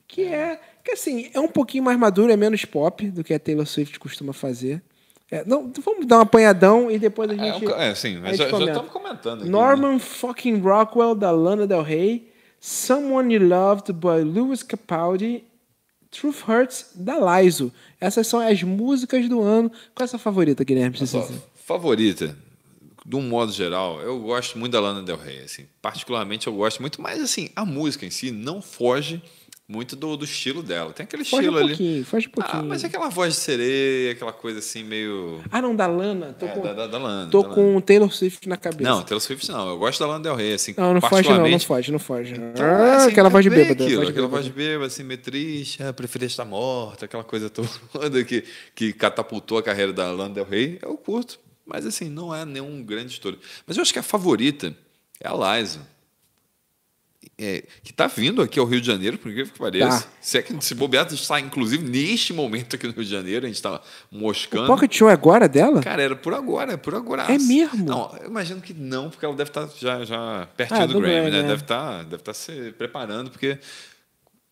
Que 0.08 0.24
é, 0.26 0.60
que 0.84 0.92
assim, 0.92 1.30
é 1.34 1.40
um 1.40 1.48
pouquinho 1.48 1.84
mais 1.84 1.98
maduro, 1.98 2.32
é 2.32 2.38
menos 2.38 2.64
pop 2.66 3.10
do 3.10 3.24
que 3.24 3.34
a 3.34 3.40
Taylor 3.40 3.66
Swift 3.66 4.00
costuma 4.00 4.32
fazer. 4.32 4.82
É, 5.32 5.44
não, 5.46 5.72
vamos 5.84 6.06
dar 6.06 6.20
um 6.20 6.22
apanhadão 6.22 6.92
e 6.92 7.00
depois 7.00 7.30
a 7.30 7.34
É, 7.34 7.38
gente. 7.54 7.66
ca- 7.66 7.82
é, 7.84 7.96
sim, 7.96 8.20
mas 8.22 8.38
já 8.38 8.50
comenta. 8.50 8.72
estamos 8.72 8.92
comentando 8.92 9.36
aqui. 9.42 9.46
né? 9.46 9.52
Norman 9.52 9.98
fucking 9.98 10.60
Rockwell, 10.60 11.16
da 11.16 11.32
Lana 11.32 11.66
Del 11.66 11.82
Rey. 11.82 12.32
Someone 12.60 13.34
You 13.34 13.48
Loved 13.48 13.92
by 13.94 14.24
Lewis 14.24 14.62
Capaldi, 14.64 15.44
Truth 16.14 16.48
Hurts 16.48 16.92
da 16.96 17.18
Laizo. 17.18 17.72
Essas 18.00 18.28
são 18.28 18.40
as 18.40 18.62
músicas 18.64 19.28
do 19.28 19.42
ano. 19.42 19.70
Qual 19.70 20.04
é 20.04 20.04
a 20.04 20.08
sua 20.08 20.20
favorita, 20.20 20.64
Guilherme? 20.64 20.96
Só, 21.06 21.28
favorita, 21.56 22.38
de 23.06 23.16
um 23.16 23.22
modo 23.22 23.52
geral, 23.52 24.00
eu 24.02 24.20
gosto 24.20 24.58
muito 24.58 24.72
da 24.72 24.80
Lana 24.80 25.02
Del 25.02 25.18
Rey. 25.18 25.40
Assim. 25.40 25.66
Particularmente, 25.82 26.48
eu 26.48 26.54
gosto 26.54 26.80
muito, 26.80 27.02
mas 27.02 27.22
assim, 27.22 27.50
a 27.56 27.66
música 27.66 28.06
em 28.06 28.12
si 28.12 28.32
não 28.32 28.62
foge 28.62 29.22
muito 29.68 29.96
do, 29.96 30.18
do 30.18 30.26
estilo 30.26 30.62
dela. 30.62 30.92
Tem 30.92 31.06
aquele 31.06 31.24
Foge 31.24 31.44
estilo 31.44 31.56
um 31.56 31.60
ali. 31.60 31.68
pouquinho, 31.70 32.06
foge 32.06 32.28
um 32.28 32.32
pouquinho. 32.32 32.64
Ah, 32.64 32.66
mas 32.66 32.84
é 32.84 32.88
aquela 32.88 33.10
voz 33.10 33.34
de 33.34 33.40
sereia, 33.40 34.12
aquela 34.12 34.34
coisa 34.34 34.60
assim 34.60 34.84
meio. 34.84 35.42
Ah, 35.50 35.62
não, 35.62 35.74
da 35.76 35.88
Lana. 35.88 36.34
Tô 36.38 36.46
É, 36.46 36.50
com, 36.50 36.62
da, 36.62 36.74
da, 36.74 36.88
da 36.88 36.98
Lana. 36.98 37.32
tô 37.32 37.42
da 37.42 37.48
Lana. 37.50 37.56
com 37.74 37.82
Taylor 37.82 38.12
Swift 38.12 38.48
na 38.50 38.58
cabeça. 38.58 38.90
Não, 38.90 39.02
Taylor 39.04 39.22
Swift 39.22 39.50
não. 39.50 39.70
Eu 39.70 39.78
gosto 39.78 40.00
da 40.00 40.08
Lana 40.08 40.24
Del 40.24 40.36
Rey, 40.36 40.54
assim. 40.54 40.74
Não, 40.78 40.94
não 40.94 41.02
foge, 41.02 41.30
não, 41.30 41.48
não 41.50 41.60
foge, 41.60 41.92
não 41.92 42.00
foge. 42.00 42.34
Então, 42.34 42.66
ah, 42.66 42.86
é 42.88 42.96
assim, 42.96 43.12
aquela 43.12 43.30
voz 43.30 43.44
de 43.44 43.50
bêbada. 43.50 43.84
Aquilo, 43.84 43.96
voz 44.02 44.08
de 44.08 44.12
aquela 44.12 44.28
voz 44.28 44.46
de 44.46 44.52
bêbada, 44.52 44.86
assim, 44.88 45.04
meio 45.04 45.22
triste, 45.22 45.82
ah, 45.82 45.94
preferia 45.94 46.28
estar 46.28 46.46
morta, 46.46 47.06
aquela 47.06 47.24
coisa 47.24 47.50
toda 47.50 48.24
que, 48.26 48.44
que 48.76 48.92
catapultou 48.94 49.58
a 49.58 49.64
carreira 49.64 49.94
da 49.94 50.12
Lana 50.12 50.34
Del 50.36 50.46
Rey, 50.46 50.78
eu 50.82 50.98
curto. 50.98 51.40
Mas 51.66 51.86
assim, 51.86 52.10
não 52.10 52.36
é 52.36 52.44
nenhum 52.44 52.84
grande 52.84 53.14
estouro. 53.14 53.40
Mas 53.66 53.78
eu 53.78 53.82
acho 53.82 53.94
que 53.94 54.00
a 54.00 54.04
favorita 54.04 54.76
é 55.22 55.30
a 55.30 55.58
Liza. 55.58 55.80
É, 57.44 57.64
que 57.84 57.92
está 57.92 58.08
vindo 58.08 58.42
aqui 58.42 58.60
ao 58.60 58.66
Rio 58.66 58.80
de 58.80 58.88
Janeiro, 58.88 59.18
por 59.18 59.30
incrível 59.30 59.52
que 59.52 59.60
pareça. 59.60 60.02
Tá. 60.04 60.08
Se, 60.22 60.38
é 60.38 60.42
que, 60.42 60.64
se 60.64 60.74
bobear, 60.76 61.06
está 61.12 61.40
inclusive 61.40 61.84
neste 61.84 62.32
momento 62.32 62.76
aqui 62.76 62.88
no 62.88 62.94
Rio 62.94 63.04
de 63.04 63.10
Janeiro, 63.10 63.46
a 63.46 63.48
gente 63.48 63.56
está 63.58 63.82
moscando. 64.12 64.64
O 64.64 64.68
Pocket 64.68 64.96
Show 64.96 65.10
é 65.10 65.14
agora 65.14 65.50
dela? 65.50 65.82
Cara, 65.82 66.02
era 66.02 66.16
por 66.16 66.34
agora, 66.34 66.74
é 66.74 66.78
por 66.78 66.96
agora. 66.96 67.24
É 67.24 67.38
mesmo? 67.38 67.86
Não, 67.86 68.16
eu 68.22 68.28
imagino 68.30 68.62
que 68.62 68.74
não, 68.74 69.10
porque 69.10 69.26
ela 69.26 69.36
deve 69.36 69.50
estar 69.50 69.68
já, 69.78 70.06
já 70.06 70.48
pertinho 70.56 70.82
Ah, 70.82 70.86
do, 70.86 70.94
do 70.94 71.00
Grammy, 71.02 71.16
Grammy, 71.16 71.32
né? 71.32 71.40
é. 71.40 71.48
Deve 71.48 71.62
estar, 71.64 72.04
deve 72.04 72.16
estar 72.22 72.34
se 72.34 72.72
preparando, 72.78 73.30
porque 73.32 73.58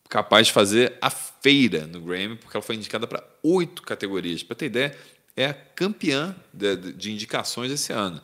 capaz 0.10 0.48
de 0.48 0.54
fazer 0.54 0.98
a 1.02 1.10
feira 1.10 1.88
no 1.88 2.02
Grammy, 2.02 2.36
porque 2.36 2.56
ela 2.58 2.62
foi 2.64 2.76
indicada 2.76 3.08
para 3.08 3.24
oito 3.44 3.82
categorias. 3.84 4.44
Para 4.44 4.56
ter 4.56 4.66
ideia, 4.66 4.98
é 5.36 5.46
a 5.46 5.54
campeã 5.54 6.36
de- 6.54 6.92
de 6.94 7.12
indicações 7.12 7.72
esse 7.72 7.94
ano. 7.94 8.22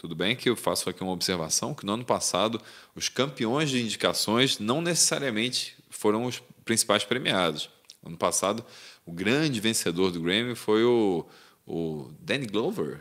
Tudo 0.00 0.14
bem 0.14 0.34
que 0.34 0.48
eu 0.48 0.56
faço 0.56 0.88
aqui 0.88 1.02
uma 1.02 1.12
observação 1.12 1.74
que 1.74 1.84
no 1.84 1.92
ano 1.92 2.06
passado 2.06 2.58
os 2.96 3.10
campeões 3.10 3.68
de 3.68 3.82
indicações 3.82 4.58
não 4.58 4.80
necessariamente 4.80 5.76
foram 5.90 6.24
os 6.24 6.42
principais 6.64 7.04
premiados. 7.04 7.68
Ano 8.02 8.16
passado, 8.16 8.64
o 9.04 9.12
grande 9.12 9.60
vencedor 9.60 10.10
do 10.10 10.18
Grammy 10.18 10.54
foi 10.54 10.82
o, 10.84 11.26
o 11.66 12.10
Danny 12.18 12.46
Glover, 12.46 13.00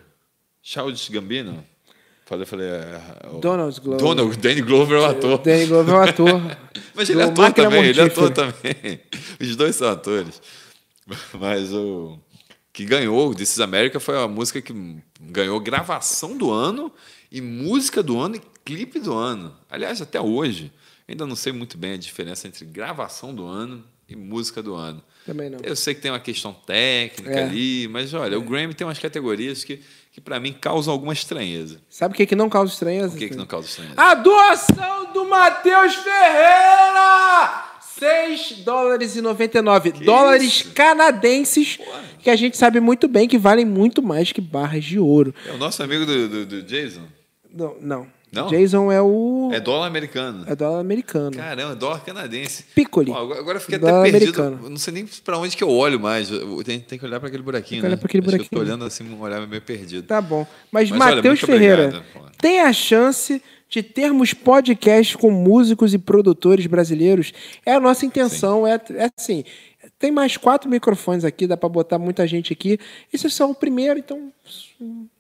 Childish 0.62 1.08
Gambino. 1.08 1.64
Falei, 2.26 2.46
falei, 2.46 2.68
é, 2.68 3.02
o- 3.32 3.40
Donald 3.40 3.80
Glover. 3.80 4.02
Donald, 4.06 4.38
Danny 4.38 4.62
Glover 4.62 4.98
é 4.98 5.02
o 5.02 5.06
ator. 5.06 5.38
Danny 5.40 5.66
Glover 5.68 5.96
é 5.96 5.98
o 5.98 6.02
ator. 6.02 6.42
Mas 6.94 7.10
ele 7.10 7.22
é 7.22 7.24
ator 7.24 7.44
Máquina 7.46 7.70
também, 7.70 7.86
ele 7.86 8.00
é 8.02 8.04
Mortífera. 8.04 8.28
ator 8.28 8.54
também. 8.62 9.00
Os 9.40 9.56
dois 9.56 9.74
são 9.78 9.88
atores. 9.90 10.42
Mas 11.40 11.72
o 11.72 12.20
que 12.72 12.86
ganhou 12.86 13.34
This 13.34 13.54
is 13.54 13.60
America 13.60 14.00
foi 14.00 14.18
a 14.22 14.28
música 14.28 14.62
que 14.62 14.74
ganhou 15.20 15.60
gravação 15.60 16.38
do 16.38 16.52
ano 16.52 16.92
e 17.32 17.42
música 17.42 18.02
do 18.04 18.20
ano 18.20 18.36
e 18.36 18.42
clipe 18.64 19.00
do 19.00 19.14
ano. 19.14 19.56
Aliás, 19.70 20.02
até 20.02 20.20
hoje, 20.22 20.72
ainda 21.08 21.26
não 21.26 21.36
sei 21.36 21.52
muito 21.52 21.78
bem 21.78 21.94
a 21.94 21.98
diferença 21.98 22.48
entre 22.48 22.66
gravação 22.66 23.34
do 23.34 23.46
ano 23.46 23.84
e 24.08 24.16
música 24.16 24.62
do 24.62 24.76
ano. 24.76 25.04
Também 25.26 25.50
não. 25.50 25.60
Eu 25.62 25.76
sei 25.76 25.94
que 25.94 26.02
tem 26.02 26.10
uma 26.12 26.20
questão 26.20 26.54
técnica 26.54 27.40
É. 27.40 27.44
ali, 27.44 27.88
mas 27.88 28.14
olha, 28.14 28.38
o 28.38 28.42
Grammy 28.42 28.74
tem 28.74 28.86
umas 28.88 28.98
categorias 28.98 29.64
que, 29.64 29.82
que 30.12 30.20
para 30.22 30.40
mim 30.40 30.54
causam 30.54 30.92
alguma 30.94 31.14
estranheza. 31.14 31.80
Sabe 31.90 32.14
o 32.14 32.18
que, 32.18 32.26
que 32.26 32.36
não 32.36 32.50
causa 32.50 32.72
estranheza? 32.74 33.10
Por 33.10 33.20
que, 33.20 33.30
que 33.30 33.36
não 33.36 33.46
causa 33.46 33.68
estranheza? 33.68 33.96
A 34.02 34.16
doação 34.16 35.14
do 35.14 35.26
Matheus 35.26 35.96
Ferreira! 35.96 37.69
6 38.00 38.64
dólares 38.64 39.16
e 39.16 39.22
99 39.22 39.92
dólares 39.92 40.48
isso? 40.62 40.72
canadenses 40.74 41.78
que 42.22 42.30
a 42.30 42.36
gente 42.36 42.58
sabe 42.58 42.80
muito 42.80 43.08
bem 43.08 43.28
que 43.28 43.38
valem 43.38 43.66
muito 43.66 44.02
mais 44.02 44.32
que 44.32 44.42
barras 44.42 44.84
de 44.84 44.98
ouro. 45.00 45.34
É 45.48 45.52
o 45.52 45.58
nosso 45.58 45.84
amigo 45.84 46.06
do, 46.06 46.28
do, 46.30 46.46
do 46.46 46.62
Jason. 46.64 47.02
Não, 47.54 47.76
não. 47.82 48.20
Não? 48.32 48.46
Jason 48.48 48.92
é 48.92 49.02
o 49.02 49.50
É 49.52 49.60
dólar 49.60 49.88
americano. 49.88 50.44
é 50.48 50.56
dólar 50.56 50.80
americano. 50.82 51.32
Caramba, 51.36 51.76
dólar 51.76 52.02
canadense. 52.06 52.64
Piccoli. 52.76 53.12
Pô, 53.12 53.18
agora, 53.18 53.58
eu 53.58 53.62
fiquei 53.62 53.80
Dólar 53.80 54.02
até 54.02 54.12
perdido. 54.12 54.40
americano. 54.44 54.70
Não 54.70 54.78
sei 54.78 54.94
nem 54.94 55.08
pra 55.26 55.40
onde 55.40 55.58
que 55.58 55.64
eu 55.64 55.70
olho 55.72 56.00
mais. 56.00 56.30
Tem, 56.64 56.80
tem 56.80 57.00
que 57.00 57.06
olhar 57.06 57.20
para 57.20 57.28
aquele 57.30 57.42
buraquinho, 57.42 57.82
Tem 57.82 57.82
que 57.82 57.86
olhar 57.88 57.96
né? 57.96 58.00
pra 58.00 58.06
aquele 58.06 58.22
Acho 58.22 58.30
que 58.30 58.36
Eu 58.36 58.38
buraquinho. 58.38 58.62
tô 58.62 58.66
olhando 58.68 58.86
assim, 58.86 59.04
um 59.12 59.20
olhar 59.20 59.48
meio 59.48 59.62
perdido. 59.64 60.06
Tá 60.06 60.22
bom. 60.22 60.46
Mas, 60.72 60.92
Mas 60.92 61.02
olha, 61.08 61.16
Matheus 61.16 61.40
Ferreira 61.40 61.86
obrigado, 61.88 62.32
tem 62.38 62.62
a 62.62 62.72
chance 62.72 63.42
de 63.70 63.84
termos 63.84 64.34
podcast 64.34 65.16
com 65.18 65.30
músicos 65.30 65.94
e 65.94 66.00
produtores 66.00 66.66
brasileiros. 66.66 67.32
É 67.64 67.74
a 67.74 67.80
nossa 67.80 68.06
intenção. 68.06 68.66
É, 68.66 68.82
é 68.96 69.12
assim. 69.16 69.44
Tem 69.98 70.12
mais 70.12 70.36
quatro 70.36 70.70
microfones 70.70 71.24
aqui, 71.24 71.46
dá 71.46 71.56
para 71.56 71.70
botar 71.70 72.00
muita 72.00 72.26
gente 72.28 72.52
aqui. 72.52 72.80
Esse 73.14 73.28
é 73.28 73.30
só 73.30 73.50
o 73.50 73.56
primeiro, 73.56 74.00
então 74.00 74.32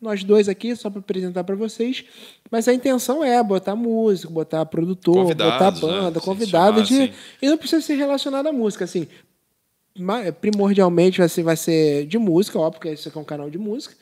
nós 0.01 0.23
dois 0.23 0.49
aqui, 0.49 0.75
só 0.75 0.89
para 0.89 0.99
apresentar 0.99 1.43
para 1.43 1.55
vocês. 1.55 2.03
Mas 2.49 2.67
a 2.67 2.73
intenção 2.73 3.23
é 3.23 3.41
botar 3.41 3.75
músico, 3.75 4.33
botar 4.33 4.65
produtor, 4.65 5.15
Convidados, 5.15 5.79
botar 5.79 5.93
né? 5.93 6.01
banda, 6.01 6.19
Sim, 6.19 6.25
convidado 6.25 6.85
chamar, 6.85 6.87
de. 6.87 7.07
sim. 7.07 7.13
E 7.41 7.49
não 7.49 7.57
precisa 7.57 7.81
ser 7.81 7.95
relacionado 7.95 8.47
à 8.47 8.51
música, 8.51 8.83
assim 8.83 9.07
primordialmente 10.39 11.19
vai 11.19 11.29
ser, 11.29 11.43
vai 11.43 11.57
ser 11.57 12.05
de 12.05 12.17
música, 12.17 12.59
óbvio 12.59 12.81
que 12.81 12.89
isso 12.89 13.09
aqui 13.09 13.17
é 13.17 13.21
um 13.21 13.25
canal 13.25 13.49
de 13.49 13.57
música. 13.57 13.95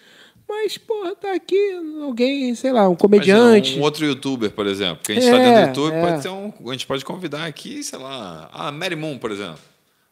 Mas, 0.49 0.77
porra, 0.77 1.13
tá 1.15 1.33
aqui 1.33 1.57
alguém, 2.01 2.55
sei 2.55 2.71
lá, 2.71 2.87
um 2.87 2.95
comediante. 2.95 3.77
Um 3.77 3.81
outro 3.81 4.05
youtuber, 4.05 4.49
por 4.51 4.65
exemplo. 4.65 5.03
Que 5.03 5.11
a 5.11 5.15
gente 5.15 5.27
É, 5.27 5.31
tá 5.31 5.37
dentro 5.37 5.61
do 5.61 5.67
YouTube, 5.81 5.93
é. 5.95 6.01
pode 6.09 6.21
ser 6.21 6.29
um. 6.29 6.53
A 6.69 6.71
gente 6.71 6.87
pode 6.87 7.03
convidar 7.05 7.45
aqui, 7.45 7.83
sei 7.83 7.99
lá, 7.99 8.49
a 8.53 8.71
Mary 8.71 8.95
Moon, 8.95 9.17
por 9.17 9.31
exemplo. 9.31 9.59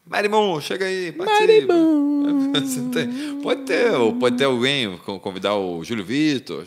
Mary 0.06 0.28
Moon, 0.28 0.60
chega 0.60 0.84
aí, 0.84 1.10
participa. 1.12 1.40
Mary 1.46 1.66
Moon. 1.66 2.52
Você 2.52 2.80
tem- 2.92 3.40
pode 3.40 3.62
ter, 3.62 3.92
pode 4.20 4.36
ter 4.36 4.44
alguém, 4.44 4.96
co- 4.98 5.18
convidar 5.18 5.54
o 5.56 5.82
Júlio 5.82 6.04
Vitor, 6.04 6.66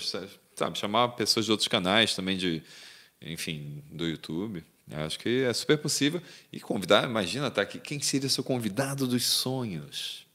sabe, 0.55 0.77
chamar 0.77 1.09
pessoas 1.09 1.45
de 1.45 1.51
outros 1.51 1.67
canais 1.67 2.15
também 2.15 2.35
de, 2.37 2.61
enfim, 3.21 3.83
do 3.91 4.05
YouTube. 4.07 4.63
Eu 4.91 4.99
Acho 5.05 5.19
que 5.19 5.43
é 5.43 5.53
super 5.53 5.77
possível. 5.77 6.19
E 6.51 6.59
convidar, 6.59 7.03
imagina, 7.07 7.51
tá 7.51 7.61
aqui, 7.61 7.77
quem 7.79 7.99
seria 8.01 8.27
seu 8.29 8.43
convidado 8.43 9.05
dos 9.05 9.25
sonhos? 9.27 10.25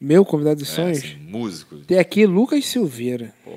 Meu 0.00 0.24
convidado 0.24 0.62
de 0.62 0.68
É, 0.70 0.72
sonhos. 0.74 0.98
assim, 0.98 1.16
músico. 1.28 1.76
Tem 1.86 1.98
aqui 1.98 2.24
Lucas 2.26 2.64
Silveira. 2.66 3.34
Pô, 3.44 3.50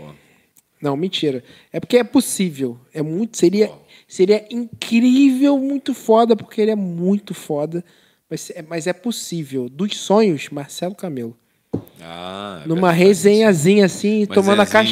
Não, 0.81 0.97
mentira. 0.97 1.41
É 1.71 1.79
porque 1.79 1.97
é 1.97 2.03
possível. 2.03 2.77
É 2.93 3.01
muito, 3.01 3.37
seria, 3.37 3.71
seria 4.07 4.45
incrível, 4.51 5.57
muito 5.57 5.93
foda, 5.93 6.35
porque 6.35 6.59
ele 6.61 6.71
é 6.71 6.75
muito 6.75 7.33
foda. 7.33 7.83
Mas 8.29 8.49
é, 8.53 8.61
mas 8.61 8.87
é 8.87 8.91
possível. 8.93 9.69
Dos 9.69 9.95
sonhos, 9.97 10.49
Marcelo 10.51 10.93
Camelo. 10.95 11.37
ah, 12.01 12.61
é 12.65 12.67
Numa 12.67 12.89
verdade. 12.89 13.07
resenhazinha 13.07 13.85
assim, 13.85 14.25
Uma 14.25 14.35
tomando 14.35 14.59
a 14.59 14.63
resenhazinha. 14.65 14.91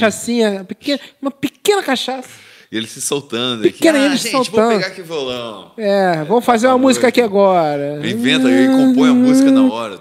cachaçinha. 0.51 0.63
Pequena, 0.63 0.99
uma 1.21 1.31
pequena 1.31 1.83
cachaça. 1.83 2.29
E 2.71 2.77
ele 2.77 2.87
se 2.87 3.01
soltando 3.01 3.63
aqui. 3.63 3.73
Pequeno 3.73 3.97
ah, 3.97 4.05
ele 4.05 4.15
gente, 4.15 4.31
soltando. 4.31 4.55
vou 4.69 4.75
pegar 4.77 4.87
aqui 4.87 5.01
violão. 5.01 5.71
É, 5.75 6.23
vamos 6.23 6.45
fazer 6.45 6.67
uma 6.67 6.75
tá 6.75 6.79
música 6.81 7.01
doido. 7.07 7.09
aqui 7.09 7.21
agora. 7.21 7.99
Inventa 8.09 8.49
e 8.49 8.67
compõe 8.67 9.09
a 9.09 9.13
música 9.13 9.51
na 9.51 9.69
hora. 9.69 9.99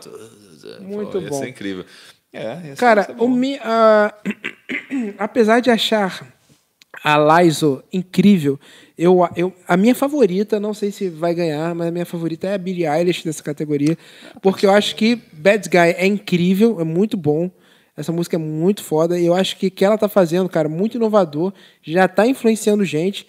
Muito 0.91 1.13
Pô, 1.13 1.19
ia 1.21 1.29
bom. 1.31 1.39
ser 1.39 1.49
incrível. 1.49 1.85
É, 2.33 2.69
ia 2.69 2.77
Cara, 2.77 3.07
ia 3.11 3.23
o 3.25 3.29
mi, 3.29 3.59
ah, 3.63 4.15
apesar 5.19 5.61
de 5.61 5.71
achar 5.71 6.27
a 7.03 7.17
Laizo 7.17 7.83
incrível, 7.93 8.59
eu, 8.99 9.27
eu, 9.37 9.53
a 9.67 9.77
minha 9.77 9.95
favorita, 9.95 10.61
não 10.61 10.75
sei 10.75 10.91
se 10.91 11.09
vai 11.09 11.35
ganhar, 11.35 11.75
mas 11.75 11.89
a 11.89 11.91
minha 11.91 12.05
favorita 12.05 12.47
é 12.49 12.55
a 12.55 12.59
Billie 12.59 12.87
Eilish 12.87 13.25
dessa 13.25 13.43
categoria, 13.43 13.97
porque 14.43 14.67
eu 14.67 14.71
acho 14.71 14.95
que 14.97 15.17
Bad 15.33 15.69
Guy 15.69 15.79
é 15.97 16.07
incrível, 16.07 16.81
é 16.81 16.85
muito 16.85 17.17
bom. 17.17 17.51
Essa 17.97 18.13
música 18.13 18.37
é 18.37 18.39
muito 18.39 18.83
foda 18.83 19.19
e 19.19 19.27
eu 19.27 19.35
acho 19.35 19.57
que 19.57 19.67
o 19.67 19.71
que 19.71 19.85
ela 19.85 19.99
tá 19.99 20.09
fazendo, 20.09 20.49
cara, 20.49 20.69
muito 20.69 20.97
inovador, 20.97 21.53
já 21.83 22.07
tá 22.09 22.27
influenciando 22.27 22.85
gente. 22.85 23.27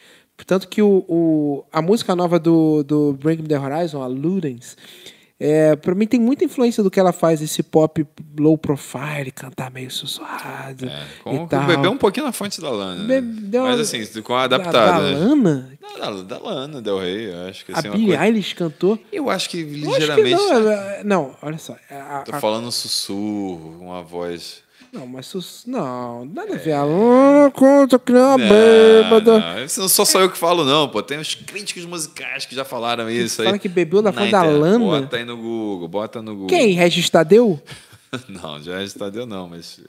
Tanto 0.47 0.67
que 0.67 0.81
o, 0.81 1.05
o- 1.07 1.63
a 1.71 1.81
música 1.81 2.15
nova 2.15 2.39
do, 2.39 2.81
do 2.83 3.13
Bring 3.13 3.37
Me 3.41 3.47
The 3.47 3.59
Horizon, 3.59 4.01
a 4.01 4.07
Ludens, 4.07 4.75
é, 5.43 5.75
pra 5.75 5.95
mim 5.95 6.05
tem 6.05 6.19
muita 6.19 6.45
influência 6.45 6.83
do 6.83 6.91
que 6.91 6.99
ela 6.99 7.11
faz, 7.11 7.41
esse 7.41 7.63
pop 7.63 8.05
low 8.39 8.55
profile, 8.57 9.31
cantar 9.31 9.71
meio 9.71 9.89
sussurrado 9.89 10.85
É, 10.85 11.33
e 11.33 11.47
tal. 11.47 11.65
bebeu 11.65 11.89
um 11.91 11.97
pouquinho 11.97 12.27
na 12.27 12.31
fonte 12.31 12.61
da 12.61 12.69
Lana. 12.69 13.03
né? 13.03 13.21
Mas 13.59 13.79
assim, 13.79 14.05
com 14.21 14.35
a 14.35 14.45
Da- 14.47 14.57
adaptada. 14.57 15.01
Da, 15.01 15.09
né? 15.11 15.17
Lana? 15.25 15.71
Não, 15.81 15.99
Da, 15.99 16.37
da 16.37 16.43
Lana, 16.43 16.81
Del 16.81 16.99
Rey. 16.99 17.33
Acho 17.49 17.65
que 17.65 17.71
A 17.73 17.79
assim, 17.79 17.87
uma 17.87 17.93
Billie 17.95 18.09
coisa- 18.09 18.25
Eilish 18.25 18.53
cantou? 18.55 18.99
Eu 19.11 19.29
acho 19.29 19.49
que 19.49 19.57
Eu 19.59 19.65
acho 19.65 19.73
que 19.73 19.77
ligeiramente. 20.21 20.35
não, 20.35 20.71
é- 20.71 21.03
não, 21.03 21.35
olha 21.41 21.57
só. 21.57 21.75
a- 21.89 22.19
a- 22.19 22.21
Tô 22.21 22.35
a- 22.35 22.39
falando 22.39 22.71
sussurro, 22.71 23.77
uma 23.81 24.01
voz. 24.03 24.61
Não, 24.91 25.07
mas 25.07 25.25
sus- 25.25 25.63
não, 25.65 26.25
nada 26.25 26.55
a 26.55 26.57
ver. 26.57 26.73
A 26.73 26.83
Lana 26.83 27.51
conta 27.51 27.97
que 27.97 28.11
Não, 28.11 28.37
bêbada. 28.37 29.39
não, 29.39 29.63
isso 29.63 29.79
não 29.79 29.87
sou 29.87 30.05
só 30.05 30.19
eu 30.21 30.29
que 30.29 30.37
falo, 30.37 30.65
não, 30.65 30.89
pô. 30.89 31.01
Tem 31.01 31.17
os 31.19 31.33
críticos 31.33 31.85
musicais 31.85 32.45
que 32.45 32.53
já 32.53 32.65
falaram 32.65 33.09
isso 33.09 33.41
aí. 33.41 33.47
fala 33.47 33.59
que 33.59 33.69
bebeu 33.69 34.01
da 34.01 34.11
Na 34.11 34.19
fonte 34.19 34.31
da. 34.31 34.43
Lana? 34.43 34.79
Bota 34.79 35.17
aí 35.17 35.23
no 35.25 35.37
Google, 35.37 35.87
bota 35.87 36.21
no 36.21 36.33
Google. 36.33 36.47
Quem? 36.47 36.71
Regis 36.73 37.09
Tadeu? 37.09 37.61
Não, 38.27 38.61
já 38.61 38.81
é 38.81 38.87
Tadeu 38.87 39.25
não, 39.25 39.47
mas 39.47 39.79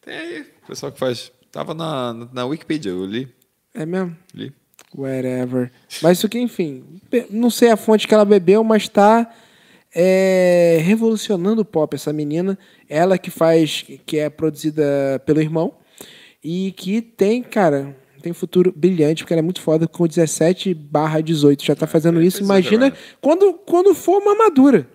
tem 0.00 0.14
aí 0.16 0.40
o 0.62 0.66
pessoal 0.68 0.92
que 0.92 0.98
faz. 0.98 1.32
Tava 1.50 1.74
na, 1.74 2.12
na 2.32 2.44
Wikipedia, 2.46 2.92
eu 2.92 3.04
li. 3.04 3.28
É 3.74 3.84
mesmo? 3.84 4.16
li. 4.32 4.52
Whatever. 4.96 5.72
Mas 6.00 6.18
isso 6.18 6.28
que, 6.28 6.38
enfim, 6.38 6.84
não 7.30 7.50
sei 7.50 7.70
a 7.70 7.76
fonte 7.76 8.06
que 8.06 8.14
ela 8.14 8.24
bebeu, 8.24 8.62
mas 8.62 8.88
tá 8.88 9.28
é, 9.94 10.78
revolucionando 10.82 11.62
o 11.62 11.64
pop, 11.64 11.94
essa 11.94 12.12
menina. 12.12 12.58
Ela 12.88 13.16
que 13.18 13.30
faz, 13.30 13.84
que 14.04 14.18
é 14.18 14.28
produzida 14.28 15.22
pelo 15.24 15.40
irmão 15.40 15.74
e 16.42 16.72
que 16.76 17.00
tem, 17.00 17.42
cara, 17.42 17.96
tem 18.20 18.32
um 18.32 18.34
futuro 18.34 18.72
brilhante, 18.74 19.22
porque 19.22 19.32
ela 19.32 19.40
é 19.40 19.42
muito 19.42 19.60
foda, 19.60 19.86
com 19.86 20.06
17 20.06 20.74
barra 20.74 21.20
18, 21.20 21.64
já 21.64 21.74
tá 21.76 21.86
fazendo 21.86 22.20
isso. 22.22 22.38
pois 22.38 22.50
é, 22.50 22.52
Imagina 22.52 22.92
quando, 23.20 23.52
quando 23.54 23.94
for 23.94 24.20
uma 24.20 24.34
madura. 24.34 24.86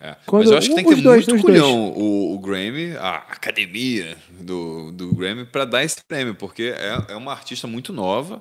É, 0.00 0.14
Quando- 0.26 0.42
Mas 0.44 0.52
eu 0.52 0.58
acho 0.58 0.68
que 0.68 0.74
tem 0.76 0.84
que 0.84 0.94
ter 0.94 1.02
dois, 1.02 1.26
muito 1.26 1.42
culhão 1.42 1.90
o, 1.90 2.34
o 2.34 2.38
Grammy, 2.38 2.92
a 2.98 3.16
academia 3.16 4.16
do, 4.40 4.92
do 4.92 5.12
Grammy, 5.12 5.44
para 5.44 5.64
dar 5.64 5.82
esse 5.82 6.04
prêmio, 6.06 6.36
porque 6.36 6.72
é, 6.76 7.12
é 7.12 7.16
uma 7.16 7.32
artista 7.32 7.66
muito 7.66 7.92
nova 7.92 8.40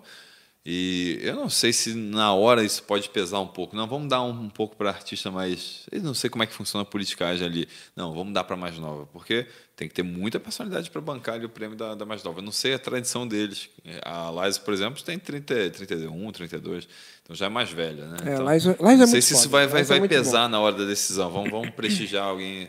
e 0.69 1.17
eu 1.21 1.33
não 1.33 1.49
sei 1.49 1.71
se 1.71 1.93
na 1.93 2.33
hora 2.33 2.61
isso 2.61 2.83
pode 2.83 3.07
pesar 3.07 3.39
um 3.39 3.47
pouco. 3.47 3.73
Não, 3.73 3.87
vamos 3.87 4.09
dar 4.09 4.21
um, 4.21 4.31
um 4.31 4.49
pouco 4.49 4.75
para 4.75 4.89
artista 4.89 5.31
mais. 5.31 5.83
Eu 5.89 6.01
não 6.03 6.13
sei 6.13 6.29
como 6.29 6.43
é 6.43 6.45
que 6.45 6.51
funciona 6.53 6.81
a 6.81 6.85
politicagem 6.85 7.47
ali. 7.47 7.69
Não, 7.95 8.13
vamos 8.13 8.33
dar 8.33 8.43
para 8.43 8.57
mais 8.57 8.77
nova, 8.77 9.05
porque 9.13 9.47
tem 9.77 9.87
que 9.87 9.93
ter 9.93 10.03
muita 10.03 10.41
personalidade 10.41 10.91
para 10.91 10.99
bancar 10.99 11.35
ali 11.35 11.45
o 11.45 11.49
prêmio 11.49 11.77
da, 11.77 11.95
da 11.95 12.05
mais 12.05 12.21
nova. 12.21 12.39
Eu 12.39 12.43
não 12.43 12.51
sei 12.51 12.73
a 12.73 12.79
tradição 12.79 13.25
deles. 13.25 13.69
A 14.03 14.29
Liza, 14.43 14.59
por 14.59 14.73
exemplo, 14.73 15.01
tem 15.01 15.17
30, 15.17 15.69
31, 15.69 16.31
32, 16.33 16.85
então 17.23 17.33
já 17.33 17.45
é 17.45 17.49
mais 17.49 17.71
velha, 17.71 18.05
né? 18.07 18.17
É, 18.25 18.33
então, 18.33 18.53
Liza- 18.53 18.71
Liza 18.77 18.83
é 18.91 18.97
não 18.97 19.05
sei 19.07 19.13
muito 19.13 19.23
se 19.23 19.33
isso 19.35 19.49
vai, 19.49 19.67
vai, 19.67 19.81
é 19.81 19.83
vai 19.85 19.99
muito 19.99 20.09
pesar 20.09 20.49
na 20.49 20.59
hora 20.59 20.75
da 20.75 20.83
decisão. 20.83 21.31
Vamos, 21.31 21.49
vamos 21.49 21.69
prestigiar 21.69 22.25
alguém. 22.25 22.67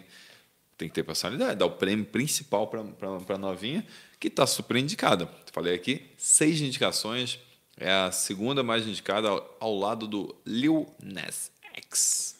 Tem 0.76 0.86
que 0.88 0.94
ter 0.94 1.02
personalidade, 1.02 1.56
dar 1.56 1.66
o 1.66 1.72
prêmio 1.72 2.04
principal 2.04 2.68
para 2.68 3.34
a 3.34 3.38
novinha, 3.38 3.84
que 4.20 4.28
está 4.28 4.46
super 4.46 4.76
indicada. 4.76 5.28
Falei 5.52 5.74
aqui, 5.74 6.02
seis 6.16 6.60
indicações. 6.60 7.40
É 7.80 7.90
a 7.92 8.10
segunda 8.10 8.62
mais 8.62 8.86
indicada 8.86 9.28
ao, 9.28 9.56
ao 9.60 9.74
lado 9.78 10.06
do 10.06 10.34
Lil 10.46 10.86
Nas 11.02 11.50
X, 11.74 12.34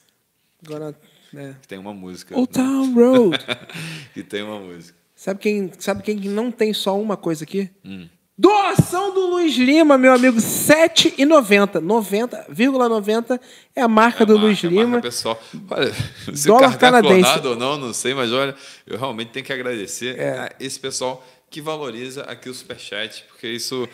Agora, 0.66 0.94
né? 1.32 1.56
que 1.62 1.68
tem 1.68 1.78
uma 1.78 1.94
música. 1.94 2.36
Old 2.36 2.50
né? 2.58 2.64
Town 2.64 2.94
Road. 2.94 3.38
que 4.14 4.22
tem 4.22 4.42
uma 4.42 4.58
música. 4.58 4.96
Sabe 5.14 5.40
quem, 5.40 5.70
sabe 5.78 6.02
quem 6.02 6.16
não 6.16 6.50
tem 6.50 6.72
só 6.72 6.98
uma 7.00 7.16
coisa 7.16 7.44
aqui? 7.44 7.70
Hum. 7.84 8.08
Doação 8.40 9.12
do 9.12 9.26
Luiz 9.30 9.56
Lima, 9.56 9.98
meu 9.98 10.12
amigo, 10.12 10.36
R$ 10.36 10.42
7,90. 10.44 11.80
90,90 11.80 13.40
é 13.74 13.82
a 13.82 13.88
marca 13.88 14.24
do 14.24 14.34
É 14.34 14.38
a 14.38 14.40
Luiz 14.40 14.62
marca, 14.62 14.68
a 14.68 14.70
marca 14.80 14.86
Lima. 14.90 15.00
pessoal. 15.02 15.42
Olha, 15.70 15.92
se 16.34 16.46
Dólar 16.46 16.58
o 16.58 16.60
carro 16.62 16.72
tá 16.74 16.78
canadense. 16.78 17.22
clonado 17.22 17.48
ou 17.50 17.56
não, 17.56 17.76
não 17.78 17.92
sei, 17.92 18.14
mas 18.14 18.32
olha, 18.32 18.54
eu 18.86 18.96
realmente 18.96 19.30
tenho 19.32 19.44
que 19.44 19.52
agradecer 19.52 20.18
É. 20.18 20.38
a 20.38 20.52
esse 20.60 20.78
pessoal 20.78 21.24
que 21.50 21.60
valoriza 21.60 22.22
aqui 22.24 22.48
o 22.48 22.54
Superchat, 22.54 23.24
porque 23.28 23.48
isso 23.48 23.88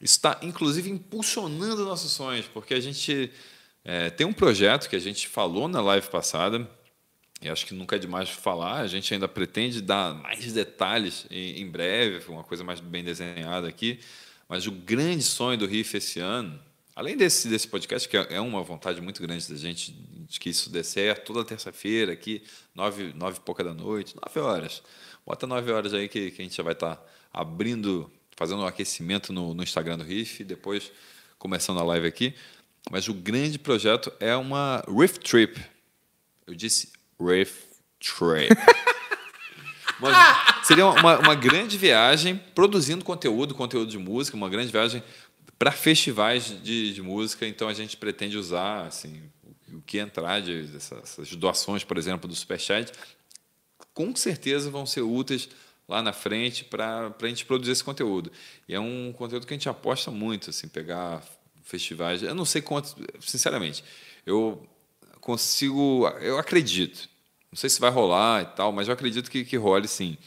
está, 0.00 0.38
inclusive, 0.42 0.90
impulsionando 0.90 1.84
nossos 1.84 2.12
sonhos, 2.12 2.46
porque 2.46 2.74
a 2.74 2.80
gente 2.80 3.30
é, 3.84 4.10
tem 4.10 4.26
um 4.26 4.32
projeto 4.32 4.88
que 4.88 4.96
a 4.96 5.00
gente 5.00 5.28
falou 5.28 5.68
na 5.68 5.80
live 5.80 6.08
passada, 6.08 6.68
e 7.40 7.48
acho 7.48 7.66
que 7.66 7.74
nunca 7.74 7.96
é 7.96 7.98
demais 7.98 8.28
falar, 8.28 8.80
a 8.80 8.86
gente 8.86 9.12
ainda 9.14 9.28
pretende 9.28 9.80
dar 9.80 10.14
mais 10.14 10.52
detalhes 10.52 11.26
em, 11.30 11.60
em 11.60 11.70
breve, 11.70 12.30
uma 12.30 12.44
coisa 12.44 12.64
mais 12.64 12.80
bem 12.80 13.04
desenhada 13.04 13.68
aqui, 13.68 14.00
mas 14.48 14.66
o 14.66 14.72
grande 14.72 15.22
sonho 15.22 15.58
do 15.58 15.66
Riff 15.66 15.96
esse 15.96 16.20
ano, 16.20 16.58
além 16.96 17.16
desse, 17.16 17.48
desse 17.48 17.68
podcast, 17.68 18.08
que 18.08 18.16
é 18.16 18.34
é 18.34 18.40
uma 18.40 18.62
vontade 18.62 19.00
muito 19.00 19.22
grande 19.22 19.48
da 19.48 19.56
gente, 19.56 19.92
de 19.92 20.40
que 20.40 20.50
isso 20.50 20.68
dê 20.70 20.82
certo, 20.82 21.32
toda 21.32 21.44
terça-feira 21.44 22.12
aqui, 22.12 22.42
nove, 22.74 23.12
nove 23.14 23.38
e 23.38 23.40
pouca 23.40 23.62
da 23.62 23.72
noite, 23.72 24.16
nove 24.16 24.40
horas. 24.40 24.82
Bota 25.24 25.46
nove 25.46 25.70
horas 25.70 25.94
aí 25.94 26.08
que, 26.08 26.30
que 26.30 26.42
a 26.42 26.44
gente 26.44 26.56
já 26.56 26.62
vai 26.62 26.72
estar 26.72 27.00
abrindo, 27.32 28.10
fazendo 28.38 28.62
um 28.62 28.66
aquecimento 28.66 29.32
no, 29.32 29.52
no 29.52 29.64
Instagram 29.64 29.98
do 29.98 30.04
Riff, 30.04 30.42
e 30.42 30.44
depois 30.44 30.92
começando 31.40 31.80
a 31.80 31.82
live 31.82 32.06
aqui. 32.06 32.32
Mas 32.88 33.08
o 33.08 33.12
grande 33.12 33.58
projeto 33.58 34.12
é 34.20 34.36
uma 34.36 34.80
Riff 34.88 35.18
Trip. 35.18 35.60
Eu 36.46 36.54
disse 36.54 36.92
Riff 37.20 37.64
Trip. 37.98 38.56
Mas 39.98 40.16
seria 40.64 40.86
uma, 40.86 41.18
uma 41.18 41.34
grande 41.34 41.76
viagem 41.76 42.40
produzindo 42.54 43.04
conteúdo, 43.04 43.56
conteúdo 43.56 43.90
de 43.90 43.98
música, 43.98 44.36
uma 44.36 44.48
grande 44.48 44.70
viagem 44.70 45.02
para 45.58 45.72
festivais 45.72 46.62
de, 46.62 46.94
de 46.94 47.02
música. 47.02 47.44
Então 47.44 47.66
a 47.66 47.74
gente 47.74 47.96
pretende 47.96 48.38
usar 48.38 48.86
assim, 48.86 49.20
o 49.72 49.82
que 49.82 49.98
entrar 49.98 50.40
de, 50.40 50.62
dessas, 50.68 51.34
doações, 51.34 51.82
por 51.82 51.98
exemplo, 51.98 52.28
do 52.28 52.36
Superchat, 52.36 52.92
com 53.92 54.14
certeza 54.14 54.70
vão 54.70 54.86
ser 54.86 55.00
úteis 55.00 55.48
lá 55.88 56.02
na 56.02 56.12
frente 56.12 56.64
para 56.64 57.14
a 57.20 57.26
gente 57.26 57.46
produzir 57.46 57.72
esse 57.72 57.82
conteúdo. 57.82 58.30
E 58.68 58.74
é 58.74 58.80
um 58.80 59.12
conteúdo 59.16 59.46
que 59.46 59.54
a 59.54 59.56
gente 59.56 59.68
aposta 59.68 60.10
muito, 60.10 60.50
assim, 60.50 60.68
pegar 60.68 61.22
festivais. 61.64 62.22
Eu 62.22 62.34
não 62.34 62.44
sei 62.44 62.60
quantos, 62.60 62.94
sinceramente, 63.20 63.82
eu 64.26 64.68
consigo, 65.20 66.06
eu 66.20 66.38
acredito. 66.38 67.08
Não 67.50 67.56
sei 67.56 67.70
se 67.70 67.80
vai 67.80 67.90
rolar 67.90 68.42
e 68.42 68.46
tal, 68.56 68.70
mas 68.70 68.88
eu 68.88 68.94
acredito 68.94 69.30
que, 69.30 69.44
que 69.44 69.56
role 69.56 69.88
sim. 69.88 70.18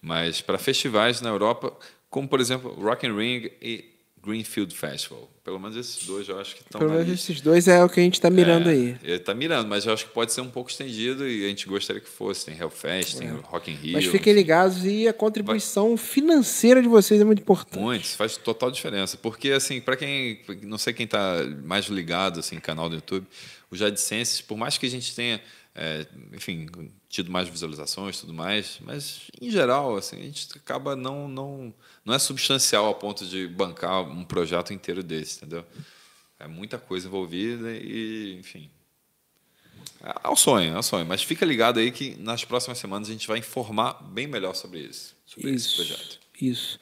Mas 0.00 0.40
para 0.40 0.58
festivais 0.58 1.20
na 1.20 1.28
Europa, 1.28 1.76
como 2.08 2.28
por 2.28 2.40
exemplo 2.40 2.72
Rock 2.74 3.06
and 3.06 3.16
Ring 3.16 3.50
e 3.60 3.89
Greenfield 4.22 4.74
Festival, 4.74 5.30
pelo 5.42 5.58
menos 5.58 5.76
esses 5.76 6.04
dois 6.04 6.28
eu 6.28 6.38
acho 6.38 6.54
que 6.54 6.62
estão 6.62 6.78
Pelo 6.78 6.92
menos 6.92 7.08
esses 7.08 7.40
dois 7.40 7.66
é 7.66 7.82
o 7.82 7.88
que 7.88 8.00
a 8.00 8.02
gente 8.02 8.20
tá 8.20 8.28
mirando 8.28 8.68
É, 8.68 8.72
aí. 8.72 8.96
Ele 9.02 9.18
tá 9.18 9.32
mirando, 9.32 9.66
mas 9.66 9.86
eu 9.86 9.94
acho 9.94 10.06
que 10.06 10.12
pode 10.12 10.32
ser 10.32 10.42
um 10.42 10.50
pouco 10.50 10.70
estendido 10.70 11.26
e 11.26 11.44
a 11.44 11.48
gente 11.48 11.66
gostaria 11.66 12.02
que 12.02 12.08
fosse. 12.08 12.44
Tem 12.44 12.58
Hellfest, 12.58 13.16
tem 13.16 13.28
Rock 13.28 13.70
in 13.70 13.74
Rio. 13.74 13.92
É. 13.92 13.94
Mas 13.94 14.06
fiquem 14.06 14.34
ligados 14.34 14.84
e 14.84 15.08
a 15.08 15.12
contribuição 15.12 15.96
financeira 15.96 16.82
de 16.82 16.88
vocês 16.88 17.18
é 17.18 17.24
muito 17.24 17.40
importante. 17.40 17.82
Muito, 17.82 18.04
isso 18.04 18.16
faz 18.16 18.36
total 18.36 18.70
diferença. 18.70 19.16
Porque, 19.16 19.50
assim, 19.52 19.80
para 19.80 19.96
quem. 19.96 20.40
Não 20.62 20.76
sei 20.76 20.92
quem 20.92 21.04
está 21.04 21.42
mais 21.64 21.86
ligado, 21.86 22.40
assim, 22.40 22.60
canal 22.60 22.90
do 22.90 22.96
YouTube, 22.96 23.26
o 23.70 23.76
Jadsenses, 23.76 24.42
por 24.42 24.58
mais 24.58 24.76
que 24.76 24.84
a 24.84 24.90
gente 24.90 25.14
tenha, 25.14 25.40
é, 25.74 26.06
enfim, 26.34 26.68
tido 27.08 27.30
mais 27.30 27.48
visualizações 27.48 28.18
e 28.18 28.20
tudo 28.20 28.34
mais, 28.34 28.78
mas, 28.82 29.22
em 29.40 29.50
geral, 29.50 29.96
assim, 29.96 30.16
a 30.16 30.24
gente 30.24 30.46
acaba 30.56 30.94
não. 30.94 31.26
Não, 31.26 31.74
não 32.04 32.14
é 32.14 32.18
substancial 32.18 32.88
a 32.88 32.94
ponto 32.94 33.26
de 33.26 33.46
bancar 33.46 34.02
um 34.02 34.24
projeto 34.24 34.72
inteiro 34.72 35.02
desse, 35.02 35.38
entendeu? 35.38 35.64
É 36.38 36.46
muita 36.46 36.78
coisa 36.78 37.06
envolvida 37.06 37.70
e, 37.72 38.36
enfim. 38.38 38.70
É 40.02 40.10
é 40.24 40.28
o 40.28 40.36
sonho, 40.36 40.74
é 40.74 40.78
o 40.78 40.82
sonho. 40.82 41.04
Mas 41.06 41.22
fica 41.22 41.44
ligado 41.44 41.78
aí 41.78 41.90
que 41.90 42.16
nas 42.18 42.44
próximas 42.44 42.78
semanas 42.78 43.08
a 43.08 43.12
gente 43.12 43.28
vai 43.28 43.38
informar 43.38 43.94
bem 44.02 44.26
melhor 44.26 44.54
sobre 44.54 44.80
isso, 44.80 45.14
sobre 45.26 45.50
esse 45.50 45.76
projeto. 45.76 46.18
Isso. 46.40 46.78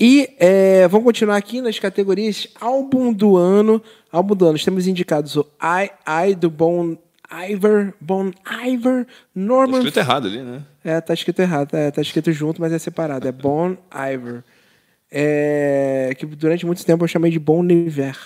E 0.00 0.34
é, 0.38 0.86
vamos 0.88 1.04
continuar 1.04 1.36
aqui 1.36 1.60
nas 1.60 1.78
categorias 1.78 2.46
álbum 2.60 3.12
do 3.12 3.36
ano. 3.36 3.82
Álbum 4.10 4.34
do 4.34 4.46
ano. 4.46 4.58
Temos 4.58 4.86
indicados 4.86 5.36
o 5.36 5.46
I, 5.60 5.90
I 6.30 6.34
do 6.34 6.50
Bon 6.50 6.96
Iver, 7.30 7.94
Bon 8.00 8.30
Iver, 8.66 9.04
Tá 9.04 9.12
Norman. 9.34 9.78
escrito 9.78 9.98
errado 9.98 10.26
ali, 10.28 10.42
né? 10.42 10.62
É, 10.84 11.00
tá 11.00 11.12
escrito 11.14 11.40
errado. 11.40 11.74
É, 11.74 11.90
tá 11.90 12.00
escrito 12.00 12.32
junto, 12.32 12.60
mas 12.60 12.72
é 12.72 12.78
separado. 12.78 13.26
É 13.28 13.32
Bon 13.32 13.76
Iver. 13.92 14.42
É, 15.10 16.14
que 16.18 16.26
durante 16.26 16.66
muito 16.66 16.84
tempo 16.84 17.04
eu 17.04 17.08
chamei 17.08 17.30
de 17.30 17.38
Bon 17.38 17.64
Iver. 17.64 18.16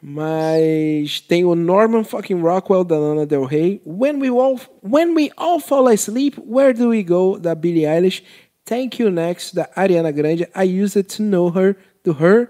Mas 0.00 1.20
tem 1.20 1.44
o 1.44 1.54
Norman 1.54 2.04
fucking 2.04 2.40
Rockwell 2.40 2.84
da 2.84 2.96
Lana 2.98 3.26
Del 3.26 3.44
Rey. 3.44 3.80
When 3.84 4.20
we 4.20 4.30
all, 4.30 4.58
when 4.82 5.14
we 5.14 5.30
all 5.36 5.58
fall 5.60 5.88
asleep, 5.88 6.38
where 6.38 6.72
do 6.72 6.88
we 6.90 7.02
go? 7.02 7.38
Da 7.38 7.54
Billie 7.54 7.84
Eilish. 7.84 8.22
Thank 8.64 9.00
You 9.02 9.10
Next 9.10 9.54
da 9.54 9.66
Ariana 9.76 10.12
Grande. 10.12 10.46
I 10.54 10.62
used 10.64 11.02
to 11.16 11.22
know 11.22 11.50
her 11.50 11.76
do 12.04 12.12
Her. 12.12 12.48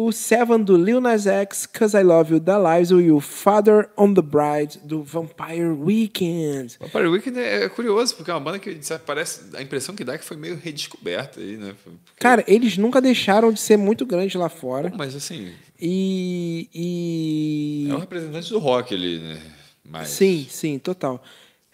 O 0.00 0.12
Seven 0.12 0.62
do 0.62 0.76
Lil 0.76 1.00
Nas 1.00 1.26
X, 1.26 1.66
Cause 1.66 1.96
I 1.98 2.04
Love 2.04 2.34
You 2.34 2.38
da 2.38 2.56
Lizzo 2.56 3.00
e 3.00 3.10
o 3.10 3.18
Father 3.18 3.90
on 3.96 4.14
the 4.14 4.22
Bride 4.22 4.78
do 4.84 5.02
Vampire 5.02 5.70
Weekend. 5.70 6.76
Vampire 6.78 7.08
Weekend 7.08 7.36
é 7.40 7.68
curioso, 7.68 8.14
porque 8.14 8.30
é 8.30 8.34
uma 8.34 8.38
banda 8.38 8.60
que 8.60 8.78
sabe, 8.80 9.02
parece. 9.04 9.56
A 9.56 9.60
impressão 9.60 9.96
que 9.96 10.04
dá 10.04 10.14
é 10.14 10.18
que 10.18 10.24
foi 10.24 10.36
meio 10.36 10.56
redescoberta 10.56 11.40
aí, 11.40 11.56
né? 11.56 11.74
Porque- 11.82 11.98
Cara, 12.20 12.44
eles 12.46 12.78
nunca 12.78 13.00
deixaram 13.00 13.50
de 13.50 13.58
ser 13.58 13.76
muito 13.76 14.06
grandes 14.06 14.36
lá 14.36 14.48
fora. 14.48 14.92
Mas 14.96 15.16
assim, 15.16 15.50
E. 15.80 16.68
e... 16.72 17.90
é 17.90 17.94
um 17.96 17.98
representante 17.98 18.50
do 18.50 18.60
rock 18.60 18.94
ali, 18.94 19.18
né? 19.18 19.42
Mas, 19.84 20.10
Sim, 20.10 20.46
sim, 20.48 20.78
total. 20.78 21.20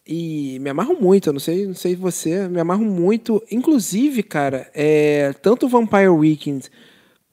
E 0.07 0.59
me 0.61 0.71
amarro 0.71 0.97
muito, 0.99 1.29
eu 1.29 1.33
não 1.35 1.41
sei, 1.41 1.67
não 1.67 1.75
sei 1.75 1.95
você, 1.95 2.49
me 2.49 2.59
amarro 2.59 2.87
muito. 2.87 3.43
Inclusive, 3.51 4.23
cara, 4.23 4.71
é, 4.75 5.35
tanto 5.43 5.67
o 5.67 5.69
Vampire 5.69 6.09
Weekend 6.09 6.71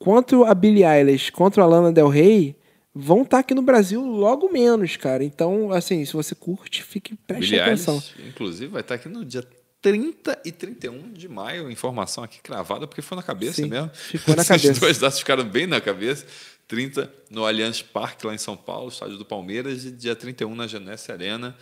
quanto 0.02 0.44
a 0.44 0.52
Billie 0.52 0.84
Eilish, 0.84 1.30
quanto 1.30 1.60
a 1.60 1.66
Lana 1.66 1.92
Del 1.92 2.08
Rey 2.08 2.56
vão 2.92 3.22
estar 3.22 3.38
aqui 3.38 3.54
no 3.54 3.62
Brasil 3.62 4.04
logo 4.04 4.50
menos, 4.50 4.96
cara. 4.96 5.22
Então, 5.22 5.70
assim, 5.70 6.04
se 6.04 6.12
você 6.12 6.34
curte, 6.34 6.82
fique 6.82 7.14
preste 7.14 7.50
Billie 7.50 7.60
atenção. 7.60 7.94
Eilish, 7.94 8.28
inclusive, 8.28 8.66
vai 8.66 8.80
estar 8.80 8.96
aqui 8.96 9.08
no 9.08 9.24
dia 9.24 9.46
30 9.80 10.42
e 10.44 10.50
31 10.50 11.12
de 11.12 11.28
maio. 11.28 11.70
Informação 11.70 12.24
aqui 12.24 12.40
cravada, 12.40 12.86
porque 12.88 13.00
foi 13.00 13.16
na 13.16 13.22
cabeça 13.22 13.62
Sim, 13.62 13.68
mesmo. 13.68 13.90
ficou 13.94 14.34
na 14.34 14.42
cabeça. 14.44 14.80
duas 14.80 14.98
datas 14.98 15.20
ficaram 15.20 15.44
bem 15.44 15.68
na 15.68 15.80
cabeça. 15.80 16.26
30 16.66 17.12
no 17.30 17.46
Allianz 17.46 17.80
Parque, 17.80 18.26
lá 18.26 18.34
em 18.34 18.38
São 18.38 18.56
Paulo, 18.56 18.88
estádio 18.88 19.18
do 19.18 19.24
Palmeiras, 19.24 19.84
e 19.84 19.92
dia 19.92 20.16
31 20.16 20.52
na 20.54 20.66
Janesse 20.66 21.12
Arena, 21.12 21.56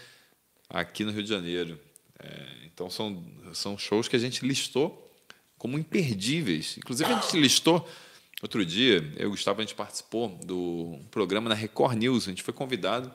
aqui 0.69 1.05
no 1.05 1.11
Rio 1.13 1.23
de 1.23 1.29
Janeiro. 1.29 1.79
É, 2.19 2.47
então, 2.65 2.89
são, 2.89 3.23
são 3.53 3.77
shows 3.77 4.09
que 4.09 4.17
a 4.17 4.19
gente 4.19 4.47
listou 4.47 5.11
como 5.59 5.79
imperdíveis. 5.79 6.77
Inclusive, 6.79 7.13
a 7.13 7.21
gente 7.21 7.39
listou 7.39 7.87
outro 8.43 8.65
dia, 8.65 9.13
eu 9.17 9.25
e 9.25 9.27
o 9.27 9.31
Gustavo, 9.31 9.61
a 9.61 9.63
gente 9.63 9.75
participou 9.75 10.29
do 10.45 10.99
programa 11.11 11.49
na 11.49 11.55
Record 11.55 11.97
News. 11.97 12.27
A 12.27 12.31
gente 12.31 12.43
foi 12.43 12.55
convidado. 12.55 13.13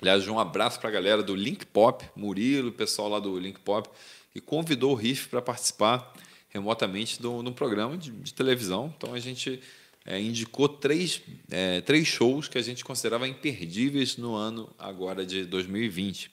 Aliás, 0.00 0.26
um 0.26 0.38
abraço 0.38 0.80
para 0.80 0.88
a 0.88 0.92
galera 0.92 1.22
do 1.22 1.34
Link 1.34 1.64
Pop, 1.64 2.04
Murilo, 2.16 2.70
o 2.70 2.72
pessoal 2.72 3.08
lá 3.08 3.20
do 3.20 3.38
Link 3.38 3.60
Pop, 3.60 3.88
e 4.34 4.40
convidou 4.40 4.92
o 4.92 4.94
Riff 4.94 5.28
para 5.28 5.40
participar 5.40 6.12
remotamente 6.48 7.18
um 7.24 7.52
programa 7.52 7.96
de, 7.96 8.10
de, 8.10 8.34
televisão. 8.34 8.92
Então 8.96 9.14
a 9.14 9.18
gente 9.18 9.60
é, 10.04 10.20
indicou 10.20 10.68
três, 10.68 11.22
é, 11.50 11.80
três 11.80 12.06
shows 12.06 12.48
que 12.48 12.58
a 12.58 12.62
gente 12.62 12.84
considerava 12.84 13.26
imperdíveis 13.26 14.16
no 14.16 14.34
ano 14.34 14.68
agora 14.78 15.24
de 15.24 15.44
2020. 15.44 16.30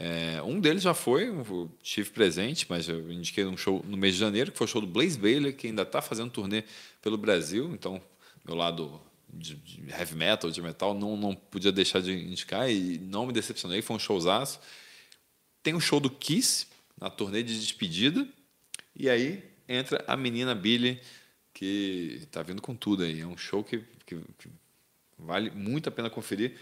É, 0.00 0.40
um 0.44 0.60
deles 0.60 0.84
já 0.84 0.94
foi, 0.94 1.28
eu 1.28 1.68
estive 1.82 2.10
presente, 2.10 2.64
mas 2.68 2.88
eu 2.88 3.10
indiquei 3.10 3.44
um 3.44 3.56
show 3.56 3.84
no 3.84 3.96
mês 3.96 4.14
de 4.14 4.20
janeiro, 4.20 4.52
que 4.52 4.56
foi 4.56 4.64
o 4.64 4.70
show 4.70 4.80
do 4.80 4.86
Blaze 4.86 5.18
Bailey, 5.18 5.52
que 5.52 5.66
ainda 5.66 5.82
está 5.82 6.00
fazendo 6.00 6.30
turnê 6.30 6.62
pelo 7.02 7.18
Brasil. 7.18 7.72
Então, 7.74 8.00
meu 8.44 8.54
lado 8.54 9.00
de, 9.28 9.60
heavy 9.88 10.14
metal, 10.14 10.52
de 10.52 10.62
metal, 10.62 10.94
não, 10.94 11.16
não 11.16 11.34
podia 11.34 11.72
deixar 11.72 12.00
de 12.00 12.12
indicar 12.12 12.70
e 12.70 12.96
não 12.96 13.26
me 13.26 13.32
decepcionei, 13.32 13.82
foi 13.82 13.96
um 13.96 13.98
showzaço. 13.98 14.60
Tem 15.64 15.74
o 15.74 15.80
show 15.80 15.98
do 15.98 16.08
Kiss, 16.08 16.68
na 17.00 17.10
turnê 17.10 17.42
de 17.42 17.58
despedida, 17.58 18.24
e 18.94 19.10
aí 19.10 19.42
entra 19.68 20.04
a 20.06 20.16
menina 20.16 20.54
Billy, 20.54 21.00
que 21.52 22.20
está 22.22 22.40
vindo 22.40 22.62
com 22.62 22.76
tudo 22.76 23.02
aí. 23.02 23.20
É 23.20 23.26
um 23.26 23.36
show 23.36 23.64
que, 23.64 23.78
que, 24.06 24.16
que 24.38 24.48
vale 25.18 25.50
muito 25.50 25.88
a 25.88 25.90
pena 25.90 26.08
conferir. 26.08 26.54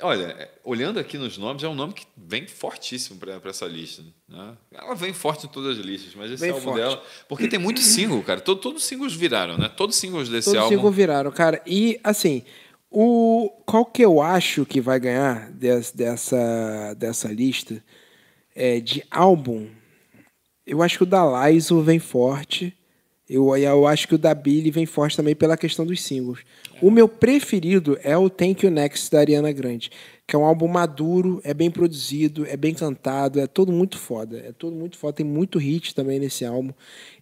Olha, 0.00 0.26
é, 0.26 0.50
olhando 0.62 1.00
aqui 1.00 1.18
nos 1.18 1.36
nomes, 1.38 1.62
é 1.62 1.68
um 1.68 1.74
nome 1.74 1.92
que 1.92 2.06
vem 2.16 2.46
fortíssimo 2.46 3.18
para 3.18 3.40
essa 3.50 3.66
lista. 3.66 4.02
Né? 4.28 4.56
Ela 4.72 4.94
vem 4.94 5.12
forte 5.12 5.46
em 5.46 5.48
todas 5.48 5.78
as 5.78 5.84
listas, 5.84 6.14
mas 6.14 6.30
esse 6.30 6.48
álbum 6.48 6.62
forte. 6.62 6.76
dela. 6.76 7.02
Porque 7.28 7.48
tem 7.48 7.58
muito 7.58 7.80
single, 7.82 8.22
cara. 8.22 8.40
Todo, 8.40 8.60
todos 8.60 8.82
os 8.82 8.88
singles 8.88 9.14
viraram, 9.14 9.58
né? 9.58 9.68
Todos 9.68 9.96
os 9.96 10.00
singles 10.00 10.28
desse 10.28 10.46
todos 10.46 10.60
álbum. 10.60 10.68
Todos 10.68 10.78
os 10.78 10.78
singles 10.78 10.96
viraram, 10.96 11.32
cara. 11.32 11.60
E, 11.66 11.98
assim, 12.04 12.44
o, 12.90 13.50
qual 13.66 13.84
que 13.84 14.02
eu 14.02 14.22
acho 14.22 14.64
que 14.64 14.80
vai 14.80 15.00
ganhar 15.00 15.50
des, 15.50 15.90
dessa, 15.90 16.94
dessa 16.94 17.28
lista 17.28 17.82
é, 18.54 18.80
de 18.80 19.02
álbum? 19.10 19.68
Eu 20.64 20.82
acho 20.82 20.98
que 20.98 21.02
o 21.02 21.06
da 21.06 21.48
Lizo 21.48 21.80
vem 21.82 21.98
forte. 21.98 22.77
Eu, 23.28 23.54
eu 23.56 23.86
acho 23.86 24.08
que 24.08 24.14
o 24.14 24.18
da 24.18 24.34
Billy 24.34 24.70
vem 24.70 24.86
forte 24.86 25.16
também 25.16 25.34
pela 25.34 25.56
questão 25.56 25.84
dos 25.84 26.02
singles. 26.02 26.40
O 26.80 26.90
meu 26.90 27.06
preferido 27.06 27.98
é 28.02 28.16
o 28.16 28.30
Thank 28.30 28.64
You 28.64 28.72
Next 28.72 29.10
da 29.10 29.18
Ariana 29.18 29.52
Grande, 29.52 29.90
que 30.26 30.34
é 30.34 30.38
um 30.38 30.44
álbum 30.44 30.66
maduro, 30.66 31.40
é 31.44 31.52
bem 31.52 31.70
produzido, 31.70 32.46
é 32.46 32.56
bem 32.56 32.72
cantado, 32.72 33.38
é 33.38 33.46
todo 33.46 33.70
muito 33.70 33.98
foda. 33.98 34.38
É 34.38 34.52
todo 34.52 34.74
muito 34.74 34.96
foda, 34.96 35.12
tem 35.12 35.26
muito 35.26 35.58
hit 35.58 35.94
também 35.94 36.18
nesse 36.18 36.44
álbum. 36.44 36.72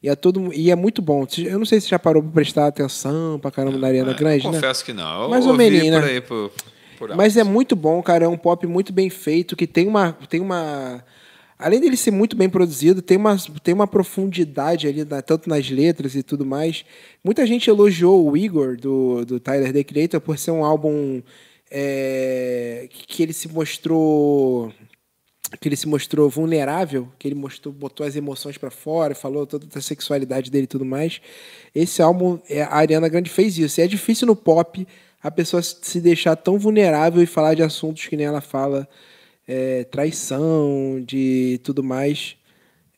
E 0.01 0.09
é, 0.09 0.15
todo, 0.15 0.53
e 0.53 0.71
é 0.71 0.77
muito 0.77 1.03
bom. 1.03 1.27
Eu 1.39 1.59
não 1.59 1.67
sei 1.67 1.81
se 1.81 1.87
você 1.87 1.91
já 1.91 1.99
parou 1.99 2.23
pra 2.23 2.33
prestar 2.33 2.69
atenção 2.69 3.39
pra 3.41 3.51
caramba 3.51 3.79
na 3.79 3.89
Ariana 3.89 4.13
é, 4.13 4.15
Grande, 4.15 4.47
né? 4.47 4.53
Confesso 4.53 4.85
que 4.85 4.93
não. 4.93 5.25
Eu 5.25 5.29
Mais 5.29 5.45
ou 5.45 5.55
menos, 5.55 5.83
né? 5.83 6.01
Por 6.01 6.09
aí, 6.09 6.21
por, 6.21 6.53
por 6.99 7.17
Mas 7.17 7.37
é 7.37 7.43
muito 7.43 7.75
bom, 7.75 8.01
cara. 8.01 8.27
É 8.27 8.29
um 8.29 8.37
pop 8.37 8.65
muito 8.67 8.93
bem 8.93 9.11
feito, 9.11 9.57
que 9.57 9.67
tem 9.67 9.89
uma. 9.89 10.13
Tem 10.29 10.41
uma 10.41 11.03
além 11.59 11.81
dele 11.81 11.97
ser 11.97 12.11
muito 12.11 12.37
bem 12.37 12.49
produzido, 12.49 13.01
tem 13.01 13.17
uma, 13.17 13.37
tem 13.63 13.75
uma 13.75 13.87
profundidade 13.87 14.87
ali, 14.87 15.05
tanto 15.25 15.49
nas 15.49 15.69
letras 15.71 16.15
e 16.15 16.23
tudo 16.23 16.45
mais. 16.45 16.85
Muita 17.25 17.47
gente 17.47 17.69
elogiou 17.69 18.31
o 18.31 18.37
Igor, 18.37 18.77
do, 18.77 19.25
do 19.25 19.41
Tyler, 19.41 19.73
The 19.73 19.85
Creator, 19.85 20.21
por 20.21 20.39
ser 20.39 20.51
um 20.51 20.65
álbum 20.65 21.23
é, 21.71 22.89
que 22.91 23.23
ele 23.23 23.33
se 23.33 23.49
mostrou 23.49 24.73
que 25.61 25.69
ele 25.69 25.77
se 25.77 25.87
mostrou 25.87 26.29
vulnerável, 26.29 27.09
que 27.19 27.29
ele 27.29 27.35
mostrou, 27.35 27.73
botou 27.73 28.05
as 28.05 28.17
emoções 28.17 28.59
para 28.59 28.71
fora, 28.71 29.15
falou 29.15 29.47
toda 29.47 29.67
a 29.75 29.81
sexualidade 29.81 30.51
dele 30.51 30.65
e 30.65 30.67
tudo 30.67 30.85
mais. 30.85 31.21
Esse 31.73 32.03
álbum, 32.03 32.39
é, 32.49 32.63
a 32.63 32.75
Ariana 32.75 33.09
Grande 33.09 33.31
fez 33.31 33.57
isso. 33.57 33.81
E 33.81 33.85
é 33.85 33.87
difícil 33.87 34.27
no 34.27 34.35
pop 34.35 34.87
a 35.23 35.31
pessoa 35.31 35.63
se 35.63 36.01
deixar 36.01 36.37
tão 36.37 36.59
vulnerável 36.59 37.23
e 37.23 37.27
falar 37.27 37.55
de 37.55 37.63
assuntos 37.63 38.07
que 38.07 38.17
nem 38.17 38.27
ela 38.27 38.41
fala 38.41 38.89
é, 39.47 39.85
traição, 39.85 41.03
de 41.07 41.61
tudo 41.63 41.83
mais. 41.83 42.37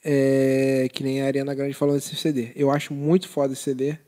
É, 0.05 0.89
que 0.93 1.03
nem 1.03 1.21
a 1.21 1.27
Ariana 1.27 1.55
Grande 1.55 1.75
falou 1.75 1.95
nesse 1.95 2.15
CD. 2.17 2.53
Eu 2.55 2.71
acho 2.71 2.95
muito 2.95 3.29
foda 3.29 3.53
esse 3.53 3.63
CD. 3.63 3.99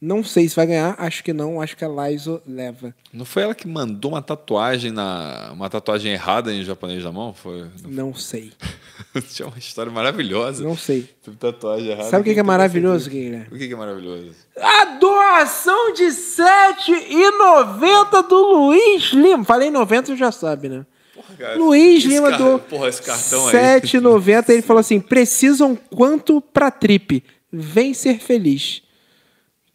Não 0.00 0.22
sei 0.22 0.48
se 0.48 0.54
vai 0.54 0.64
ganhar, 0.64 0.94
acho 0.96 1.24
que 1.24 1.32
não, 1.32 1.60
acho 1.60 1.76
que 1.76 1.84
a 1.84 1.88
Laizo 1.88 2.40
leva. 2.46 2.94
Não 3.12 3.24
foi 3.24 3.42
ela 3.42 3.52
que 3.52 3.66
mandou 3.66 4.12
uma 4.12 4.22
tatuagem 4.22 4.92
na 4.92 5.50
uma 5.52 5.68
tatuagem 5.68 6.12
errada 6.12 6.54
em 6.54 6.62
japonês 6.62 7.02
na 7.02 7.10
mão? 7.10 7.34
Foi? 7.34 7.66
Não 7.84 8.14
sei. 8.14 8.52
Tinha 9.34 9.48
uma 9.48 9.58
história 9.58 9.90
maravilhosa. 9.90 10.62
Não 10.62 10.76
sei. 10.76 11.08
tatuagem 11.40 11.88
errada. 11.88 12.10
Sabe 12.10 12.20
o 12.20 12.24
que, 12.24 12.34
que, 12.34 12.38
é 12.38 12.44
maravilhoso, 12.44 13.10
Guilherme? 13.10 13.48
O 13.50 13.58
que, 13.58 13.66
que 13.66 13.74
é 13.74 13.76
maravilhoso? 13.76 14.36
A 14.56 14.84
doação 15.00 15.92
de 15.92 16.04
R$ 16.04 16.10
7,90 16.10 18.28
do 18.28 18.36
Luiz 18.36 19.12
Lima. 19.12 19.44
Falei 19.44 19.68
90, 19.68 20.14
já 20.14 20.30
sabe, 20.30 20.68
né? 20.68 20.86
Porra, 21.18 21.54
Luiz 21.54 22.04
Lima 22.04 22.32
do 22.36 22.58
porra, 22.60 22.88
esse 22.88 23.02
cartão 23.02 23.46
7,90. 23.46 24.50
Ele 24.50 24.62
falou 24.62 24.80
assim: 24.80 25.00
precisam 25.00 25.74
quanto 25.74 26.40
pra 26.40 26.70
trip? 26.70 27.24
Vem 27.52 27.92
ser 27.92 28.20
feliz. 28.20 28.82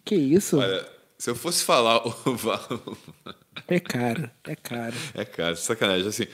Que 0.06 0.16
isso? 0.16 0.58
Olha, 0.58 0.88
se 1.18 1.30
eu 1.30 1.36
fosse 1.36 1.64
falar 1.64 2.06
o 2.08 2.12
valor. 2.36 2.98
É 3.68 3.80
caro, 3.80 4.30
é 4.44 4.56
caro. 4.56 4.96
É 5.14 5.26
caro, 5.26 5.56
sacanagem. 5.56 6.08
Assim, 6.08 6.28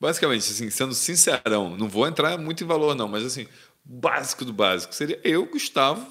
basicamente, 0.00 0.50
assim, 0.50 0.70
sendo 0.70 0.94
sincerão, 0.94 1.76
não 1.76 1.88
vou 1.88 2.06
entrar 2.06 2.36
muito 2.38 2.64
em 2.64 2.66
valor, 2.66 2.94
não, 2.94 3.08
mas 3.08 3.24
assim, 3.24 3.46
básico 3.84 4.44
do 4.44 4.52
básico 4.52 4.94
seria 4.94 5.20
eu, 5.22 5.46
Gustavo, 5.46 6.06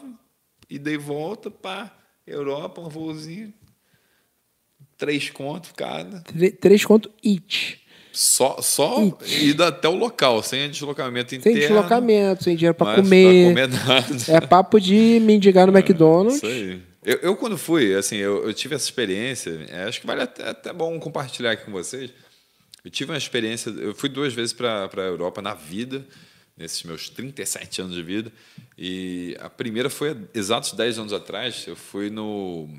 e 0.70 0.80
dei 0.80 0.98
volta 0.98 1.50
para 1.52 1.92
Europa, 2.26 2.82
um 2.82 2.90
voozinho. 2.90 3.54
Três 4.98 5.32
contos 5.32 5.72
cada. 5.72 6.24
Três 6.60 6.86
contos 6.86 7.12
each. 7.24 7.81
Só, 8.14 8.58
só 8.62 9.18
ida 9.26 9.68
até 9.68 9.88
o 9.88 9.96
local, 9.96 10.44
sem 10.44 10.70
deslocamento 10.70 11.34
interno. 11.34 11.58
Sem 11.58 11.68
deslocamento, 11.68 12.44
sem 12.44 12.56
dinheiro 12.56 12.76
para 12.76 13.02
comer. 13.02 13.50
comer 13.50 13.70
é 14.28 14.42
papo 14.42 14.80
de 14.80 15.20
mendigar 15.22 15.66
no 15.66 15.78
é, 15.78 15.80
McDonald's. 15.80 16.38
Isso 16.38 16.46
aí. 16.46 16.82
Eu, 17.04 17.18
eu, 17.18 17.36
quando 17.36 17.58
fui, 17.58 17.96
assim, 17.96 18.18
eu, 18.18 18.46
eu 18.46 18.54
tive 18.54 18.76
essa 18.76 18.86
experiência, 18.86 19.66
é, 19.70 19.86
acho 19.86 20.02
que 20.02 20.06
vale 20.06 20.22
até, 20.22 20.50
até, 20.50 20.74
bom 20.74 21.00
compartilhar 21.00 21.52
aqui 21.52 21.66
com 21.66 21.72
vocês. 21.72 22.12
Eu 22.84 22.92
tive 22.92 23.12
uma 23.12 23.18
experiência, 23.18 23.70
eu 23.70 23.96
fui 23.96 24.10
duas 24.10 24.34
vezes 24.34 24.54
para 24.54 24.90
a 24.96 25.02
Europa 25.02 25.42
na 25.42 25.54
vida, 25.54 26.06
nesses 26.58 26.84
meus 26.84 27.10
37 27.10 27.82
anos 27.82 27.96
de 27.96 28.04
vida, 28.04 28.32
e 28.78 29.36
a 29.40 29.50
primeira 29.50 29.90
foi 29.90 30.16
exatos 30.34 30.74
10 30.74 31.00
anos 31.00 31.14
atrás, 31.14 31.66
eu 31.68 31.76
fui 31.76 32.10
no 32.10 32.70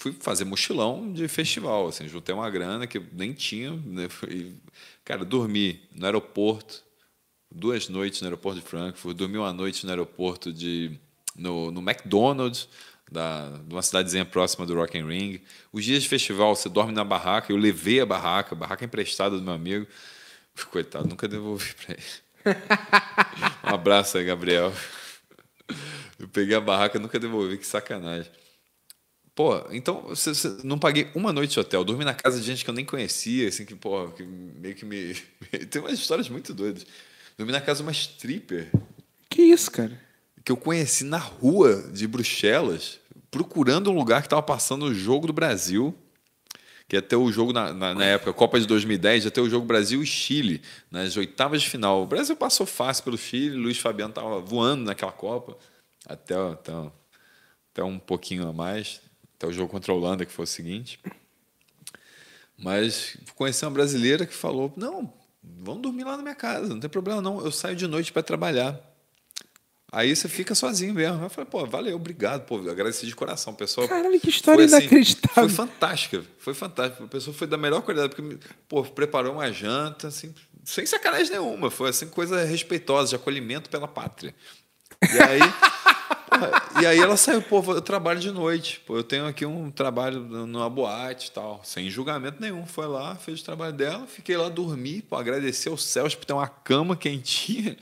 fui 0.00 0.16
fazer 0.18 0.46
mochilão 0.46 1.12
de 1.12 1.28
festival, 1.28 1.88
assim, 1.88 2.08
juntei 2.08 2.34
uma 2.34 2.48
grana 2.48 2.86
que 2.86 2.96
eu 2.96 3.04
nem 3.12 3.34
tinha, 3.34 3.70
né? 3.84 4.08
E, 4.28 4.54
cara, 5.04 5.26
dormi 5.26 5.78
no 5.94 6.06
aeroporto, 6.06 6.82
duas 7.50 7.86
noites 7.86 8.22
no 8.22 8.26
aeroporto 8.26 8.60
de 8.60 8.66
Frankfurt, 8.66 9.14
dormi 9.14 9.36
uma 9.36 9.52
noite 9.52 9.84
no 9.84 9.90
aeroporto 9.90 10.50
de 10.50 10.98
no, 11.36 11.70
no 11.70 11.80
McDonald's, 11.82 12.66
da, 13.12 13.50
de 13.66 13.74
uma 13.74 13.82
cidadezinha 13.82 14.24
próxima 14.24 14.64
do 14.64 14.74
Rock 14.74 14.96
and 14.98 15.06
Ring. 15.06 15.42
Os 15.70 15.84
dias 15.84 16.02
de 16.02 16.08
festival, 16.08 16.56
você 16.56 16.70
dorme 16.70 16.92
na 16.92 17.04
barraca, 17.04 17.52
eu 17.52 17.56
levei 17.58 18.00
a 18.00 18.06
barraca, 18.06 18.54
a 18.54 18.58
barraca 18.58 18.84
emprestada 18.84 19.36
do 19.36 19.42
meu 19.42 19.52
amigo. 19.52 19.86
Coitado, 20.70 21.06
nunca 21.08 21.28
devolvi 21.28 21.74
para 21.74 21.94
ele. 21.94 22.56
um 23.64 23.74
abraço 23.74 24.16
aí, 24.16 24.24
Gabriel. 24.24 24.72
Eu 26.18 26.28
peguei 26.28 26.56
a 26.56 26.60
barraca, 26.60 26.98
nunca 26.98 27.18
devolvi, 27.18 27.58
que 27.58 27.66
sacanagem. 27.66 28.30
Pô, 29.40 29.58
então 29.70 30.02
você, 30.02 30.34
você, 30.34 30.58
não 30.62 30.78
paguei 30.78 31.08
uma 31.14 31.32
noite 31.32 31.52
de 31.52 31.60
hotel, 31.60 31.82
dormi 31.82 32.04
na 32.04 32.12
casa 32.12 32.38
de 32.38 32.44
gente 32.44 32.62
que 32.62 32.68
eu 32.68 32.74
nem 32.74 32.84
conhecia, 32.84 33.48
assim, 33.48 33.64
que, 33.64 33.74
pô, 33.74 34.08
que 34.08 34.22
meio 34.22 34.74
que 34.74 34.84
me. 34.84 35.14
Tem 35.70 35.80
umas 35.80 35.94
histórias 35.94 36.28
muito 36.28 36.52
doidas. 36.52 36.86
Dormi 37.38 37.50
na 37.50 37.60
casa 37.62 37.78
de 37.78 37.84
uma 37.84 37.90
stripper. 37.90 38.70
Que 39.30 39.40
isso, 39.40 39.70
cara? 39.70 39.98
Que 40.44 40.52
eu 40.52 40.58
conheci 40.58 41.04
na 41.04 41.16
rua 41.16 41.90
de 41.90 42.06
Bruxelas, 42.06 43.00
procurando 43.30 43.90
um 43.90 43.94
lugar 43.94 44.20
que 44.20 44.26
estava 44.26 44.42
passando 44.42 44.84
o 44.84 44.94
jogo 44.94 45.26
do 45.26 45.32
Brasil. 45.32 45.96
Que 46.86 46.96
ia 46.96 47.02
ter 47.02 47.16
o 47.16 47.32
jogo 47.32 47.50
na, 47.50 47.72
na, 47.72 47.94
na, 47.94 48.04
época, 48.04 48.34
Copa 48.34 48.60
de 48.60 48.66
2010, 48.66 49.24
ia 49.24 49.30
ter 49.30 49.40
o 49.40 49.48
jogo 49.48 49.64
Brasil 49.64 50.02
e 50.02 50.06
Chile, 50.06 50.60
nas 50.90 51.16
oitavas 51.16 51.62
de 51.62 51.70
final. 51.70 52.02
O 52.02 52.06
Brasil 52.06 52.36
passou 52.36 52.66
fácil 52.66 53.04
pelo 53.04 53.16
Chile, 53.16 53.56
Luiz 53.56 53.78
Fabiano 53.78 54.10
estava 54.10 54.38
voando 54.38 54.84
naquela 54.84 55.12
Copa, 55.12 55.56
até, 56.04 56.34
até, 56.34 56.72
até 57.72 57.82
um 57.82 57.98
pouquinho 57.98 58.46
a 58.46 58.52
mais 58.52 59.00
até 59.40 59.46
o 59.46 59.52
jogo 59.52 59.70
contra 59.70 59.90
a 59.90 59.96
Holanda, 59.96 60.26
que 60.26 60.32
foi 60.32 60.44
o 60.44 60.46
seguinte. 60.46 61.00
Mas 62.58 63.16
conheci 63.34 63.64
uma 63.64 63.70
brasileira 63.70 64.26
que 64.26 64.34
falou: 64.34 64.70
Não, 64.76 65.10
vamos 65.42 65.80
dormir 65.80 66.04
lá 66.04 66.14
na 66.18 66.22
minha 66.22 66.34
casa, 66.34 66.68
não 66.68 66.78
tem 66.78 66.90
problema 66.90 67.22
não, 67.22 67.42
eu 67.42 67.50
saio 67.50 67.74
de 67.74 67.86
noite 67.86 68.12
para 68.12 68.22
trabalhar. 68.22 68.78
Aí 69.92 70.14
você 70.14 70.28
fica 70.28 70.54
sozinho 70.54 70.94
mesmo. 70.94 71.20
Eu 71.24 71.30
falei, 71.30 71.50
pô, 71.50 71.66
valeu, 71.66 71.96
obrigado, 71.96 72.46
pô, 72.46 72.58
agradeci 72.58 73.06
de 73.06 73.16
coração. 73.16 73.52
Pessoal, 73.52 73.88
Caralho, 73.88 74.20
que 74.20 74.28
história 74.28 74.68
foi, 74.68 74.78
assim, 74.78 74.86
inacreditável. 74.86 75.34
Foi 75.34 75.48
fantástica, 75.48 76.24
foi 76.38 76.54
fantástica. 76.54 77.02
A 77.02 77.08
pessoa 77.08 77.34
foi 77.34 77.48
da 77.48 77.56
melhor 77.56 77.82
qualidade, 77.82 78.14
porque, 78.14 78.38
pô, 78.68 78.84
preparou 78.84 79.32
uma 79.32 79.50
janta, 79.50 80.06
assim, 80.06 80.32
sem 80.64 80.86
sacanagem 80.86 81.32
nenhuma. 81.32 81.72
Foi, 81.72 81.90
assim, 81.90 82.06
coisa 82.06 82.44
respeitosa, 82.44 83.08
de 83.08 83.16
acolhimento 83.16 83.68
pela 83.68 83.88
pátria. 83.88 84.32
E 85.02 85.22
aí, 85.24 85.40
e 86.80 86.86
aí 86.86 86.98
ela 86.98 87.16
saiu, 87.16 87.42
pô, 87.42 87.62
eu 87.72 87.80
trabalho 87.80 88.20
de 88.20 88.30
noite. 88.30 88.80
Pô, 88.86 88.96
eu 88.96 89.04
tenho 89.04 89.26
aqui 89.26 89.44
um 89.44 89.70
trabalho 89.70 90.20
numa 90.20 90.68
boate 90.68 91.28
e 91.28 91.30
tal, 91.30 91.60
sem 91.64 91.90
julgamento 91.90 92.40
nenhum. 92.40 92.66
Foi 92.66 92.86
lá, 92.86 93.14
fez 93.16 93.40
o 93.40 93.44
trabalho 93.44 93.72
dela, 93.72 94.06
fiquei 94.06 94.36
lá 94.36 94.48
dormir, 94.48 95.02
pô, 95.02 95.16
agradecer 95.16 95.68
aos 95.68 95.84
céus 95.84 96.14
por 96.14 96.24
ter 96.24 96.32
uma 96.32 96.48
cama 96.48 96.96
quentinha. 96.96 97.76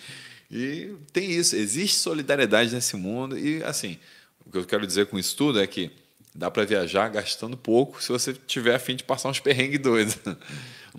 E 0.50 0.94
tem 1.12 1.30
isso, 1.30 1.54
existe 1.56 1.96
solidariedade 1.96 2.74
nesse 2.74 2.96
mundo. 2.96 3.38
E 3.38 3.62
assim, 3.64 3.98
o 4.46 4.50
que 4.50 4.59
eu 4.59 4.64
quero 4.64 4.86
dizer 4.86 5.06
com 5.06 5.18
isso 5.18 5.36
tudo 5.36 5.61
é 5.61 5.66
que 5.66 5.90
dá 6.34 6.50
para 6.50 6.64
viajar 6.64 7.09
gastando 7.09 7.56
pouco 7.56 8.02
se 8.02 8.11
você 8.11 8.32
tiver 8.32 8.74
a 8.74 8.78
fim 8.78 8.96
de 8.96 9.04
passar 9.04 9.28
uns 9.28 9.40
perrengues 9.40 9.80
doidos. 9.80 10.16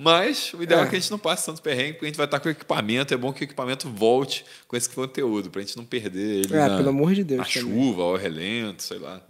Mas 0.01 0.53
o 0.53 0.63
ideal 0.63 0.79
é. 0.79 0.83
é. 0.85 0.89
que 0.89 0.95
a 0.95 0.99
gente 0.99 1.11
não 1.11 1.19
passe 1.19 1.45
tanto 1.45 1.61
perrengue, 1.61 1.91
porque 1.91 2.05
a 2.05 2.07
gente 2.07 2.15
vai 2.15 2.25
estar 2.25 2.39
com 2.39 2.47
o 2.47 2.51
equipamento. 2.51 3.13
É 3.13 3.17
bom 3.17 3.33
que 3.33 3.41
o 3.41 3.43
equipamento 3.43 3.89
volte 3.89 4.45
com 4.65 4.77
esse 4.77 4.89
conteúdo, 4.89 5.49
para 5.49 5.59
a 5.59 5.65
gente 5.65 5.75
não 5.75 5.83
perder 5.83 6.45
ele. 6.45 6.55
É, 6.55 6.69
na, 6.69 6.77
pelo 6.77 6.87
amor 6.87 7.13
de 7.13 7.21
Deus. 7.21 7.39
Na 7.39 7.43
chuva, 7.43 8.03
ao 8.03 8.15
relento, 8.15 8.81
sei 8.81 8.97
lá. 8.97 9.21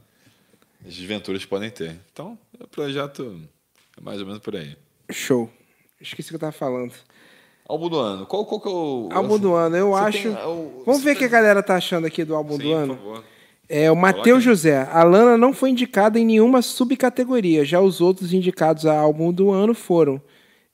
As 0.85 0.93
desventuras 0.93 1.43
podem 1.43 1.71
ter. 1.71 1.99
Então, 2.13 2.37
o 2.59 2.67
projeto 2.67 3.41
é 3.97 4.01
mais 4.01 4.19
ou 4.19 4.27
menos 4.27 4.43
por 4.43 4.55
aí. 4.55 4.77
Show. 5.09 5.49
Esqueci 5.99 6.27
o 6.27 6.29
que 6.29 6.35
eu 6.35 6.37
estava 6.49 6.51
falando. 6.51 6.93
Álbum 7.67 7.89
do 7.89 7.97
ano. 7.97 8.27
Qual, 8.27 8.45
qual 8.45 8.61
que 8.61 8.67
é 8.67 8.71
o. 8.71 9.09
Álbum 9.11 9.39
do 9.39 9.55
ano, 9.55 9.75
eu 9.75 9.95
acho. 9.95 10.21
Tem, 10.21 10.31
o, 10.31 10.83
Vamos 10.85 11.01
ver 11.01 11.11
o 11.11 11.13
tem... 11.13 11.17
que 11.17 11.25
a 11.25 11.29
galera 11.29 11.63
tá 11.63 11.77
achando 11.77 12.05
aqui 12.05 12.23
do 12.23 12.35
álbum 12.35 12.57
Sim, 12.57 12.63
do 12.63 12.73
ano. 12.73 12.95
Por 12.95 13.03
favor. 13.03 13.23
É, 13.67 13.91
o 13.91 13.95
Matheus 13.95 14.43
José. 14.43 14.87
A 14.91 15.01
Lana 15.01 15.35
não 15.35 15.51
foi 15.51 15.71
indicada 15.71 16.19
em 16.19 16.25
nenhuma 16.25 16.61
subcategoria. 16.61 17.65
Já 17.65 17.81
os 17.81 18.01
outros 18.01 18.33
indicados 18.33 18.85
a 18.85 18.95
álbum 18.95 19.33
do 19.33 19.49
ano 19.49 19.73
foram 19.73 20.21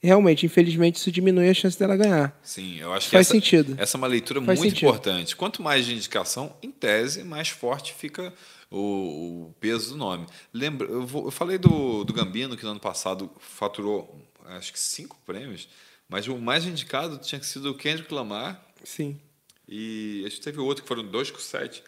realmente, 0.05 0.45
infelizmente, 0.45 0.95
isso 0.95 1.11
diminui 1.11 1.49
a 1.49 1.53
chance 1.53 1.77
dela 1.77 1.97
ganhar. 1.97 2.39
Sim, 2.43 2.79
eu 2.79 2.93
acho 2.93 3.07
que 3.07 3.11
Faz 3.11 3.27
essa, 3.27 3.33
sentido. 3.33 3.75
essa 3.77 3.97
é 3.97 3.97
uma 3.97 4.07
leitura 4.07 4.41
Faz 4.41 4.59
muito 4.59 4.71
sentido. 4.71 4.87
importante. 4.87 5.35
Quanto 5.35 5.61
mais 5.61 5.85
de 5.85 5.93
indicação, 5.93 6.55
em 6.61 6.71
tese, 6.71 7.23
mais 7.23 7.49
forte 7.49 7.93
fica 7.93 8.33
o, 8.71 9.47
o 9.49 9.55
peso 9.59 9.91
do 9.91 9.97
nome. 9.97 10.25
Lembra, 10.53 10.87
eu, 10.87 11.05
vou, 11.05 11.25
eu 11.25 11.31
falei 11.31 11.57
do, 11.57 12.03
do 12.03 12.13
Gambino, 12.13 12.55
que 12.55 12.63
no 12.63 12.71
ano 12.71 12.79
passado 12.79 13.29
faturou 13.39 14.23
acho 14.45 14.71
que 14.71 14.79
cinco 14.79 15.17
prêmios, 15.25 15.67
mas 16.07 16.27
o 16.27 16.37
mais 16.37 16.65
indicado 16.65 17.17
tinha 17.17 17.41
sido 17.41 17.71
o 17.71 17.75
Kendrick 17.75 18.13
Lamar. 18.13 18.63
Sim. 18.83 19.19
E 19.67 20.23
a 20.25 20.29
gente 20.29 20.41
teve 20.41 20.59
outro 20.59 20.83
que 20.83 20.87
foram 20.87 21.03
dois 21.03 21.31
com 21.31 21.39
sete 21.39 21.83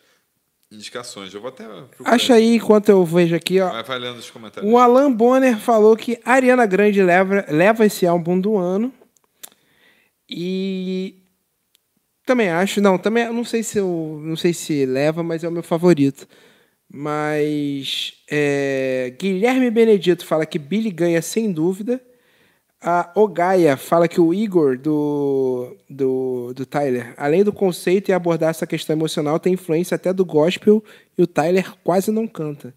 indicações. 0.71 1.33
Eu 1.33 1.41
vou 1.41 1.49
até 1.49 1.65
procurar. 1.65 2.13
Acha 2.13 2.33
aí, 2.35 2.55
enquanto 2.55 2.89
eu 2.89 3.03
vejo 3.05 3.35
aqui, 3.35 3.59
ó. 3.59 3.69
Vai, 3.69 3.83
vai 3.83 3.99
lendo 3.99 4.17
os 4.17 4.29
comentários. 4.29 4.71
O 4.71 4.77
Alan 4.77 5.11
Bonner 5.11 5.57
falou 5.57 5.95
que 5.95 6.19
Ariana 6.23 6.65
Grande 6.65 7.01
leva, 7.01 7.45
leva 7.49 7.85
esse 7.85 8.05
álbum 8.05 8.39
do 8.39 8.57
ano. 8.57 8.93
E 10.29 11.23
também 12.25 12.49
acho, 12.49 12.81
não, 12.81 12.97
também 12.97 13.31
não 13.31 13.45
sei 13.45 13.63
se 13.63 13.77
eu 13.77 14.19
não 14.21 14.35
sei 14.35 14.53
se 14.53 14.85
leva, 14.85 15.23
mas 15.23 15.43
é 15.43 15.47
o 15.47 15.51
meu 15.51 15.63
favorito. 15.63 16.27
Mas 16.89 18.13
é, 18.29 19.13
Guilherme 19.19 19.69
Benedito 19.71 20.25
fala 20.25 20.45
que 20.45 20.59
Billy 20.59 20.91
ganha 20.91 21.21
sem 21.21 21.51
dúvida. 21.51 22.01
A 22.79 23.11
Ogaia 23.15 23.75
fala 23.75 24.07
que 24.07 24.21
o 24.21 24.33
Igor 24.33 24.77
do, 24.77 25.75
do, 25.89 26.53
do 26.53 26.65
Tyler, 26.65 27.13
além 27.17 27.43
do 27.43 27.51
conceito 27.51 28.09
e 28.09 28.13
abordar 28.13 28.51
essa 28.51 28.67
questão 28.67 28.95
emocional, 28.95 29.39
tem 29.39 29.53
influência 29.53 29.95
até 29.95 30.13
do 30.13 30.23
gospel 30.23 30.83
e 31.17 31.23
o 31.23 31.27
Tyler 31.27 31.73
quase 31.83 32.11
não 32.11 32.27
canta. 32.27 32.73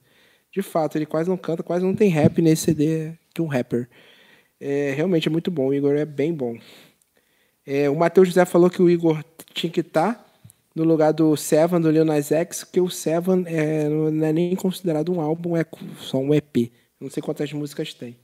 De 0.51 0.63
fato, 0.63 0.97
ele 0.97 1.07
quase 1.07 1.29
não 1.29 1.37
canta, 1.37 1.63
quase 1.63 1.85
não 1.85 1.95
tem 1.95 2.09
rap 2.09 2.41
nesse 2.41 2.65
CD 2.65 3.13
que 3.35 3.43
um 3.43 3.47
rapper. 3.47 3.89
É, 4.59 4.93
realmente 4.97 5.29
é 5.29 5.31
muito 5.31 5.51
bom, 5.51 5.69
o 5.69 5.75
Igor 5.75 5.95
é 5.95 6.05
bem 6.07 6.33
bom. 6.33 6.59
É, 7.67 7.89
o 7.91 7.97
Matheus 7.97 8.29
José 8.29 8.45
falou 8.47 8.71
que 8.71 8.83
o 8.83 8.89
Igor 8.89 9.23
tinha 9.53 9.71
que 9.71 9.81
estar 9.81 10.27
no 10.75 10.85
lugar 10.85 11.13
do 11.13 11.37
Seven, 11.37 11.81
do 11.81 11.91
Lil 11.91 12.07
X, 12.11 12.65
que 12.65 12.81
o 12.81 12.89
Seven 12.89 13.45
é, 13.47 13.89
não 13.89 14.27
é 14.27 14.33
nem 14.33 14.57
considerado 14.57 15.13
um 15.13 15.21
álbum, 15.21 15.57
é 15.57 15.65
só 15.99 16.19
um 16.19 16.35
EP. 16.35 16.73
Não 16.99 17.11
sei 17.11 17.23
quantas 17.23 17.53
músicas 17.53 17.93
tem. 17.93 18.17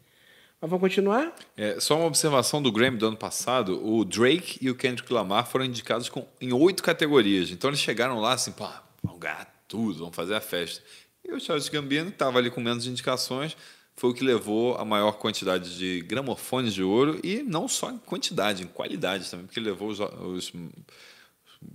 Mas 0.60 0.70
vamos 0.70 0.80
continuar? 0.80 1.34
É, 1.56 1.78
só 1.78 1.96
uma 1.96 2.06
observação 2.06 2.62
do 2.62 2.72
Grammy 2.72 2.96
do 2.96 3.06
ano 3.06 3.16
passado: 3.16 3.86
o 3.86 4.04
Drake 4.04 4.58
e 4.60 4.70
o 4.70 4.74
Kendrick 4.74 5.12
Lamar 5.12 5.46
foram 5.46 5.64
indicados 5.64 6.08
com, 6.08 6.26
em 6.40 6.52
oito 6.52 6.82
categorias. 6.82 7.50
Então 7.50 7.68
eles 7.68 7.80
chegaram 7.80 8.20
lá 8.20 8.32
assim, 8.32 8.52
pá, 8.52 8.82
vamos 9.02 9.20
ganhar 9.20 9.46
tudo, 9.68 9.98
vamos 9.98 10.16
fazer 10.16 10.34
a 10.34 10.40
festa. 10.40 10.82
E 11.24 11.32
o 11.32 11.40
Charles 11.40 11.68
Gambino, 11.68 12.08
estava 12.08 12.38
ali 12.38 12.50
com 12.50 12.60
menos 12.60 12.86
indicações, 12.86 13.56
foi 13.96 14.10
o 14.10 14.14
que 14.14 14.24
levou 14.24 14.76
a 14.76 14.84
maior 14.84 15.12
quantidade 15.12 15.76
de 15.76 16.00
gramofones 16.02 16.72
de 16.72 16.82
ouro 16.82 17.20
e 17.22 17.42
não 17.42 17.68
só 17.68 17.90
em 17.90 17.98
quantidade, 17.98 18.62
em 18.62 18.66
qualidade 18.66 19.28
também, 19.28 19.46
porque 19.46 19.60
levou 19.60 19.88
os, 19.88 20.00
os, 20.00 20.52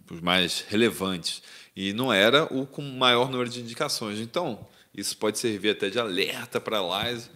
os 0.09 0.21
mais 0.21 0.61
relevantes. 0.67 1.43
E 1.75 1.93
não 1.93 2.11
era 2.11 2.45
o 2.45 2.65
com 2.65 2.81
maior 2.81 3.29
número 3.29 3.49
de 3.49 3.61
indicações. 3.61 4.19
Então, 4.19 4.65
isso 4.93 5.15
pode 5.17 5.37
servir 5.37 5.69
até 5.69 5.89
de 5.89 5.99
alerta 5.99 6.59
para 6.59 6.79
a 6.79 7.03
Liza 7.03 7.29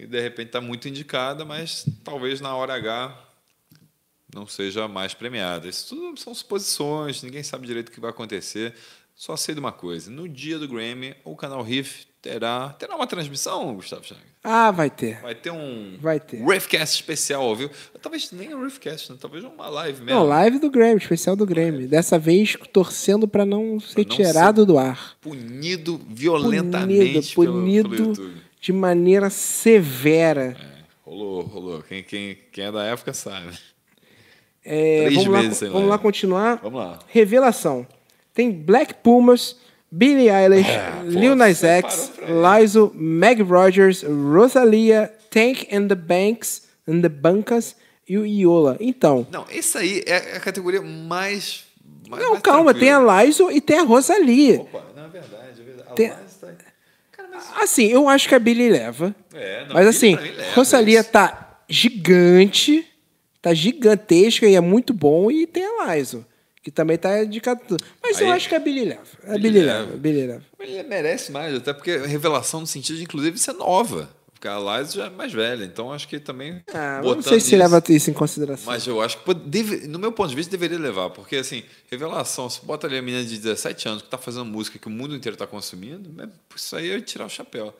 que 0.00 0.06
de 0.06 0.20
repente 0.20 0.46
está 0.48 0.60
muito 0.60 0.88
indicada, 0.88 1.44
mas 1.44 1.84
talvez 2.02 2.40
na 2.40 2.54
hora 2.54 2.74
H 2.74 3.14
não 4.34 4.46
seja 4.46 4.88
mais 4.88 5.12
premiada. 5.12 5.68
Isso 5.68 5.94
tudo 5.94 6.18
são 6.18 6.34
suposições, 6.34 7.22
ninguém 7.22 7.42
sabe 7.42 7.66
direito 7.66 7.88
o 7.88 7.92
que 7.92 8.00
vai 8.00 8.10
acontecer. 8.10 8.74
Só 9.14 9.36
sei 9.36 9.54
de 9.54 9.60
uma 9.60 9.72
coisa: 9.72 10.10
no 10.10 10.26
dia 10.28 10.58
do 10.58 10.66
Grammy, 10.66 11.14
o 11.24 11.36
canal 11.36 11.62
Riff 11.62 12.06
terá, 12.22 12.70
terá 12.78 12.96
uma 12.96 13.06
transmissão, 13.06 13.74
Gustavo 13.74 14.04
Chagas. 14.04 14.24
Ah, 14.42 14.70
vai 14.70 14.88
ter. 14.88 15.20
Vai 15.20 15.34
ter 15.34 15.50
um 15.50 15.98
Vai 16.00 16.18
ter. 16.18 16.42
Riffcast 16.42 16.94
especial, 16.94 17.54
viu? 17.54 17.70
Talvez 18.00 18.32
nem 18.32 18.54
um 18.54 18.64
Riffcast, 18.64 19.12
né? 19.12 19.18
talvez 19.20 19.44
uma 19.44 19.68
live 19.68 20.02
mesmo. 20.02 20.18
Não, 20.20 20.26
live 20.26 20.58
do 20.58 20.70
Grammy, 20.70 20.96
especial 20.96 21.36
do 21.36 21.44
Grammy. 21.44 21.86
Dessa 21.86 22.18
vez 22.18 22.56
torcendo 22.72 23.28
para 23.28 23.44
não 23.44 23.78
ser 23.78 24.06
não 24.06 24.16
tirado 24.16 24.64
do 24.64 24.78
ar. 24.78 25.16
Punido 25.20 26.00
violentamente 26.08 27.34
pelo- 27.34 27.52
punido, 27.52 27.90
pelo, 27.90 28.08
YouTube. 28.08 28.49
De 28.60 28.72
maneira 28.72 29.30
severa. 29.30 30.56
É, 30.60 30.82
rolou, 31.04 31.42
rolou. 31.42 31.82
Quem, 31.82 32.02
quem, 32.02 32.36
quem 32.52 32.64
é 32.66 32.72
da 32.72 32.84
época 32.84 33.12
sabe. 33.12 33.56
É, 34.64 35.06
Três 35.06 35.24
vamos 35.24 35.56
sei 35.56 35.68
lá. 35.68 35.74
vamos 35.74 35.88
lá 35.88 35.98
continuar. 35.98 36.56
Vamos 36.62 36.80
lá. 36.80 36.98
Revelação. 37.08 37.86
Tem 38.34 38.50
Black 38.52 38.94
Pumas, 38.94 39.56
Billie 39.90 40.28
Eilish, 40.30 40.68
Ah, 40.70 41.02
Lil 41.04 41.34
Nas 41.34 41.64
X, 41.64 42.12
Lizzo, 42.60 42.92
Meg 42.94 43.42
Rogers, 43.42 44.02
Rosalia, 44.04 45.12
Tank 45.30 45.66
and 45.72 45.88
the 45.88 45.94
Banks, 45.94 46.68
and 46.86 47.00
the 47.00 47.08
Bancas 47.08 47.74
e 48.08 48.16
o 48.18 48.24
Iola. 48.26 48.76
Então, 48.80 49.26
Não, 49.32 49.46
esse 49.50 49.76
aí 49.78 50.02
é 50.06 50.36
a 50.36 50.40
categoria 50.40 50.80
mais. 50.82 51.64
mais 52.08 52.22
não, 52.22 52.30
mais 52.32 52.42
calma, 52.42 52.72
tem 52.74 52.90
a 52.90 53.00
Lizzo 53.24 53.50
e 53.50 53.60
tem 53.60 53.78
a 53.78 53.82
Rosalia. 53.82 54.60
Opa, 54.60 54.84
não 54.94 55.04
é 55.06 55.08
verdade, 55.08 55.60
é 55.60 55.64
verdade. 55.64 55.88
A 55.90 55.94
Tem- 55.94 56.08
Liza 56.08 56.46
tá-. 56.46 56.69
Assim, 57.60 57.86
eu 57.86 58.08
acho 58.08 58.28
que 58.28 58.34
a 58.34 58.38
Billie 58.38 58.68
leva. 58.70 59.14
É, 59.34 59.64
não, 59.66 59.74
mas 59.74 59.86
assim, 59.86 60.14
leva 60.16 60.54
Rosalia 60.54 61.02
tá 61.04 61.60
gigante, 61.68 62.86
tá 63.40 63.52
gigantesca 63.54 64.46
e 64.46 64.54
é 64.54 64.60
muito 64.60 64.92
bom. 64.92 65.30
E 65.30 65.46
tem 65.46 65.64
a 65.80 65.94
Lizzo, 65.94 66.24
que 66.62 66.70
também 66.70 66.96
tá 66.98 67.24
indicado 67.24 67.60
tudo. 67.66 67.84
Mas 68.02 68.20
eu 68.20 68.26
Aí- 68.28 68.32
acho 68.34 68.48
que 68.48 68.54
a 68.54 68.58
Billie 68.58 68.84
leva. 68.84 69.00
A 69.24 69.32
Billie 69.32 69.42
Billie 69.50 69.62
leva. 69.66 69.78
leva. 69.80 69.94
a 69.94 69.96
Billie 69.96 70.26
leva. 70.26 70.42
Ele 70.58 70.82
merece 70.84 71.32
mais, 71.32 71.54
até 71.54 71.72
porque 71.72 71.96
revelação 71.98 72.60
no 72.60 72.66
sentido 72.66 72.96
de, 72.98 73.04
inclusive, 73.04 73.38
ser 73.38 73.54
nova. 73.54 74.10
A 74.48 74.78
Liza 74.78 74.92
já 74.96 75.06
é 75.06 75.10
mais 75.10 75.32
velha, 75.32 75.64
então 75.64 75.92
acho 75.92 76.08
que 76.08 76.18
também. 76.18 76.62
Ah, 76.72 77.00
não 77.02 77.20
sei 77.22 77.38
se 77.40 77.48
isso- 77.48 77.56
leva 77.56 77.82
isso 77.88 78.10
em 78.10 78.12
consideração. 78.14 78.66
Mas 78.72 78.86
eu 78.86 79.00
acho 79.02 79.18
que, 79.18 79.34
deve- 79.34 79.86
no 79.86 79.98
meu 79.98 80.12
ponto 80.12 80.30
de 80.30 80.36
vista, 80.36 80.50
deveria 80.50 80.78
levar. 80.78 81.10
Porque, 81.10 81.36
assim, 81.36 81.62
revelação, 81.90 82.48
se 82.48 82.64
bota 82.64 82.86
ali 82.86 82.96
a 82.98 83.02
menina 83.02 83.24
de 83.24 83.36
17 83.38 83.88
anos 83.88 84.02
que 84.02 84.06
está 84.08 84.18
fazendo 84.18 84.44
música 84.46 84.78
que 84.78 84.86
o 84.86 84.90
mundo 84.90 85.14
inteiro 85.14 85.34
está 85.34 85.46
consumindo, 85.46 86.10
né, 86.12 86.28
isso 86.56 86.74
aí 86.76 86.90
é 86.90 87.00
tirar 87.00 87.26
o 87.26 87.28
chapéu. 87.28 87.74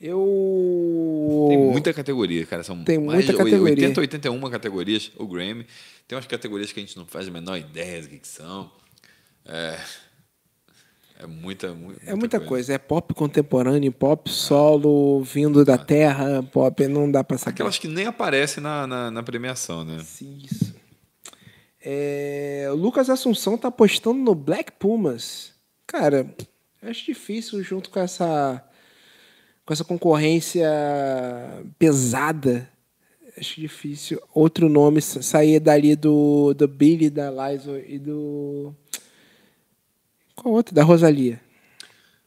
Eu. 0.00 1.46
Tem 1.48 1.58
muita 1.58 1.92
categoria, 1.92 2.44
cara. 2.46 2.62
São 2.62 2.82
Tem 2.84 2.98
mais 2.98 3.24
muita 3.24 3.32
de 3.32 3.38
categoria. 3.38 3.74
80, 3.86 4.00
81 4.00 4.50
categorias, 4.50 5.10
o 5.16 5.26
Grammy. 5.26 5.66
Tem 6.06 6.16
umas 6.16 6.26
categorias 6.26 6.72
que 6.72 6.80
a 6.80 6.82
gente 6.82 6.96
não 6.96 7.06
faz 7.06 7.28
a 7.28 7.30
menor 7.30 7.56
ideia 7.56 8.02
do 8.02 8.08
que, 8.08 8.18
que 8.18 8.28
são. 8.28 8.70
É, 9.46 9.78
é 11.24 11.26
muita, 11.26 11.72
mu- 11.74 11.94
É 12.06 12.14
muita 12.14 12.38
coisa. 12.38 12.72
É 12.74 12.78
pop 12.78 13.12
contemporâneo, 13.14 13.90
pop 13.90 14.30
solo, 14.30 15.22
vindo 15.22 15.64
da 15.64 15.76
terra, 15.78 16.42
pop, 16.42 16.86
não 16.86 17.10
dá 17.10 17.24
pra 17.24 17.36
saber. 17.38 17.50
Aquelas 17.54 17.78
que 17.78 17.88
nem 17.88 18.06
aparecem 18.06 18.62
na, 18.62 18.86
na, 18.86 19.10
na 19.10 19.22
premiação, 19.22 19.84
né? 19.84 19.96
Isso. 20.20 20.74
É, 21.86 22.66
o 22.70 22.74
Lucas 22.74 23.10
Assunção 23.10 23.58
tá 23.58 23.68
apostando 23.68 24.18
no 24.18 24.34
Black 24.34 24.72
Pumas. 24.72 25.52
Cara, 25.86 26.26
acho 26.82 27.04
difícil 27.04 27.62
junto 27.62 27.90
com 27.90 28.00
essa 28.00 28.62
com 29.66 29.72
essa 29.72 29.84
concorrência 29.84 30.68
pesada. 31.78 32.68
Acho 33.36 33.60
difícil 33.60 34.20
outro 34.32 34.68
nome 34.68 35.00
sa- 35.02 35.20
sair 35.20 35.58
dali 35.58 35.96
do, 35.96 36.54
do 36.54 36.68
Billy, 36.68 37.10
da 37.10 37.30
Liza 37.30 37.82
e 37.86 37.98
do. 37.98 38.74
Qual 40.44 40.54
outro? 40.54 40.74
Da 40.74 40.82
Rosalia. 40.82 41.40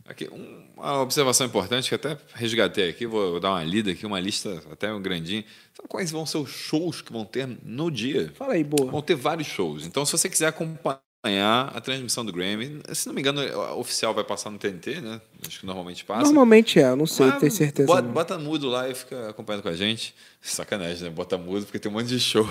Aqui, 0.09 0.27
um- 0.31 0.65
uma 0.75 1.01
observação 1.01 1.45
importante 1.45 1.87
que 1.87 1.93
até 1.93 2.17
resgatei 2.33 2.89
aqui, 2.89 3.05
vou 3.05 3.39
dar 3.39 3.51
uma 3.51 3.63
lida 3.63 3.91
aqui, 3.91 4.07
uma 4.07 4.19
lista 4.19 4.59
até 4.71 4.91
um 4.91 4.99
grandinho. 4.99 5.43
Sabe 5.75 5.87
quais 5.87 6.09
vão 6.09 6.25
ser 6.25 6.39
os 6.39 6.49
shows 6.49 6.99
que 6.99 7.13
vão 7.13 7.23
ter 7.23 7.47
no 7.63 7.91
dia? 7.91 8.33
Fala 8.33 8.53
aí, 8.53 8.63
boa. 8.63 8.89
Vão 8.89 9.03
ter 9.03 9.13
vários 9.13 9.47
shows. 9.47 9.85
Então, 9.85 10.03
se 10.03 10.13
você 10.13 10.27
quiser 10.27 10.47
acompanhar 10.47 10.99
acompanhar 11.19 11.75
a 11.75 11.81
transmissão 11.81 12.23
do 12.25 12.31
Grammy. 12.31 12.79
Se 12.93 13.07
não 13.07 13.13
me 13.13 13.21
engano, 13.21 13.41
a 13.41 13.75
oficial 13.75 14.13
vai 14.13 14.23
passar 14.23 14.49
no 14.49 14.57
TNT, 14.57 15.01
né? 15.01 15.19
Acho 15.45 15.59
que 15.59 15.65
normalmente 15.65 16.05
passa. 16.05 16.23
Normalmente 16.23 16.79
é, 16.79 16.89
eu 16.89 16.95
não 16.95 17.07
sei, 17.07 17.25
Mas 17.25 17.39
tenho 17.39 17.51
certeza. 17.51 17.87
Bota, 17.87 18.07
bota 18.07 18.37
mudo 18.39 18.67
lá 18.69 18.87
e 18.89 18.95
fica 18.95 19.29
acompanhando 19.29 19.63
com 19.63 19.69
a 19.69 19.75
gente. 19.75 20.15
Sacanagem, 20.41 21.03
né? 21.03 21.09
Bota 21.09 21.37
mudo 21.37 21.65
porque 21.65 21.79
tem 21.79 21.91
um 21.91 21.95
monte 21.95 22.07
de 22.07 22.19
show. 22.19 22.47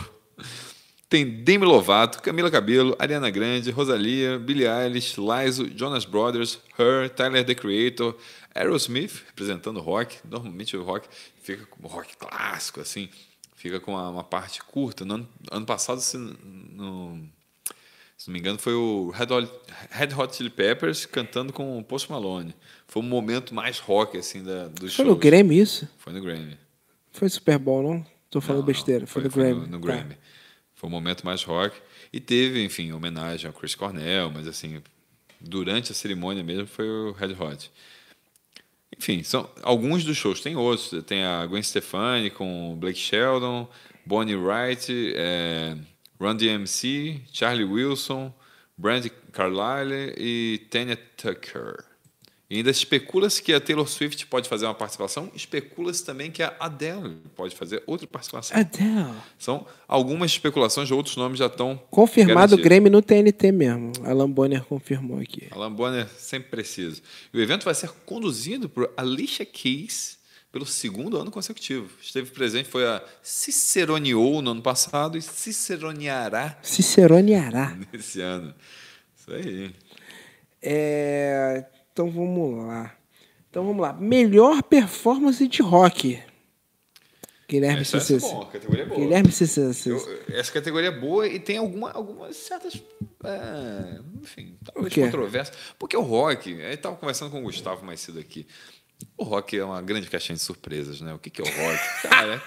Tem 1.09 1.24
Demi 1.24 1.64
Lovato, 1.64 2.20
Camila 2.20 2.50
Cabello, 2.50 2.96
Ariana 2.98 3.30
Grande, 3.30 3.70
Rosalia, 3.70 4.38
Billie 4.40 4.66
Eilish, 4.66 5.16
Lizzo, 5.20 5.68
Jonas 5.76 6.04
Brothers, 6.04 6.59
Her, 6.76 7.09
Tyler, 7.11 7.44
The 7.44 7.54
Creator, 7.54 8.16
Aerosmith, 8.52 9.22
representando 9.28 9.76
o 9.76 9.80
rock. 9.82 10.16
Normalmente 10.28 10.76
o 10.76 10.82
rock 10.82 11.07
fica 11.40 11.64
como 11.66 11.86
rock 11.86 12.16
clássico, 12.16 12.80
assim. 12.80 13.09
Fica 13.54 13.78
com 13.78 13.92
uma, 13.92 14.09
uma 14.11 14.24
parte 14.24 14.61
curta. 14.64 15.04
No 15.04 15.14
ano, 15.14 15.28
ano 15.52 15.64
passado, 15.64 16.00
se 16.00 16.18
não, 16.18 17.22
se 18.18 18.28
não 18.28 18.32
me 18.32 18.40
engano, 18.40 18.59
foi 18.59 18.74
o 18.74 19.11
Red 19.11 19.32
Hot, 19.32 19.50
Red 19.90 20.09
Hot 20.18 20.34
Chili 20.34 20.50
Peppers 20.50 21.07
cantando 21.07 21.52
com 21.52 21.78
o 21.78 21.84
Post 21.84 22.11
Malone. 22.11 22.52
Foi 22.88 23.00
um 23.00 23.07
momento 23.07 23.54
mais 23.54 23.78
rock, 23.78 24.18
assim, 24.18 24.42
da, 24.42 24.66
do 24.66 24.88
show. 24.88 25.04
Foi 25.04 25.04
no 25.04 25.16
Grammy 25.16 25.61
isso? 25.61 25.88
Foi 25.98 26.12
no 26.12 26.20
Grammy. 26.20 26.59
Foi 27.12 27.28
Super 27.28 27.59
Bowl, 27.59 27.82
não? 27.82 28.07
Tô 28.28 28.40
falando 28.40 28.62
Não, 28.62 28.66
besteira. 28.66 29.00
não, 29.00 29.07
Foi, 29.07 29.22
no 29.22 29.30
Grammy. 29.30 29.66
No, 29.68 29.78
no 29.78 29.86
Tá. 29.86 30.16
Foi 30.77 30.89
um 30.89 30.93
momento 30.93 31.24
mais 31.24 31.43
rock. 31.43 31.77
E 32.12 32.20
teve, 32.20 32.62
enfim, 32.62 32.93
homenagem 32.93 33.49
ao 33.49 33.53
Chris 33.53 33.74
Cornell, 33.74 34.31
mas 34.31 34.47
assim, 34.47 34.83
durante 35.41 35.91
a 35.91 35.95
cerimônia 35.95 36.45
mesmo 36.45 36.66
foi 36.66 36.89
o 36.89 37.12
Red 37.12 37.33
Hot. 37.33 37.70
Enfim, 38.97 39.22
são 39.22 39.51
alguns 39.62 40.05
dos 40.05 40.16
shows. 40.16 40.41
Tem 40.41 40.55
outros. 40.55 41.03
Tem 41.05 41.24
a 41.24 41.45
Gwen 41.47 41.62
Stefani 41.62 42.31
com 42.31 42.77
Blake 42.79 42.99
Shelton, 42.99 43.68
Bonnie 44.05 44.37
Wright, 44.37 45.14
é, 45.16 45.77
Run 46.20 46.37
DMC, 46.37 47.22
Charlie 47.33 47.64
Wilson, 47.64 48.33
Brandy 48.77 49.11
Carlile 49.33 50.14
e 50.16 50.66
Tanya 50.70 50.97
Tucker. 51.16 51.85
E 52.49 52.59
ainda 52.59 52.70
especula-se 52.70 53.42
que 53.42 53.53
a 53.53 53.61
Taylor 53.61 53.88
Swift 53.88 54.24
pode 54.28 54.49
fazer 54.49 54.66
uma 54.66 54.74
participação, 54.74 55.28
especula-se 55.34 56.05
também 56.05 56.30
que 56.30 56.44
a 56.44 56.55
Adele 56.61 57.16
pode 57.34 57.57
fazer 57.57 57.82
outra 57.86 58.07
participação. 58.07 58.57
Adele. 58.57 59.12
São 59.36 59.66
algumas 59.88 60.30
especulações, 60.30 60.88
outros 60.92 61.16
nomes 61.16 61.40
já 61.40 61.47
estão 61.47 61.76
Confirmado 61.90 62.55
o 62.55 62.57
garantidos. 62.57 62.64
Grammy 62.64 62.90
no 62.90 63.03
TNT 63.03 63.51
mesmo. 63.51 63.92
Alan 64.05 64.30
Bonner 64.30 64.62
confirmou 64.64 65.18
aqui. 65.18 65.49
Alan 65.51 65.72
Bonner 65.72 66.07
sempre 66.16 66.49
preciso. 66.51 67.03
E 67.34 67.38
o 67.38 67.42
evento 67.42 67.64
vai 67.64 67.74
ser 67.74 67.90
conduzido 68.05 68.68
por 68.68 68.92
Alicia 68.97 69.44
Keys 69.44 70.16
pelo 70.53 70.64
segundo 70.64 71.18
ano 71.18 71.32
consecutivo. 71.32 71.90
Esteve 72.01 72.30
presente, 72.30 72.68
foi 72.68 72.86
a 72.86 73.03
Ciceroneou 73.22 74.40
no 74.40 74.53
ano 74.53 74.62
passado 74.62 75.18
e 75.18 75.20
Ciceroneará 75.22 76.57
Ciceroneará. 76.62 77.76
nesse 77.92 78.20
ano. 78.20 78.55
Isso 79.18 79.32
aí. 79.32 79.74
É, 80.62 81.64
Então 81.97 82.11
vamos 82.11 82.59
lá. 82.59 82.94
Então 83.49 83.64
vamos 83.64 83.80
lá. 83.80 83.94
Melhor 83.94 84.62
performance 84.62 85.49
de 85.49 85.62
rock. 85.62 86.22
Guilherme 87.49 87.80
Essa, 87.80 87.97
essa 87.97 88.16
é 88.16 88.18
boa, 88.18 88.47
categoria 88.51 88.82
é 88.82 88.86
boa. 88.86 89.01
Guilherme. 89.01 89.30
Eu- 89.86 90.22
essa 90.34 90.53
categoria 90.53 90.88
é 90.90 90.92
boa 90.92 91.26
e 91.26 91.38
tem 91.40 91.57
alguma, 91.57 91.90
algumas 91.92 92.36
certas. 92.36 92.74
é, 93.24 93.99
enfim, 94.22 94.59
talvez 94.62 94.92
controvérsias. 94.94 95.57
Porque 95.78 95.97
o 95.97 96.03
rock, 96.03 96.51
eu 96.51 96.70
estava 96.70 96.97
conversando 96.97 97.30
com 97.30 97.38
o 97.38 97.44
Gustavo 97.44 97.82
mais 97.82 97.99
cedo 98.01 98.18
aqui. 98.18 98.47
O 99.16 99.24
rock 99.24 99.57
é 99.57 99.64
uma 99.64 99.80
grande 99.80 100.11
caixinha 100.11 100.36
de 100.36 100.42
surpresas, 100.42 101.01
né? 101.01 101.14
O 101.14 101.18
que, 101.18 101.30
que 101.30 101.40
é 101.40 101.44
o 101.44 101.49
rock? 101.49 101.80
Cara, 102.11 102.42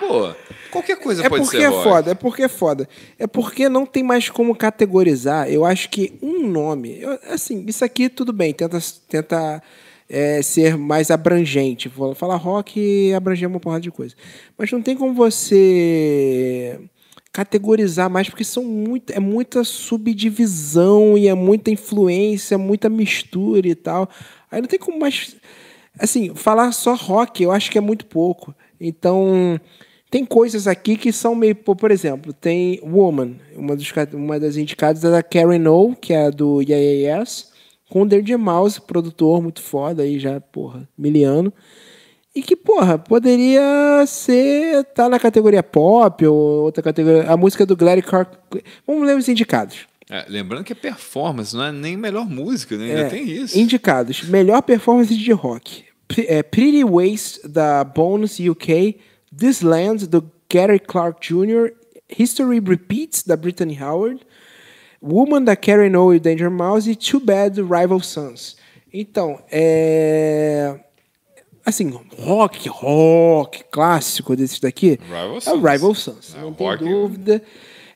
boa. 0.00 0.36
Qualquer 0.70 0.96
coisa 0.98 1.24
É 1.24 1.28
pode 1.28 1.42
porque 1.42 1.56
ser 1.58 1.62
é 1.64 1.66
rock. 1.68 1.82
foda, 1.84 2.10
é 2.10 2.14
porque 2.14 2.42
é 2.42 2.48
foda. 2.48 2.88
É 3.18 3.26
porque 3.26 3.68
não 3.68 3.86
tem 3.86 4.02
mais 4.02 4.28
como 4.28 4.54
categorizar. 4.54 5.48
Eu 5.48 5.64
acho 5.64 5.88
que 5.88 6.12
um 6.22 6.46
nome. 6.48 6.98
eu- 7.00 7.18
assim, 7.30 7.64
isso 7.66 7.84
aqui 7.84 8.08
tudo 8.08 8.32
bem, 8.32 8.52
tenta, 8.52 8.78
tenta 9.08 9.62
é, 10.08 10.42
ser 10.42 10.76
mais 10.76 11.10
abrangente. 11.10 11.88
Vou 11.88 12.14
falar 12.14 12.36
rock 12.36 12.78
e 12.80 13.14
abranger 13.14 13.48
uma 13.48 13.60
porrada 13.60 13.80
de 13.82 13.90
coisa. 13.90 14.14
Mas 14.58 14.70
não 14.70 14.82
tem 14.82 14.96
como 14.96 15.14
você 15.14 16.78
categorizar 17.32 18.08
mais, 18.08 18.28
porque 18.30 18.44
são 18.44 18.64
muito, 18.64 19.12
é 19.12 19.20
muita 19.20 19.62
subdivisão 19.62 21.18
e 21.18 21.28
é 21.28 21.34
muita 21.34 21.70
influência, 21.70 22.56
muita 22.56 22.88
mistura 22.88 23.68
e 23.68 23.74
tal. 23.74 24.08
Aí 24.50 24.60
não 24.60 24.68
tem 24.68 24.78
como 24.78 24.98
mais. 24.98 25.36
Assim, 25.98 26.34
falar 26.34 26.72
só 26.72 26.94
rock 26.94 27.42
eu 27.42 27.52
acho 27.52 27.70
que 27.70 27.78
é 27.78 27.80
muito 27.80 28.06
pouco. 28.06 28.54
Então, 28.80 29.58
tem 30.10 30.24
coisas 30.24 30.66
aqui 30.66 30.96
que 30.96 31.12
são 31.12 31.34
meio. 31.34 31.54
Por 31.54 31.90
exemplo, 31.90 32.32
tem 32.32 32.80
Woman, 32.82 33.36
uma, 33.56 33.74
dos, 33.74 33.92
uma 34.12 34.38
das 34.38 34.56
indicadas 34.56 35.04
é 35.04 35.10
da 35.10 35.22
Karen 35.22 35.68
O, 35.68 35.94
que 35.94 36.12
é 36.12 36.30
do 36.30 36.60
Yes, 36.62 37.50
com 37.90 38.02
o 38.02 38.06
Danger 38.06 38.38
Mouse, 38.38 38.80
produtor 38.80 39.42
muito 39.42 39.62
foda 39.62 40.02
aí 40.02 40.18
já, 40.18 40.40
porra, 40.40 40.88
miliano. 40.96 41.52
E 42.34 42.42
que, 42.42 42.54
porra, 42.54 42.98
poderia 42.98 44.04
ser. 44.06 44.84
tá 44.84 45.08
na 45.08 45.18
categoria 45.18 45.62
pop 45.62 46.26
ou 46.26 46.64
outra 46.64 46.82
categoria. 46.82 47.30
A 47.30 47.36
música 47.36 47.64
do 47.64 47.74
Gladys 47.74 48.04
Clark. 48.04 48.36
Vamos 48.86 49.06
ler 49.06 49.16
os 49.16 49.26
indicados. 49.26 49.86
É, 50.08 50.24
lembrando 50.28 50.64
que 50.64 50.72
é 50.72 50.76
performance, 50.76 51.54
não 51.54 51.64
é 51.64 51.72
nem 51.72 51.96
melhor 51.96 52.28
música, 52.28 52.76
né? 52.76 52.84
Ainda 52.86 53.00
É, 53.02 53.08
tem 53.08 53.28
isso. 53.28 53.58
Indicados. 53.58 54.22
Melhor 54.28 54.62
performance 54.62 55.14
de 55.16 55.32
rock. 55.32 55.84
P- 56.06 56.26
é, 56.28 56.42
Pretty 56.42 56.84
Waste, 56.84 57.48
da 57.48 57.82
Bones 57.82 58.38
UK. 58.38 58.98
This 59.36 59.60
Land, 59.62 60.06
do 60.06 60.30
Gary 60.48 60.78
Clark 60.78 61.20
Jr. 61.26 61.72
History 62.16 62.60
Repeats, 62.60 63.24
da 63.24 63.36
Brittany 63.36 63.76
Howard. 63.82 64.20
Woman, 65.02 65.42
da 65.42 65.56
Karen 65.56 65.96
O 65.96 66.14
e 66.14 66.20
Danger 66.20 66.50
Mouse. 66.50 66.88
E 66.88 66.94
Too 66.94 67.18
Bad, 67.20 67.56
do 67.60 67.66
Rival 67.66 68.00
Sons. 68.00 68.56
Então, 68.92 69.40
é... 69.50 70.78
Assim, 71.64 71.90
rock, 72.16 72.68
rock 72.68 73.64
clássico 73.72 74.36
desses 74.36 74.60
daqui 74.60 75.00
Rival 75.02 75.38
é 75.44 75.50
o. 75.52 75.56
Rival 75.60 75.94
Sons. 75.96 76.34
É, 76.36 76.40
não 76.40 76.52
tem 76.54 76.64
rock- 76.66 76.84
dúvida. 76.84 77.42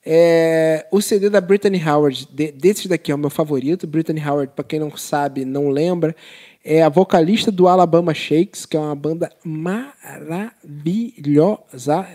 É, 0.05 0.87
o 0.91 1.01
CD 1.03 1.29
da 1.29 1.41
Brittany 1.43 1.79
Howard, 1.87 2.27
de, 2.33 2.51
desses 2.53 2.87
daqui 2.87 3.13
é 3.13 3.15
o 3.15 3.19
meu 3.19 3.29
favorito. 3.31 3.87
Brittany 3.87 4.21
Howard, 4.21 4.53
para 4.55 4.65
quem 4.65 4.81
não 4.81 4.97
sabe, 4.97 5.45
não 5.45 5.69
lembra, 5.69 6.17
é 6.65 6.83
a 6.83 6.89
vocalista 6.89 7.51
do 7.51 7.67
Alabama 7.69 8.13
Shakes, 8.15 8.65
que 8.67 8.77
é 8.77 8.81
uma 8.81 8.95
banda 8.95 9.31
maravilhosa. 9.45 10.61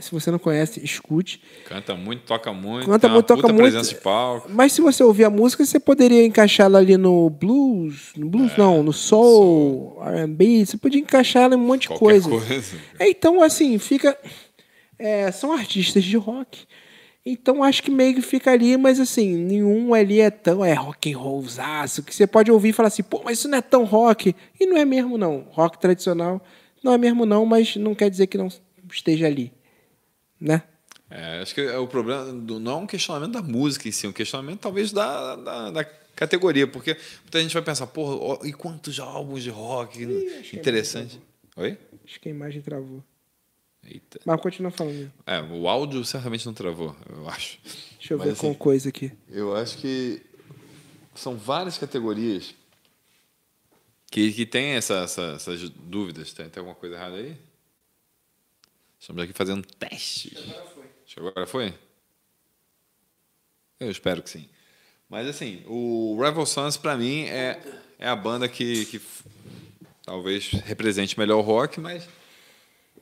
Se 0.01 0.11
você 0.11 0.29
não 0.29 0.37
conhece, 0.37 0.83
escute. 0.83 1.41
Canta 1.65 1.95
muito, 1.95 2.23
toca 2.23 2.51
muito. 2.53 2.85
Canta 2.87 3.07
muito, 3.07 3.25
toca 3.25 3.47
muito. 3.47 3.57
presença 3.57 3.89
de 3.89 3.95
palco. 4.01 4.47
Mas 4.51 4.73
se 4.73 4.81
você 4.81 5.03
ouvir 5.03 5.23
a 5.25 5.29
música, 5.31 5.65
você 5.65 5.79
poderia 5.79 6.23
encaixar 6.25 6.65
ela 6.65 6.77
ali 6.79 6.97
no 6.97 7.29
blues, 7.29 8.11
no 8.15 8.27
blues 8.29 8.51
É, 8.53 8.57
não, 8.57 8.83
no 8.83 8.93
soul, 8.93 9.97
R&B, 10.03 10.65
você 10.65 10.77
podia 10.77 11.01
encaixar 11.01 11.43
ela 11.43 11.55
em 11.55 11.57
um 11.57 11.61
monte 11.65 11.83
de 11.89 11.89
coisa. 11.89 12.29
coisa. 12.29 12.77
É, 12.99 13.09
Então, 13.09 13.41
assim, 13.41 13.77
fica. 13.79 14.15
é, 14.97 15.31
são 15.31 15.51
artistas 15.53 16.03
de 16.03 16.17
rock. 16.17 16.65
Então 17.25 17.63
acho 17.63 17.81
que 17.81 17.89
meio 17.89 18.13
que 18.13 18.21
fica 18.21 18.51
ali, 18.51 18.77
mas 18.77 18.99
assim, 18.99 19.35
nenhum 19.35 19.95
ali 19.95 20.21
é 20.21 20.29
tão 20.29 20.63
é 20.63 20.73
rock 20.73 21.11
and 21.11 21.17
rollzaço 21.17 22.03
que 22.03 22.13
você 22.13 22.27
pode 22.27 22.51
ouvir 22.51 22.69
e 22.69 22.73
falar 22.73 22.87
assim, 22.87 23.01
pô, 23.01 23.23
mas 23.23 23.39
isso 23.39 23.47
não 23.47 23.57
é 23.57 23.61
tão 23.61 23.83
rock. 23.83 24.35
E 24.59 24.65
não 24.67 24.77
é 24.77 24.85
mesmo 24.85 25.17
não. 25.17 25.47
Rock 25.49 25.79
tradicional 25.79 26.39
não 26.83 26.93
é 26.93 26.97
mesmo 26.99 27.25
não, 27.25 27.43
mas 27.45 27.75
não 27.77 27.95
quer 27.95 28.11
dizer 28.11 28.27
que 28.27 28.37
não 28.37 28.47
esteja 28.91 29.25
ali, 29.25 29.51
né? 30.39 30.61
É, 31.09 31.41
acho 31.41 31.55
que 31.55 31.61
é 31.61 31.77
o 31.77 31.87
problema 31.87 32.31
do, 32.31 32.59
não 32.59 32.71
é 32.73 32.75
um 32.75 32.87
questionamento 32.87 33.31
da 33.31 33.41
música 33.41 33.87
em 33.87 33.91
si, 33.91 34.05
é 34.05 34.09
um 34.09 34.13
questionamento 34.13 34.59
talvez 34.59 34.91
da, 34.91 35.35
da, 35.35 35.71
da 35.71 35.83
categoria, 36.15 36.67
porque 36.67 36.95
muita 37.23 37.41
gente 37.41 37.53
vai 37.53 37.63
pensar, 37.63 37.87
porra, 37.87 38.39
e 38.47 38.53
quantos 38.53 38.99
álbuns 38.99 39.43
de 39.43 39.49
rock 39.49 40.03
interessante. 40.53 41.19
Oi? 41.57 41.77
Acho 42.03 42.19
que 42.19 42.29
a 42.29 42.31
imagem 42.31 42.61
travou. 42.61 43.03
Eita. 43.85 44.19
Mas 44.25 44.41
continua 44.41 44.71
falando. 44.71 45.11
É, 45.25 45.39
o 45.41 45.67
áudio 45.67 46.03
certamente 46.03 46.45
não 46.45 46.53
travou, 46.53 46.95
eu 47.09 47.29
acho. 47.29 47.59
Deixa 47.97 48.13
eu 48.13 48.17
Mas, 48.17 48.27
ver 48.27 48.33
assim, 48.33 48.41
com 48.41 48.55
coisa 48.55 48.89
aqui. 48.89 49.11
Eu 49.29 49.55
acho 49.55 49.77
que 49.77 50.21
são 51.13 51.37
várias 51.37 51.77
categorias 51.77 52.55
que, 54.09 54.31
que 54.33 54.45
tem 54.45 54.71
essa, 54.71 54.95
essa- 55.03 55.33
essas 55.35 55.69
dúvidas. 55.69 56.33
Tem, 56.33 56.49
tem 56.49 56.61
alguma 56.61 56.75
coisa 56.75 56.95
errada 56.95 57.15
aí? 57.17 57.37
Estamos 58.99 59.21
aqui 59.23 59.33
fazendo 59.33 59.65
testes. 59.67 60.33
Acho 61.05 61.13
que 61.15 61.19
agora 61.19 61.45
foi? 61.45 61.73
Eu 63.79 63.91
espero 63.91 64.23
que 64.23 64.29
sim. 64.29 64.47
Mas 65.07 65.27
assim, 65.27 65.63
o 65.67 66.17
Rival 66.19 66.45
Sons 66.45 66.77
para 66.77 66.97
mim 66.97 67.25
é, 67.25 67.61
é 67.99 68.07
a 68.07 68.15
banda 68.15 68.47
que, 68.49 68.85
que 68.87 68.99
talvez 70.03 70.49
represente 70.65 71.19
melhor 71.19 71.37
o 71.37 71.41
rock, 71.41 71.79
mas 71.79 72.07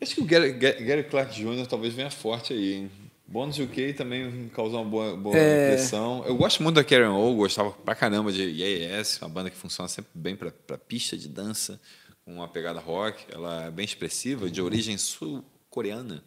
acho 0.03 0.15
que 0.15 0.21
o 0.21 0.25
Gary, 0.25 0.51
Gary 0.53 1.03
Clark 1.03 1.33
Jr. 1.35 1.65
talvez 1.67 1.93
venha 1.93 2.11
forte 2.11 2.53
aí. 2.53 2.73
Hein? 2.73 2.91
Bones 3.25 3.57
UK 3.57 3.93
também 3.93 4.49
causou 4.49 4.81
uma 4.81 4.89
boa, 4.89 5.15
boa 5.17 5.35
É. 5.35 5.67
impressão. 5.73 6.23
Eu 6.25 6.35
gosto 6.35 6.61
muito 6.61 6.75
da 6.75 6.83
Karen 6.83 7.09
O, 7.09 7.35
gostava 7.35 7.71
pra 7.71 7.95
caramba 7.95 8.31
de 8.31 8.43
Yes, 8.43 9.19
uma 9.21 9.29
banda 9.29 9.49
que 9.49 9.55
funciona 9.57 9.87
sempre 9.87 10.11
bem 10.13 10.35
pra, 10.35 10.51
pra 10.51 10.77
pista 10.77 11.17
de 11.17 11.27
dança, 11.27 11.79
com 12.23 12.33
uma 12.35 12.47
pegada 12.47 12.79
rock. 12.79 13.25
Ela 13.33 13.65
é 13.65 13.71
bem 13.71 13.85
expressiva, 13.85 14.49
de 14.51 14.61
origem 14.61 14.97
sul-coreana. 14.97 16.23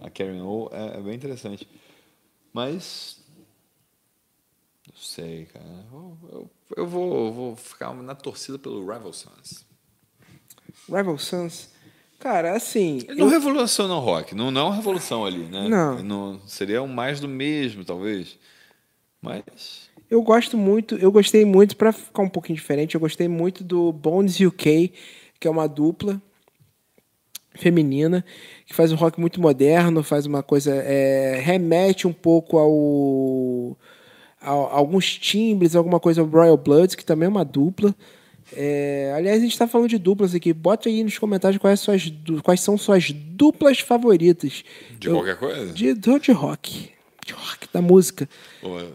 A 0.00 0.10
Karen 0.10 0.42
O 0.42 0.68
é, 0.72 0.98
é 0.98 1.00
bem 1.00 1.14
interessante. 1.14 1.68
Mas 2.52 3.18
Não 4.88 4.96
sei, 4.96 5.44
cara. 5.46 5.64
Eu, 5.92 6.18
eu, 6.32 6.50
eu 6.78 6.86
vou, 6.86 7.26
eu 7.26 7.32
vou 7.32 7.56
ficar 7.56 7.94
na 7.94 8.14
torcida 8.14 8.58
pelo 8.58 8.80
Rival 8.80 9.12
Sons. 9.12 9.64
Rival 10.88 11.18
Sons. 11.18 11.70
Cara, 12.22 12.54
assim. 12.56 12.98
Ele 13.08 13.18
não 13.20 13.28
revolucionou 13.28 13.96
o 14.00 14.04
rock, 14.04 14.32
não, 14.34 14.50
não 14.50 14.60
é 14.60 14.64
uma 14.66 14.76
revolução 14.76 15.24
ali, 15.26 15.38
né? 15.44 15.66
Não. 16.02 16.40
Seria 16.46 16.80
um 16.82 16.86
mais 16.86 17.18
do 17.18 17.26
mesmo, 17.28 17.84
talvez. 17.84 18.38
Mas. 19.20 19.90
Eu 20.08 20.22
gosto 20.22 20.56
muito, 20.56 20.94
eu 20.96 21.10
gostei 21.10 21.44
muito, 21.44 21.76
pra 21.76 21.90
ficar 21.92 22.22
um 22.22 22.28
pouquinho 22.28 22.56
diferente, 22.56 22.94
eu 22.94 23.00
gostei 23.00 23.26
muito 23.28 23.64
do 23.64 23.90
Bones 23.92 24.38
UK, 24.38 24.92
que 25.40 25.48
é 25.48 25.50
uma 25.50 25.66
dupla 25.66 26.20
feminina, 27.54 28.24
que 28.66 28.74
faz 28.74 28.92
um 28.92 28.96
rock 28.96 29.20
muito 29.20 29.40
moderno, 29.40 30.02
faz 30.02 30.24
uma 30.26 30.42
coisa. 30.42 30.74
é, 30.74 31.40
remete 31.42 32.06
um 32.06 32.12
pouco 32.12 32.56
ao, 32.58 33.76
ao- 34.40 34.70
alguns 34.76 35.18
timbres, 35.18 35.74
alguma 35.76 35.98
coisa 36.00 36.20
ao 36.20 36.26
Royal 36.26 36.56
Bloods, 36.56 36.94
que 36.94 37.04
também 37.04 37.26
é 37.26 37.30
uma 37.30 37.44
dupla. 37.44 37.94
É, 38.56 39.12
aliás, 39.16 39.38
a 39.38 39.42
gente 39.42 39.52
está 39.52 39.66
falando 39.66 39.88
de 39.88 39.98
duplas 39.98 40.34
aqui. 40.34 40.52
Bota 40.52 40.88
aí 40.88 41.02
nos 41.04 41.18
comentários 41.18 41.60
quais, 41.60 41.80
suas 41.80 42.12
quais 42.42 42.60
são 42.60 42.76
suas 42.76 43.10
duplas 43.10 43.78
favoritas. 43.80 44.64
De 44.98 45.08
Eu- 45.08 45.14
qualquer 45.14 45.36
coisa? 45.36 45.72
De, 45.72 45.94
de, 45.94 46.18
de 46.18 46.32
rock. 46.32 46.90
De 47.24 47.32
rock, 47.32 47.68
da 47.72 47.80
música. 47.80 48.28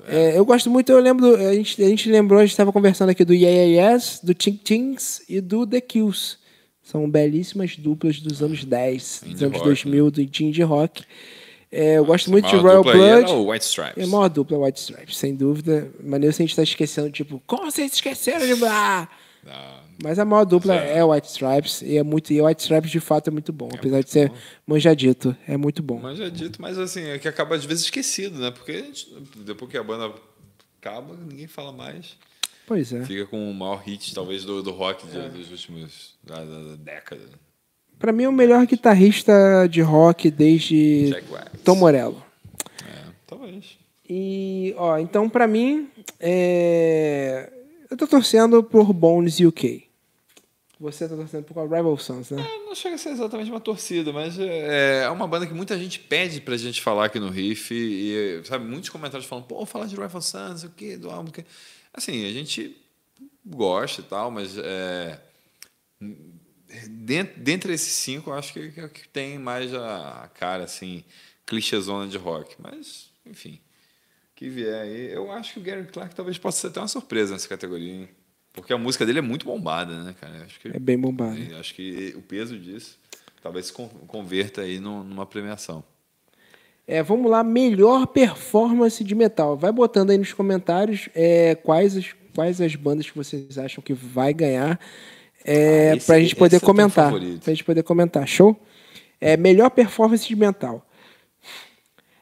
É. 0.08 0.34
É, 0.34 0.38
eu 0.38 0.46
gosto 0.46 0.70
muito, 0.70 0.92
eu 0.92 1.00
lembro, 1.00 1.36
a 1.36 1.54
gente, 1.54 1.82
a 1.82 1.88
gente 1.88 2.10
lembrou, 2.10 2.40
a 2.40 2.44
gente 2.44 2.52
estava 2.52 2.74
conversando 2.74 3.10
aqui 3.10 3.24
do 3.24 3.34
Yeah 3.34 3.64
Yeah 3.64 3.94
Yes, 3.96 4.20
do 4.22 4.34
Tink 4.34 4.64
Tinks 4.64 5.22
e 5.30 5.40
do 5.40 5.66
The 5.66 5.80
Kills. 5.80 6.38
São 6.84 7.10
belíssimas 7.10 7.76
duplas 7.78 8.20
dos 8.20 8.42
anos 8.42 8.64
10, 8.64 9.22
dos 9.24 9.32
Indie 9.34 9.46
anos 9.46 9.58
rock, 9.58 9.66
2000, 9.68 10.12
do 10.12 10.26
de 10.26 10.46
indie 10.46 10.64
rock. 10.64 11.04
É, 11.70 11.98
eu 11.98 12.06
gosto 12.06 12.32
muito 12.32 12.48
de 12.48 12.56
Royal 12.56 12.88
aí 12.88 12.98
Blood. 13.26 13.50
White 13.50 13.66
Stripes. 13.66 13.98
É 13.98 14.04
a 14.04 14.08
maior 14.08 14.30
dupla 14.30 14.58
White 14.58 14.80
Stripes, 14.80 15.18
sem 15.18 15.36
dúvida. 15.36 15.92
Maneiro 16.02 16.34
se 16.34 16.42
a 16.42 16.46
gente 16.46 16.56
tá 16.56 16.64
esquecendo, 16.64 17.12
tipo, 17.12 17.42
como 17.46 17.70
vocês 17.70 17.92
esqueceram 17.94 18.46
de. 18.46 18.64
Ah! 18.66 19.08
Ah, 19.50 19.80
Mas 20.04 20.20
a 20.20 20.26
maior 20.26 20.44
dupla 20.46 20.74
Certo. 20.74 20.90
é 20.98 21.04
White 21.06 21.28
Stripes, 21.28 21.82
e 21.82 21.98
é 21.98 22.04
muito. 22.04 22.32
E 22.34 22.42
o 22.42 22.46
White 22.46 22.62
Stripes 22.62 22.92
de 22.92 23.00
fato 23.00 23.30
é 23.30 23.32
muito 23.32 23.54
bom, 23.54 23.70
apesar 23.74 24.02
de 24.04 24.10
ser 24.10 24.32
manjadito. 24.66 25.36
É 25.48 25.56
muito 25.58 25.82
bom. 25.82 26.00
mas 26.02 26.18
já 26.18 26.28
dito, 26.30 26.62
mas 26.62 26.78
assim, 26.78 27.04
é 27.06 27.18
que 27.18 27.28
acaba 27.28 27.56
às 27.56 27.64
vezes 27.66 27.86
esquecido, 27.86 28.40
né? 28.40 28.52
Porque 28.52 28.74
gente- 28.74 29.08
depois 29.38 29.72
que 29.72 29.78
a 29.78 29.84
banda 29.84 30.14
acaba, 30.82 31.16
ninguém 31.16 31.48
fala 31.48 31.72
mais. 31.72 32.18
Pois 32.68 32.92
é. 32.92 33.06
Fica 33.06 33.26
com 33.26 33.50
o 33.50 33.54
maior 33.54 33.78
hit, 33.86 34.14
talvez, 34.14 34.44
do, 34.44 34.62
do 34.62 34.72
rock 34.72 35.08
de- 35.08 35.30
dos 35.30 35.50
últimos. 35.52 36.16
Da, 36.24 36.36
da- 36.44 36.64
da 36.64 36.76
década. 36.76 37.22
Pra 37.98 38.12
mim, 38.12 38.24
é 38.24 38.30
o 38.30 38.34
melhor 38.34 38.66
guitarrista 38.68 39.34
de 39.70 39.82
rock 39.82 40.30
desde. 40.30 41.10
Tom 41.64 41.76
Morello. 41.78 42.22
É, 42.86 43.06
talvez. 43.26 43.78
E, 44.10 44.74
ó, 44.78 44.98
então 45.00 45.28
pra 45.30 45.48
mim, 45.48 45.90
é... 46.20 47.52
eu 47.90 47.98
tô 47.98 48.08
torcendo 48.08 48.64
por 48.64 48.92
Bones 48.94 49.40
UK. 49.40 49.88
Você 50.80 51.10
tá 51.10 51.16
torcendo 51.16 51.44
por 51.44 51.60
Rival 51.64 51.98
Sons, 51.98 52.30
né? 52.30 52.40
É, 52.42 52.66
Não 52.66 52.76
chega 52.76 52.96
a 52.96 52.98
ser 53.00 53.10
exatamente 53.10 53.50
uma 53.50 53.60
torcida, 53.60 54.14
mas 54.14 54.38
é, 54.38 55.04
é 55.06 55.10
uma 55.10 55.28
banda 55.28 55.48
que 55.48 55.54
muita 55.54 55.78
gente 55.78 56.00
pede 56.00 56.40
pra 56.40 56.56
gente 56.56 56.82
falar 56.84 57.06
aqui 57.06 57.20
no 57.20 57.30
Riff. 57.30 57.74
E, 57.74 58.42
sabe, 58.46 58.64
muitos 58.64 58.90
comentários 58.90 59.28
falam, 59.28 59.44
pô, 59.44 59.66
fala 59.66 59.88
de 59.88 59.96
Rival 59.96 60.22
Sons, 60.22 60.64
o 60.64 60.70
quê, 60.70 60.96
do 60.96 61.10
álbum. 61.10 61.30
o 61.30 61.34
quê?" 61.34 61.44
Assim, 61.92 62.26
a 62.26 62.32
gente 62.32 62.78
gosta 63.44 64.02
e 64.02 64.04
tal, 64.04 64.30
mas 64.30 64.56
é, 64.56 65.20
dentro, 66.90 67.42
dentre 67.42 67.74
esses 67.74 67.94
cinco, 67.94 68.30
eu 68.30 68.36
acho 68.36 68.54
que, 68.54 68.72
que 68.72 68.80
é 68.80 68.88
que 68.88 69.08
tem 69.10 69.40
mais 69.40 69.74
a 69.74 70.30
cara, 70.36 70.66
assim, 70.66 71.04
clichêzona 71.44 72.08
de 72.08 72.18
rock. 72.18 72.56
Mas, 72.60 73.10
enfim, 73.26 73.60
que 74.38 74.48
vier 74.50 74.82
aí. 74.82 75.12
Eu 75.12 75.32
acho 75.32 75.54
que 75.54 75.60
o 75.60 75.64
Gary 75.64 75.84
Clark 75.86 76.16
talvez 76.16 76.38
possa 76.38 76.62
ser 76.62 76.68
até 76.68 76.80
uma 76.80 76.88
surpresa 76.88 77.34
nessa 77.34 77.48
categoria, 77.50 77.92
hein? 77.94 78.10
Porque 78.54 78.72
a 78.72 78.78
música 78.78 79.06
dele 79.06 79.20
é 79.20 79.22
muito 79.22 79.46
bombada, 79.46 80.04
né, 80.04 80.16
cara? 80.20 80.44
Acho 80.46 80.60
que 80.60 80.70
É 80.70 80.80
bem 80.80 80.98
bombado. 80.98 81.38
e 81.38 81.54
acho 81.56 81.74
que 81.76 82.14
o 82.18 82.22
peso 82.22 82.58
disso 82.58 82.98
talvez 83.42 83.68
se 83.68 83.74
con- 83.74 83.90
converta 84.08 84.62
aí 84.62 84.80
num- 84.80 85.04
numa 85.04 85.26
premiação. 85.26 85.84
É, 86.88 87.04
vamos 87.04 87.30
lá, 87.30 87.44
melhor 87.44 88.08
performance 88.08 89.04
de 89.04 89.14
metal. 89.14 89.58
Vai 89.58 89.72
botando 89.72 90.10
aí 90.12 90.18
nos 90.18 90.34
comentários 90.34 91.10
é, 91.14 91.54
quais, 91.56 91.98
as, 91.98 92.06
quais 92.34 92.62
as 92.62 92.76
bandas 92.76 93.10
que 93.10 93.18
vocês 93.18 93.58
acham 93.58 93.84
que 93.84 93.94
vai 93.94 94.34
ganhar 94.34 94.80
é, 95.46 95.92
Ah, 95.92 95.96
esse- 95.96 96.06
pra 96.06 96.20
gente 96.20 96.36
poder 96.36 96.58
é 96.58 96.60
comentar. 96.60 97.06
favorito. 97.12 97.44
Pra 97.44 97.54
gente 97.54 97.64
poder 97.64 97.84
comentar, 97.84 98.28
show? 98.28 98.58
É, 99.20 99.36
melhor 99.38 99.70
performance 99.70 100.28
de 100.28 100.36
metal. 100.36 100.84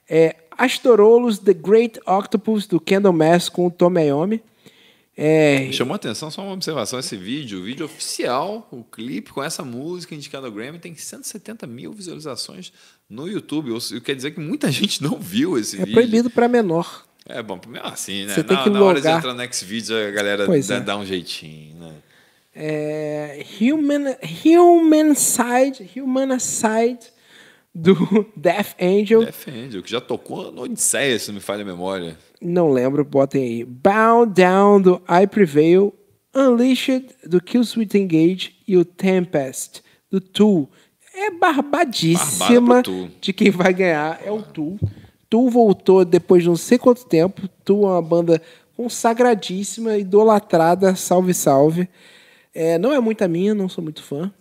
É, 0.08 0.36
Astoroulos, 0.58 1.40
The 1.40 1.54
Great 1.54 2.00
Octopus, 2.06 2.66
do 2.68 2.80
Candlemass 2.80 3.50
com 3.50 3.68
o 3.68 3.72
Tom 3.72 3.98
Iommi. 4.00 4.42
É, 5.18 5.60
Me 5.60 5.72
chamou 5.74 5.94
a 5.94 5.96
atenção 5.96 6.30
só 6.30 6.42
uma 6.44 6.52
observação: 6.54 7.00
esse 7.00 7.16
vídeo, 7.16 7.60
o 7.60 7.64
vídeo 7.64 7.86
oficial, 7.86 8.68
o 8.70 8.84
clipe 8.84 9.32
com 9.32 9.42
essa 9.42 9.64
música 9.64 10.14
indicada 10.14 10.48
ao 10.48 10.52
Grammy, 10.52 10.78
tem 10.78 10.94
170 10.94 11.66
mil 11.66 11.94
visualizações 11.94 12.74
no 13.10 13.28
YouTube. 13.28 13.72
Ou 13.72 13.80
se- 13.80 14.02
Quer 14.02 14.16
dizer 14.16 14.32
que 14.32 14.40
muita 14.42 14.70
gente 14.72 15.02
não 15.02 15.18
viu 15.18 15.58
esse 15.58 15.78
é 15.78 15.80
vídeo. 15.80 15.94
proibido 15.94 16.30
para 16.30 16.48
menor. 16.50 17.06
É 17.28 17.42
bom, 17.42 17.60
assim, 17.82 18.26
né? 18.26 18.36
Você 18.36 18.44
tem 18.44 18.56
na, 18.58 18.64
que 18.64 18.70
na 18.70 18.84
hora 18.84 19.02
de 19.02 19.08
entrar 19.08 19.32
no 19.32 19.38
next 19.38 19.64
vídeo, 19.66 19.96
a 19.98 20.12
galera 20.12 20.46
dá, 20.46 20.76
é. 20.76 20.80
dá 20.82 20.98
um 20.98 21.06
jeitinho, 21.06 21.76
né? 21.80 21.94
É, 22.54 23.46
Human, 23.60 24.16
Human 24.46 25.16
Side, 25.16 25.90
Human 26.00 26.38
Side 26.40 27.00
do 27.76 28.26
Death 28.38 28.76
Angel. 28.82 29.26
Defende, 29.26 29.78
o 29.78 29.84
que 29.84 29.92
já 29.92 30.00
tocou 30.00 30.52
no 30.52 30.62
Odisseia, 30.62 31.20
se 31.20 31.28
não 31.28 31.36
me 31.36 31.42
falha 31.42 31.64
a 31.64 31.66
memória. 31.66 32.18
Não 32.42 32.72
lembro, 32.72 33.04
botem 33.04 33.44
aí. 33.44 33.66
Bow 33.66 34.26
Down 34.26 34.82
do 34.82 35.02
I 35.10 35.28
Prevail, 35.28 35.94
Unleashed 36.34 37.10
do 37.26 37.42
Killswitch 37.42 37.96
Engage 37.96 38.56
e 38.66 38.78
o 38.78 38.86
Tempest 38.86 39.84
do 40.10 40.22
Tool. 40.22 40.70
É 41.14 41.32
barbadíssima 41.32 42.82
Tool. 42.84 43.10
de 43.20 43.34
quem 43.34 43.50
vai 43.50 43.74
ganhar 43.74 44.22
é 44.24 44.32
o 44.32 44.42
Tool. 44.42 44.80
Tool 45.30 45.50
voltou 45.50 46.06
depois 46.06 46.44
de 46.44 46.50
não 46.50 46.56
sei 46.56 46.78
quanto 46.78 47.06
tempo. 47.06 47.48
Tool 47.64 47.86
é 47.86 47.92
uma 47.92 48.02
banda 48.02 48.42
consagradíssima, 48.76 49.98
idolatrada, 49.98 50.96
salve, 50.96 51.34
salve. 51.34 51.90
É, 52.54 52.78
não 52.78 52.94
é 52.94 53.00
muita 53.00 53.28
minha, 53.28 53.54
não 53.54 53.68
sou 53.68 53.84
muito 53.84 54.04
fã. 54.04 54.32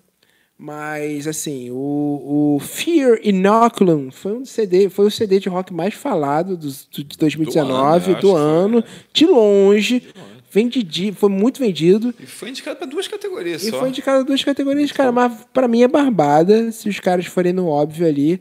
Mas, 0.56 1.26
assim, 1.26 1.70
o, 1.70 2.54
o 2.56 2.60
Fear 2.60 3.18
Inoculum 3.24 4.10
foi 4.12 4.32
um 4.34 4.44
CD, 4.44 4.88
foi 4.88 5.06
o 5.06 5.10
CD 5.10 5.40
de 5.40 5.48
rock 5.48 5.74
mais 5.74 5.94
falado 5.94 6.56
dos- 6.56 6.86
do, 6.86 7.02
de 7.02 7.18
2019, 7.18 8.14
Do 8.14 8.20
do 8.20 8.36
ano, 8.36 8.46
ano, 8.46 8.74
eu 8.76 8.78
acho 8.80 8.88
que 9.12 9.24
de 9.24 9.26
longe. 9.26 10.08
Vendi, 10.50 11.10
foi 11.10 11.28
muito 11.28 11.58
vendido. 11.58 12.14
E 12.20 12.26
foi 12.26 12.48
indicado 12.50 12.76
para 12.76 12.86
duas 12.86 13.08
categorias 13.08 13.64
E 13.64 13.70
só. 13.70 13.80
foi 13.80 13.88
indicado 13.88 14.22
em 14.22 14.24
duas 14.24 14.44
categorias, 14.44 14.92
cara, 14.92 15.10
mas 15.10 15.32
pra 15.52 15.66
mim 15.66 15.82
é 15.82 15.88
barbada, 15.88 16.70
se 16.70 16.88
os 16.88 17.00
caras 17.00 17.26
forem 17.26 17.52
no 17.52 17.66
óbvio 17.66 18.06
ali. 18.06 18.40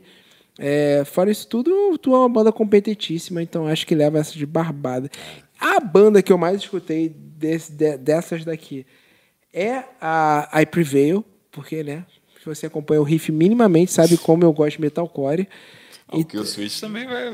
É, 0.56 1.02
fora 1.04 1.32
isso 1.32 1.48
tudo, 1.48 1.98
tu 1.98 2.14
é 2.14 2.18
uma 2.18 2.28
banda 2.28 2.52
competitíssima, 2.52 3.42
então 3.42 3.66
acho 3.66 3.84
que 3.84 3.96
leva 3.96 4.20
essa 4.20 4.32
de 4.38 4.46
barbada. 4.46 5.10
A 5.58 5.80
banda 5.80 6.22
que 6.22 6.32
eu 6.32 6.38
mais 6.38 6.58
escutei 6.60 7.08
desse- 7.08 7.72
de- 7.72 7.96
dessas 7.98 8.44
daqui 8.44 8.86
é 9.52 9.82
a 10.00 10.48
I 10.62 10.66
Prevail, 10.66 11.24
porque, 11.54 11.82
né, 11.82 12.04
se 12.38 12.44
você 12.44 12.66
acompanha 12.66 13.00
o 13.00 13.04
riff 13.04 13.32
minimamente, 13.32 13.92
sabe 13.92 14.18
como 14.18 14.44
eu 14.44 14.52
gosto 14.52 14.76
de 14.76 14.82
metalcore. 14.82 15.48
Ah, 16.08 16.18
o 16.18 16.24
Kill 16.24 16.44
Switch 16.44 16.78
também 16.80 17.06
vai. 17.06 17.32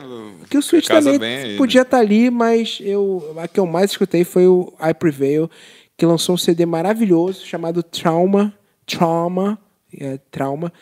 Que 0.49 0.59
o 0.59 0.63
Switch 0.63 0.87
também 0.87 1.15
aí, 1.15 1.49
né? 1.53 1.57
podia 1.57 1.83
estar 1.83 1.99
ali, 1.99 2.31
mas 2.31 2.79
eu, 2.81 3.35
a 3.37 3.49
que 3.49 3.59
eu 3.59 3.67
mais 3.67 3.91
escutei 3.91 4.23
foi 4.23 4.47
o 4.47 4.73
I 4.81 4.95
Prevail, 4.95 5.51
que 5.97 6.07
lançou 6.07 6.37
um 6.37 6.39
CD 6.39 6.65
maravilhoso 6.65 7.45
chamado 7.45 7.83
Trauma. 7.83 8.55
Trauma. 8.87 9.59
É, 9.99 10.19
trauma. 10.31 10.73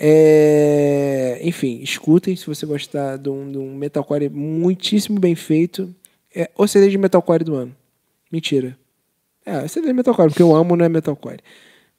É, 0.00 1.38
enfim, 1.42 1.80
escutem 1.82 2.34
se 2.34 2.46
você 2.46 2.64
gostar 2.64 3.18
de 3.18 3.28
um, 3.28 3.52
de 3.52 3.58
um 3.58 3.74
metalcore 3.74 4.30
muitíssimo 4.30 5.20
bem 5.20 5.34
feito. 5.34 5.94
É 6.34 6.50
o 6.56 6.66
CD 6.66 6.88
de 6.88 6.96
metalcore 6.96 7.44
do 7.44 7.54
ano. 7.54 7.76
Mentira. 8.32 8.78
É, 9.44 9.64
é 9.64 9.68
CD 9.68 9.88
de 9.88 9.92
metalcore, 9.92 10.30
porque 10.30 10.42
eu 10.42 10.54
amo 10.56 10.76
não 10.76 10.84
é 10.86 10.88
metalcore. 10.88 11.40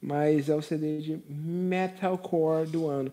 Mas 0.00 0.48
é 0.48 0.54
o 0.54 0.62
CD 0.62 1.00
de 1.00 1.20
metalcore 1.28 2.68
do 2.68 2.88
ano. 2.88 3.12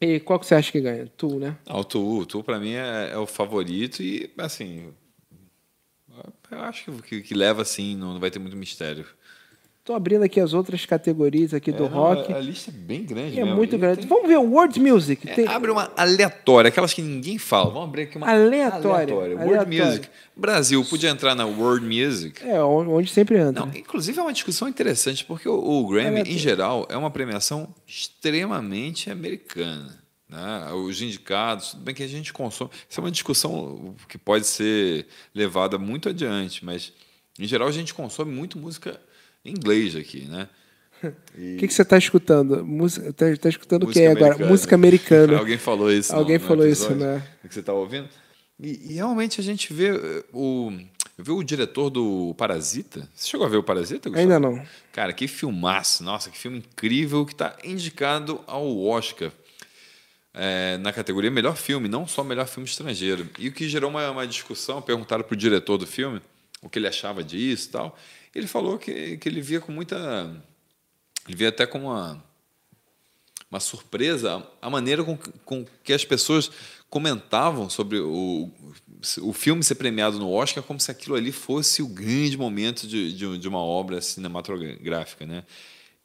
E 0.00 0.18
qual 0.20 0.38
que 0.40 0.46
você 0.46 0.54
acha 0.54 0.72
que 0.72 0.80
ganha? 0.80 1.06
Tu, 1.16 1.38
né? 1.38 1.56
Ah, 1.66 1.78
o 1.78 1.84
Tu, 1.84 2.18
o 2.18 2.26
Tu 2.26 2.42
pra 2.42 2.58
mim 2.58 2.72
é, 2.72 3.10
é 3.12 3.18
o 3.18 3.26
favorito 3.26 4.02
e, 4.02 4.32
assim, 4.38 4.92
eu 6.50 6.60
acho 6.60 6.92
que, 6.92 7.02
que, 7.02 7.22
que 7.22 7.34
leva 7.34 7.62
assim, 7.62 7.96
não, 7.96 8.14
não 8.14 8.20
vai 8.20 8.30
ter 8.30 8.38
muito 8.38 8.56
mistério. 8.56 9.06
Tô 9.90 9.96
abrindo 9.96 10.22
aqui 10.22 10.38
as 10.38 10.54
outras 10.54 10.86
categorias 10.86 11.52
aqui 11.52 11.72
do 11.72 11.86
É, 11.86 11.88
não, 11.88 11.96
rock. 11.96 12.32
A, 12.32 12.36
a 12.36 12.40
lista 12.40 12.70
é 12.70 12.72
bem 12.72 13.02
grande 13.04 13.40
é 13.40 13.42
mesmo. 13.42 13.56
muito 13.56 13.74
E 13.74 13.78
grande. 13.78 13.98
tem- 14.02 14.08
Vamos 14.08 14.28
ver 14.28 14.36
o 14.38 14.42
World 14.44 14.78
Music. 14.78 15.28
é, 15.28 15.34
Tem- 15.34 15.48
abre 15.48 15.68
uma 15.68 15.90
aleatória, 15.96 16.68
aquelas 16.68 16.94
que 16.94 17.02
ninguém 17.02 17.38
fala. 17.38 17.70
Vamos 17.72 17.88
abrir 17.88 18.02
aqui 18.02 18.16
uma 18.16 18.30
Aleatória, 18.30 19.12
World 19.12 19.34
aleatória. 19.42 19.84
Music. 19.86 20.08
Brasil 20.36 20.84
podia 20.84 21.10
entrar 21.10 21.34
na 21.34 21.44
World 21.44 21.84
Music. 21.84 22.40
É, 22.46 22.62
onde 22.62 23.10
sempre 23.10 23.36
anda. 23.38 23.58
Não, 23.66 23.68
inclusive 23.76 24.16
é 24.16 24.22
uma 24.22 24.32
discussão 24.32 24.68
interessante, 24.68 25.24
porque 25.24 25.48
o, 25.48 25.54
o 25.58 25.88
Grammy, 25.88 26.20
em 26.20 26.38
geral, 26.38 26.86
é 26.88 26.96
uma 26.96 27.10
premiação 27.10 27.74
extremamente 27.84 29.10
americana. 29.10 29.98
né? 30.28 30.72
os 30.72 31.02
indicados, 31.02 31.70
tudo 31.72 31.82
bem 31.82 31.96
que 31.96 32.04
a 32.04 32.08
gente 32.08 32.32
consome. 32.32 32.70
Isso 32.88 33.00
é 33.00 33.02
uma 33.02 33.10
discussão 33.10 33.96
que 34.08 34.16
pode 34.16 34.46
ser 34.46 35.08
levada 35.34 35.78
muito 35.78 36.08
adiante, 36.08 36.64
mas 36.64 36.92
em 37.36 37.44
geral 37.48 37.66
a 37.66 37.72
gente 37.72 37.92
consome 37.92 38.30
muito 38.32 38.56
música 38.56 39.00
inglês 39.44 39.96
aqui, 39.96 40.26
né? 40.26 40.48
O 41.02 41.56
que, 41.56 41.66
que 41.66 41.72
você 41.72 41.80
está 41.80 41.96
escutando? 41.96 42.62
Música, 42.62 43.10
tá, 43.14 43.24
tá 43.34 43.48
escutando 43.48 43.84
o 43.84 43.86
que 43.90 44.04
agora? 44.04 44.46
Música 44.46 44.74
americana. 44.74 45.36
Alguém 45.40 45.56
falou 45.56 45.90
isso. 45.90 46.14
Alguém 46.14 46.36
no- 46.36 46.42
no 46.42 46.48
falou 46.48 46.66
isso, 46.68 46.84
episódio 46.92 47.06
né? 47.06 47.26
Que 47.48 47.54
você 47.54 47.60
está 47.60 47.72
ouvindo. 47.72 48.06
E, 48.58 48.90
e 48.92 48.94
realmente 48.96 49.40
a 49.40 49.44
gente 49.44 49.72
vê 49.72 49.88
eh, 49.96 50.24
o, 50.30 50.70
vê 51.16 51.32
o 51.32 51.42
diretor 51.42 51.88
do 51.88 52.34
Parasita. 52.36 53.08
Você 53.14 53.30
chegou 53.30 53.46
a 53.46 53.48
ver 53.48 53.56
o 53.56 53.62
Parasita? 53.62 54.10
Gustavo? 54.10 54.20
Ainda 54.20 54.38
não. 54.38 54.62
Cara, 54.92 55.14
que 55.14 55.26
filmaço. 55.26 56.04
Nossa, 56.04 56.28
que 56.28 56.36
filme 56.36 56.58
incrível 56.58 57.24
que 57.24 57.32
está 57.32 57.56
indicado 57.64 58.38
ao 58.46 58.78
Oscar. 58.84 59.32
é, 60.34 60.76
na 60.78 60.92
categoria 60.92 61.30
melhor 61.30 61.56
filme, 61.56 61.88
não 61.88 62.06
só 62.06 62.22
melhor 62.22 62.46
filme 62.46 62.68
estrangeiro. 62.68 63.26
E 63.38 63.48
o 63.48 63.52
que 63.52 63.66
gerou 63.68 63.88
uma, 63.88 64.10
uma 64.10 64.26
discussão, 64.26 64.82
perguntaram 64.82 65.24
para 65.24 65.32
o 65.34 65.36
diretor 65.36 65.78
do 65.78 65.86
filme 65.86 66.20
o 66.62 66.68
que 66.68 66.78
ele 66.78 66.86
achava 66.88 67.24
disso 67.24 67.68
e 67.68 67.72
tal. 67.72 67.98
Ele 68.34 68.46
falou 68.46 68.78
que, 68.78 69.16
que 69.18 69.28
ele 69.28 69.40
via 69.40 69.60
com 69.60 69.72
muita. 69.72 69.96
Ele 71.26 71.36
via 71.36 71.48
até 71.48 71.66
com 71.66 71.80
uma, 71.80 72.22
uma 73.50 73.60
surpresa 73.60 74.46
a 74.62 74.70
maneira 74.70 75.02
com, 75.02 75.16
com 75.44 75.66
que 75.82 75.92
as 75.92 76.04
pessoas 76.04 76.50
comentavam 76.88 77.70
sobre 77.70 77.98
o, 77.98 78.50
o 79.22 79.32
filme 79.32 79.62
ser 79.62 79.76
premiado 79.76 80.18
no 80.18 80.30
Oscar 80.30 80.62
como 80.62 80.80
se 80.80 80.90
aquilo 80.90 81.14
ali 81.14 81.30
fosse 81.30 81.82
o 81.82 81.88
grande 81.88 82.36
momento 82.36 82.86
de, 82.86 83.12
de, 83.12 83.38
de 83.38 83.48
uma 83.48 83.62
obra 83.62 84.00
cinematográfica, 84.00 85.24
né? 85.26 85.44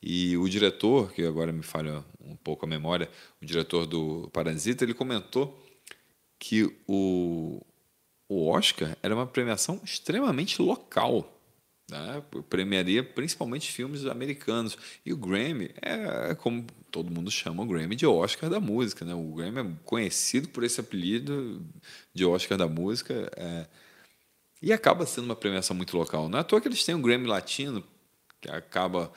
E 0.02 0.38
o 0.38 0.48
diretor, 0.48 1.12
que 1.14 1.24
agora 1.24 1.52
me 1.52 1.64
falha 1.64 2.04
um 2.20 2.36
pouco 2.36 2.66
a 2.66 2.70
memória, 2.70 3.10
o 3.42 3.46
diretor 3.46 3.88
do 3.88 4.30
Parasita, 4.32 4.84
ele 4.84 4.94
comentou 4.94 5.60
que 6.38 6.72
o, 6.88 7.60
o 8.30 8.48
Oscar 8.48 8.96
era 9.02 9.16
uma 9.16 9.26
premiação 9.26 9.82
extremamente 9.84 10.62
local. 10.62 11.35
Né? 11.90 12.24
Premiaria 12.50 13.04
principalmente 13.04 13.72
filmes 13.72 14.06
americanos. 14.06 14.78
E 15.06 15.14
o 15.14 15.18
Grammy 15.18 15.72
é 15.82 16.34
como 16.36 16.66
todo 16.92 17.12
mundo 17.12 17.30
chama 17.30 17.64
o 17.64 17.66
Grammy 17.66 17.96
de 17.96 18.06
Oscar 18.06 18.50
da 18.50 18.60
música. 18.60 19.06
Né? 19.06 19.14
O 19.14 19.34
Grammy 19.34 19.60
é 19.60 19.76
conhecido 19.84 20.50
por 20.50 20.64
esse 20.64 20.80
apelido 20.80 21.66
de 22.14 22.26
Oscar 22.26 22.58
da 22.58 22.68
música. 22.68 23.32
é, 23.36 23.68
e 24.62 24.74
acaba 24.74 25.06
sendo 25.06 25.26
uma 25.26 25.36
premiação 25.36 25.76
muito 25.76 25.96
local. 25.96 26.28
Não 26.28 26.40
é 26.40 26.42
à 26.42 26.44
toa 26.44 26.60
que 26.60 26.68
eles 26.68 26.84
têm 26.84 26.96
o 26.96 27.02
Grammy 27.02 27.28
Latino, 27.28 27.84
que 28.42 28.50
acaba 28.50 29.12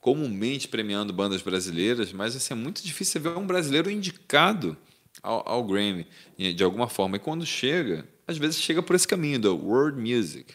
comumente 0.00 0.66
premiando 0.66 1.12
bandas 1.12 1.40
brasileiras, 1.40 2.12
mas 2.12 2.34
assim, 2.34 2.52
é 2.52 2.56
muito 2.56 2.82
difícil 2.82 3.20
ver 3.20 3.36
um 3.36 3.46
brasileiro 3.46 3.90
indicado 3.90 4.76
ao, 5.22 5.48
ao 5.48 5.64
Grammy, 5.64 6.06
de 6.36 6.64
alguma 6.64 6.88
forma. 6.88 7.16
E 7.16 7.20
quando 7.20 7.46
chega, 7.46 8.06
às 8.26 8.36
vezes 8.36 8.60
chega 8.60 8.82
por 8.82 8.96
esse 8.96 9.06
caminho 9.06 9.38
da 9.38 9.52
World 9.52 10.00
Music. 10.00 10.54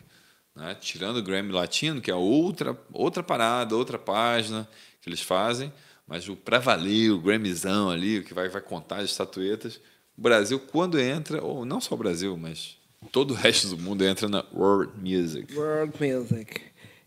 Né? 0.59 0.75
Tirando 0.79 1.17
o 1.17 1.23
Grammy 1.23 1.51
Latino, 1.51 2.01
que 2.01 2.11
é 2.11 2.15
outra, 2.15 2.77
outra 2.93 3.23
parada, 3.23 3.75
outra 3.75 3.97
página 3.97 4.67
que 5.01 5.09
eles 5.09 5.21
fazem, 5.21 5.71
mas 6.07 6.27
o 6.27 6.35
pra 6.35 6.59
valer, 6.59 7.11
o 7.11 7.19
Grammyzão 7.21 7.89
ali, 7.89 8.19
o 8.19 8.23
que 8.23 8.33
vai, 8.33 8.49
vai 8.49 8.61
contar 8.61 8.97
as 8.97 9.09
estatuetas, 9.11 9.79
o 10.17 10.21
Brasil, 10.21 10.59
quando 10.59 10.99
entra, 10.99 11.41
ou 11.43 11.63
não 11.65 11.79
só 11.79 11.95
o 11.95 11.97
Brasil, 11.97 12.35
mas 12.35 12.77
todo 13.11 13.31
o 13.31 13.33
resto 13.33 13.69
do 13.69 13.77
mundo 13.77 14.03
entra 14.03 14.27
na 14.27 14.43
World 14.53 14.91
Music. 14.97 15.55
World 15.55 15.93
Music. 15.99 16.61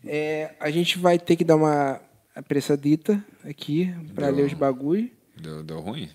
É, 0.05 0.55
a 0.59 0.71
gente 0.71 0.97
vai 0.97 1.19
ter 1.19 1.35
que 1.35 1.43
dar 1.43 1.55
uma 1.55 2.01
apressadita 2.35 3.23
aqui 3.45 3.93
para 4.15 4.29
ler 4.29 4.45
os 4.45 4.53
bagulho. 4.53 5.09
Deu, 5.39 5.63
deu 5.63 5.79
ruim? 5.79 6.09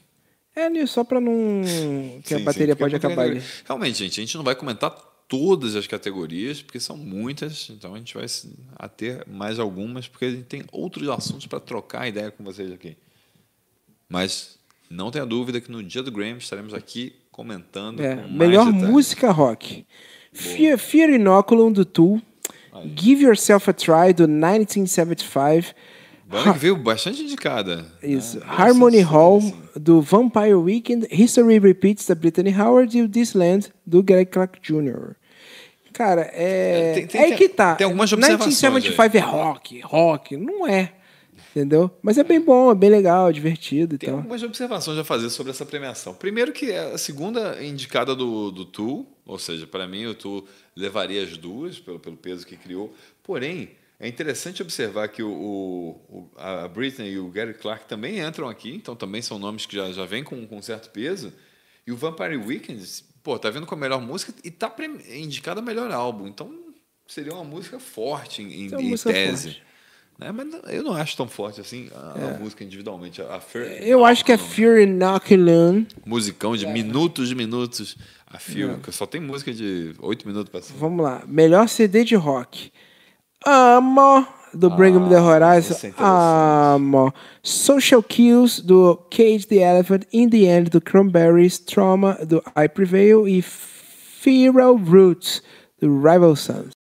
É, 0.54 0.86
só 0.86 1.04
para 1.04 1.20
não. 1.20 1.62
que 2.24 2.34
a 2.34 2.38
Sim, 2.38 2.44
bateria 2.44 2.74
sim, 2.74 2.78
pode 2.80 2.94
porque 2.94 3.06
a 3.06 3.08
acabar 3.10 3.22
bateria- 3.28 3.40
ali. 3.42 3.50
Realmente, 3.64 3.98
gente, 3.98 4.20
a 4.20 4.24
gente 4.24 4.36
não 4.36 4.42
vai 4.44 4.56
comentar 4.56 4.90
todas 5.28 5.76
as 5.76 5.86
categorias, 5.86 6.62
porque 6.62 6.80
são 6.80 6.96
muitas, 6.96 7.68
então 7.70 7.94
a 7.94 7.98
gente 7.98 8.14
vai 8.14 8.24
ater 8.76 9.24
mais 9.28 9.58
algumas, 9.58 10.08
porque 10.08 10.24
a 10.24 10.30
gente 10.30 10.44
tem 10.44 10.64
outros 10.72 11.08
assuntos 11.08 11.46
para 11.46 11.60
trocar 11.60 12.08
ideia 12.08 12.30
com 12.30 12.42
vocês 12.42 12.72
aqui. 12.72 12.96
Mas 14.08 14.58
não 14.90 15.10
tenha 15.10 15.26
dúvida 15.26 15.60
que 15.60 15.70
no 15.70 15.82
dia 15.82 16.02
do 16.02 16.10
Grammy 16.10 16.38
estaremos 16.38 16.72
aqui 16.72 17.14
comentando. 17.30 18.00
É, 18.00 18.16
com 18.16 18.28
melhor 18.28 18.64
detalhes. 18.66 18.88
música 18.88 19.30
rock. 19.30 19.84
Fear, 20.32 20.78
Fear 20.78 21.10
Inoculum 21.10 21.70
do 21.70 21.84
Tool. 21.84 22.22
Give 22.96 23.24
Yourself 23.24 23.68
a 23.68 23.72
Try 23.72 24.12
do 24.14 24.26
1975. 24.26 25.74
Banda 26.26 26.52
que 26.52 26.58
veio 26.58 26.76
bastante 26.76 27.22
indicada. 27.22 27.86
Isso. 28.02 28.38
né? 28.38 28.46
Harmony 28.46 29.00
Hall 29.00 29.38
assim. 29.38 29.54
do 29.76 30.02
Vampire 30.02 30.54
Weekend. 30.54 31.06
History 31.10 31.58
Repeats 31.58 32.06
da 32.06 32.14
Brittany 32.14 32.54
Howard 32.54 32.96
e 32.96 33.02
o 33.02 33.08
This 33.08 33.34
Land 33.34 33.72
do 33.86 34.02
Greg 34.02 34.30
Clark 34.30 34.60
Jr. 34.60 35.14
Cara, 35.92 36.30
é. 36.32 36.90
É, 36.90 36.94
tem- 36.94 37.06
tem- 37.06 37.20
é 37.20 37.24
aí 37.24 37.36
que 37.36 37.48
tá. 37.48 37.74
tem 37.74 37.84
algumas 37.84 38.12
observações 38.12 38.60
1975 38.62 39.16
é 39.16 39.20
rock, 39.20 39.80
rock. 39.80 40.36
Não 40.36 40.66
é. 40.66 40.92
Entendeu? 41.50 41.90
Mas 42.02 42.18
é 42.18 42.22
bem 42.24 42.40
bom, 42.40 42.70
é 42.70 42.74
bem 42.74 42.90
legal, 42.90 43.32
divertido 43.32 43.94
e 43.94 43.98
Tem 43.98 44.08
tal. 44.10 44.18
algumas 44.18 44.42
observações 44.42 44.98
a 44.98 45.02
fazer 45.04 45.30
sobre 45.30 45.50
essa 45.50 45.64
premiação. 45.64 46.14
Primeiro 46.14 46.52
que 46.52 46.70
é 46.70 46.92
a 46.92 46.98
segunda 46.98 47.62
indicada 47.64 48.14
do, 48.14 48.50
do 48.50 48.64
Tool, 48.64 49.06
ou 49.26 49.38
seja, 49.38 49.66
para 49.66 49.86
mim 49.88 50.06
o 50.06 50.14
Tool 50.14 50.46
levaria 50.76 51.22
as 51.22 51.36
duas 51.36 51.78
pelo, 51.80 51.98
pelo 51.98 52.16
peso 52.16 52.46
que 52.46 52.56
criou. 52.56 52.94
Porém, 53.24 53.70
é 53.98 54.06
interessante 54.06 54.62
observar 54.62 55.08
que 55.08 55.22
o, 55.22 55.30
o- 56.08 56.30
a 56.36 56.68
Britney 56.68 57.12
e 57.12 57.18
o 57.18 57.28
Gary 57.28 57.54
Clark 57.54 57.86
também 57.86 58.20
entram 58.20 58.48
aqui, 58.48 58.72
então 58.74 58.94
também 58.94 59.22
são 59.22 59.38
nomes 59.38 59.66
que 59.66 59.74
já, 59.74 59.90
já 59.90 60.04
vêm 60.04 60.22
com, 60.22 60.46
com 60.46 60.62
certo 60.62 60.90
peso. 60.90 61.32
E 61.86 61.90
o 61.90 61.96
Vampire 61.96 62.36
Weekend, 62.36 62.84
pô, 63.22 63.38
tá 63.38 63.50
vindo 63.50 63.66
com 63.66 63.74
a 63.74 63.78
melhor 63.78 64.00
música 64.00 64.32
e 64.44 64.50
tá 64.50 64.72
indicado 65.14 65.60
a 65.60 65.62
melhor 65.62 65.90
álbum. 65.90 66.26
Então 66.26 66.50
seria 67.06 67.32
uma 67.34 67.44
música 67.44 67.78
forte 67.78 68.42
em, 68.42 68.66
em- 68.66 68.74
É 68.74 68.78
música 68.78 69.12
tese. 69.12 69.48
forte. 69.50 69.62
Né? 70.18 70.32
Mas 70.32 70.48
eu 70.74 70.82
não 70.82 70.94
acho 70.94 71.16
tão 71.16 71.28
forte 71.28 71.60
assim 71.60 71.88
a, 71.94 72.34
a 72.34 72.38
música 72.38 72.64
individualmente. 72.64 73.22
A, 73.22 73.36
a 73.36 73.40
Fer- 73.40 73.82
Eu 73.86 74.04
acho 74.04 74.24
que 74.24 74.32
é 74.32 74.36
não. 74.36 74.44
Fear 74.44 74.78
Inoculum. 74.80 75.86
musicão 76.04 76.56
de 76.56 76.66
minutos 76.66 77.28
de 77.28 77.34
minutos 77.36 77.96
a 78.26 78.38
fio, 78.38 78.78
que 78.82 78.90
só 78.92 79.06
tem 79.06 79.20
música 79.20 79.52
de 79.54 79.94
oito 80.00 80.26
minutos 80.26 80.50
pra 80.50 80.60
cima. 80.60 80.78
Vamos 80.78 81.04
lá. 81.04 81.22
Melhor 81.26 81.68
CD 81.68 82.04
de 82.04 82.14
rock. 82.16 82.72
Amo, 83.46 84.26
do 84.54 84.70
Bring 84.70 84.98
Me 84.98 85.08
The 85.08 85.20
Horizon. 85.20 85.74
é 85.74 85.88
interessante. 85.88 85.94
Amo. 85.98 87.12
Social 87.42 88.02
Kills, 88.02 88.62
do 88.62 88.96
Cage 89.10 89.46
the 89.46 89.56
Elephant. 89.56 90.04
In 90.12 90.28
the 90.30 90.44
End, 90.44 90.70
do 90.70 90.80
Cranberries. 90.80 91.58
Trauma, 91.58 92.18
do 92.26 92.42
I 92.56 92.68
Prevail. 92.68 93.26
E 93.28 93.42
Feral 93.42 94.76
Roots, 94.76 95.42
do 95.80 95.96
Rival 96.02 96.36
Sons. 96.36 96.72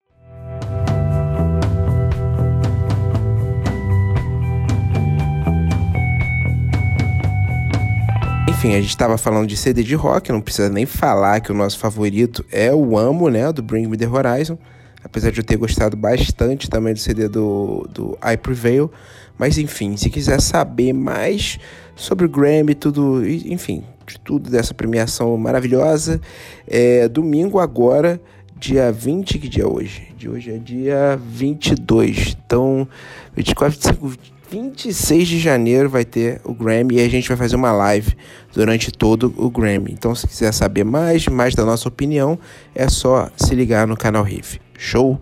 Enfim, 8.49 8.71
a 8.71 8.81
gente 8.81 8.89
estava 8.89 9.19
falando 9.19 9.47
de 9.47 9.57
CD 9.57 9.83
de 9.83 9.95
rock, 9.95 10.33
não 10.33 10.41
precisa 10.41 10.71
nem 10.71 10.87
falar 10.87 11.41
que 11.41 11.53
o 11.53 11.55
nosso 11.55 11.79
favorito 11.79 12.45
é 12.51 12.73
o 12.73 12.97
Amo, 12.97 13.29
né, 13.29 13.53
do 13.53 13.63
Bring 13.63 13.87
Me 13.87 13.99
The 13.99 14.09
Horizon. 14.09 14.59
Apesar 15.07 15.31
de 15.31 15.39
eu 15.39 15.45
ter 15.45 15.57
gostado 15.57 15.97
bastante 15.97 16.69
também 16.69 16.93
do 16.93 16.99
CD 16.99 17.29
do, 17.29 17.89
do 17.93 18.19
I 18.23 18.37
Prevail. 18.37 18.91
Mas 19.39 19.57
enfim, 19.57 19.97
se 19.97 20.11
quiser 20.11 20.41
saber 20.41 20.93
mais 20.93 21.59
sobre 21.95 22.27
o 22.27 22.29
Grammy, 22.29 22.75
tudo, 22.75 23.27
enfim, 23.27 23.85
de 24.07 24.19
tudo 24.19 24.51
dessa 24.51 24.75
premiação 24.75 25.37
maravilhosa, 25.37 26.21
é 26.67 27.09
domingo 27.09 27.61
agora, 27.61 28.21
dia 28.59 28.91
20, 28.91 29.39
que 29.39 29.49
dia 29.49 29.63
é 29.63 29.67
hoje? 29.67 30.09
De 30.17 30.29
hoje 30.29 30.51
é 30.51 30.59
dia 30.59 31.19
22. 31.25 32.37
Então, 32.45 32.89
24, 33.37 33.79
25, 33.79 34.13
26 34.51 35.29
de 35.29 35.39
janeiro 35.39 35.89
vai 35.89 36.05
ter 36.05 36.41
o 36.45 36.55
Grammy 36.55 36.97
e 36.97 37.01
a 37.01 37.09
gente 37.09 37.29
vai 37.29 37.37
fazer 37.37 37.57
uma 37.57 37.73
live 37.73 38.17
durante 38.53 38.91
todo 38.91 39.33
o 39.37 39.51
Grammy. 39.51 39.93
Então, 39.93 40.15
se 40.15 40.27
quiser 40.27 40.53
saber 40.53 40.85
mais, 40.85 41.27
mais 41.27 41.55
da 41.55 41.65
nossa 41.65 41.89
opinião, 41.89 42.39
é 42.75 42.89
só 42.89 43.31
se 43.37 43.55
ligar 43.55 43.87
no 43.87 43.97
canal 43.97 44.23
Riff. 44.23 44.61
Show? 44.79 45.21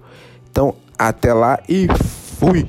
Então, 0.51 0.75
até 0.99 1.33
lá 1.33 1.61
e 1.69 1.87
fui! 2.39 2.69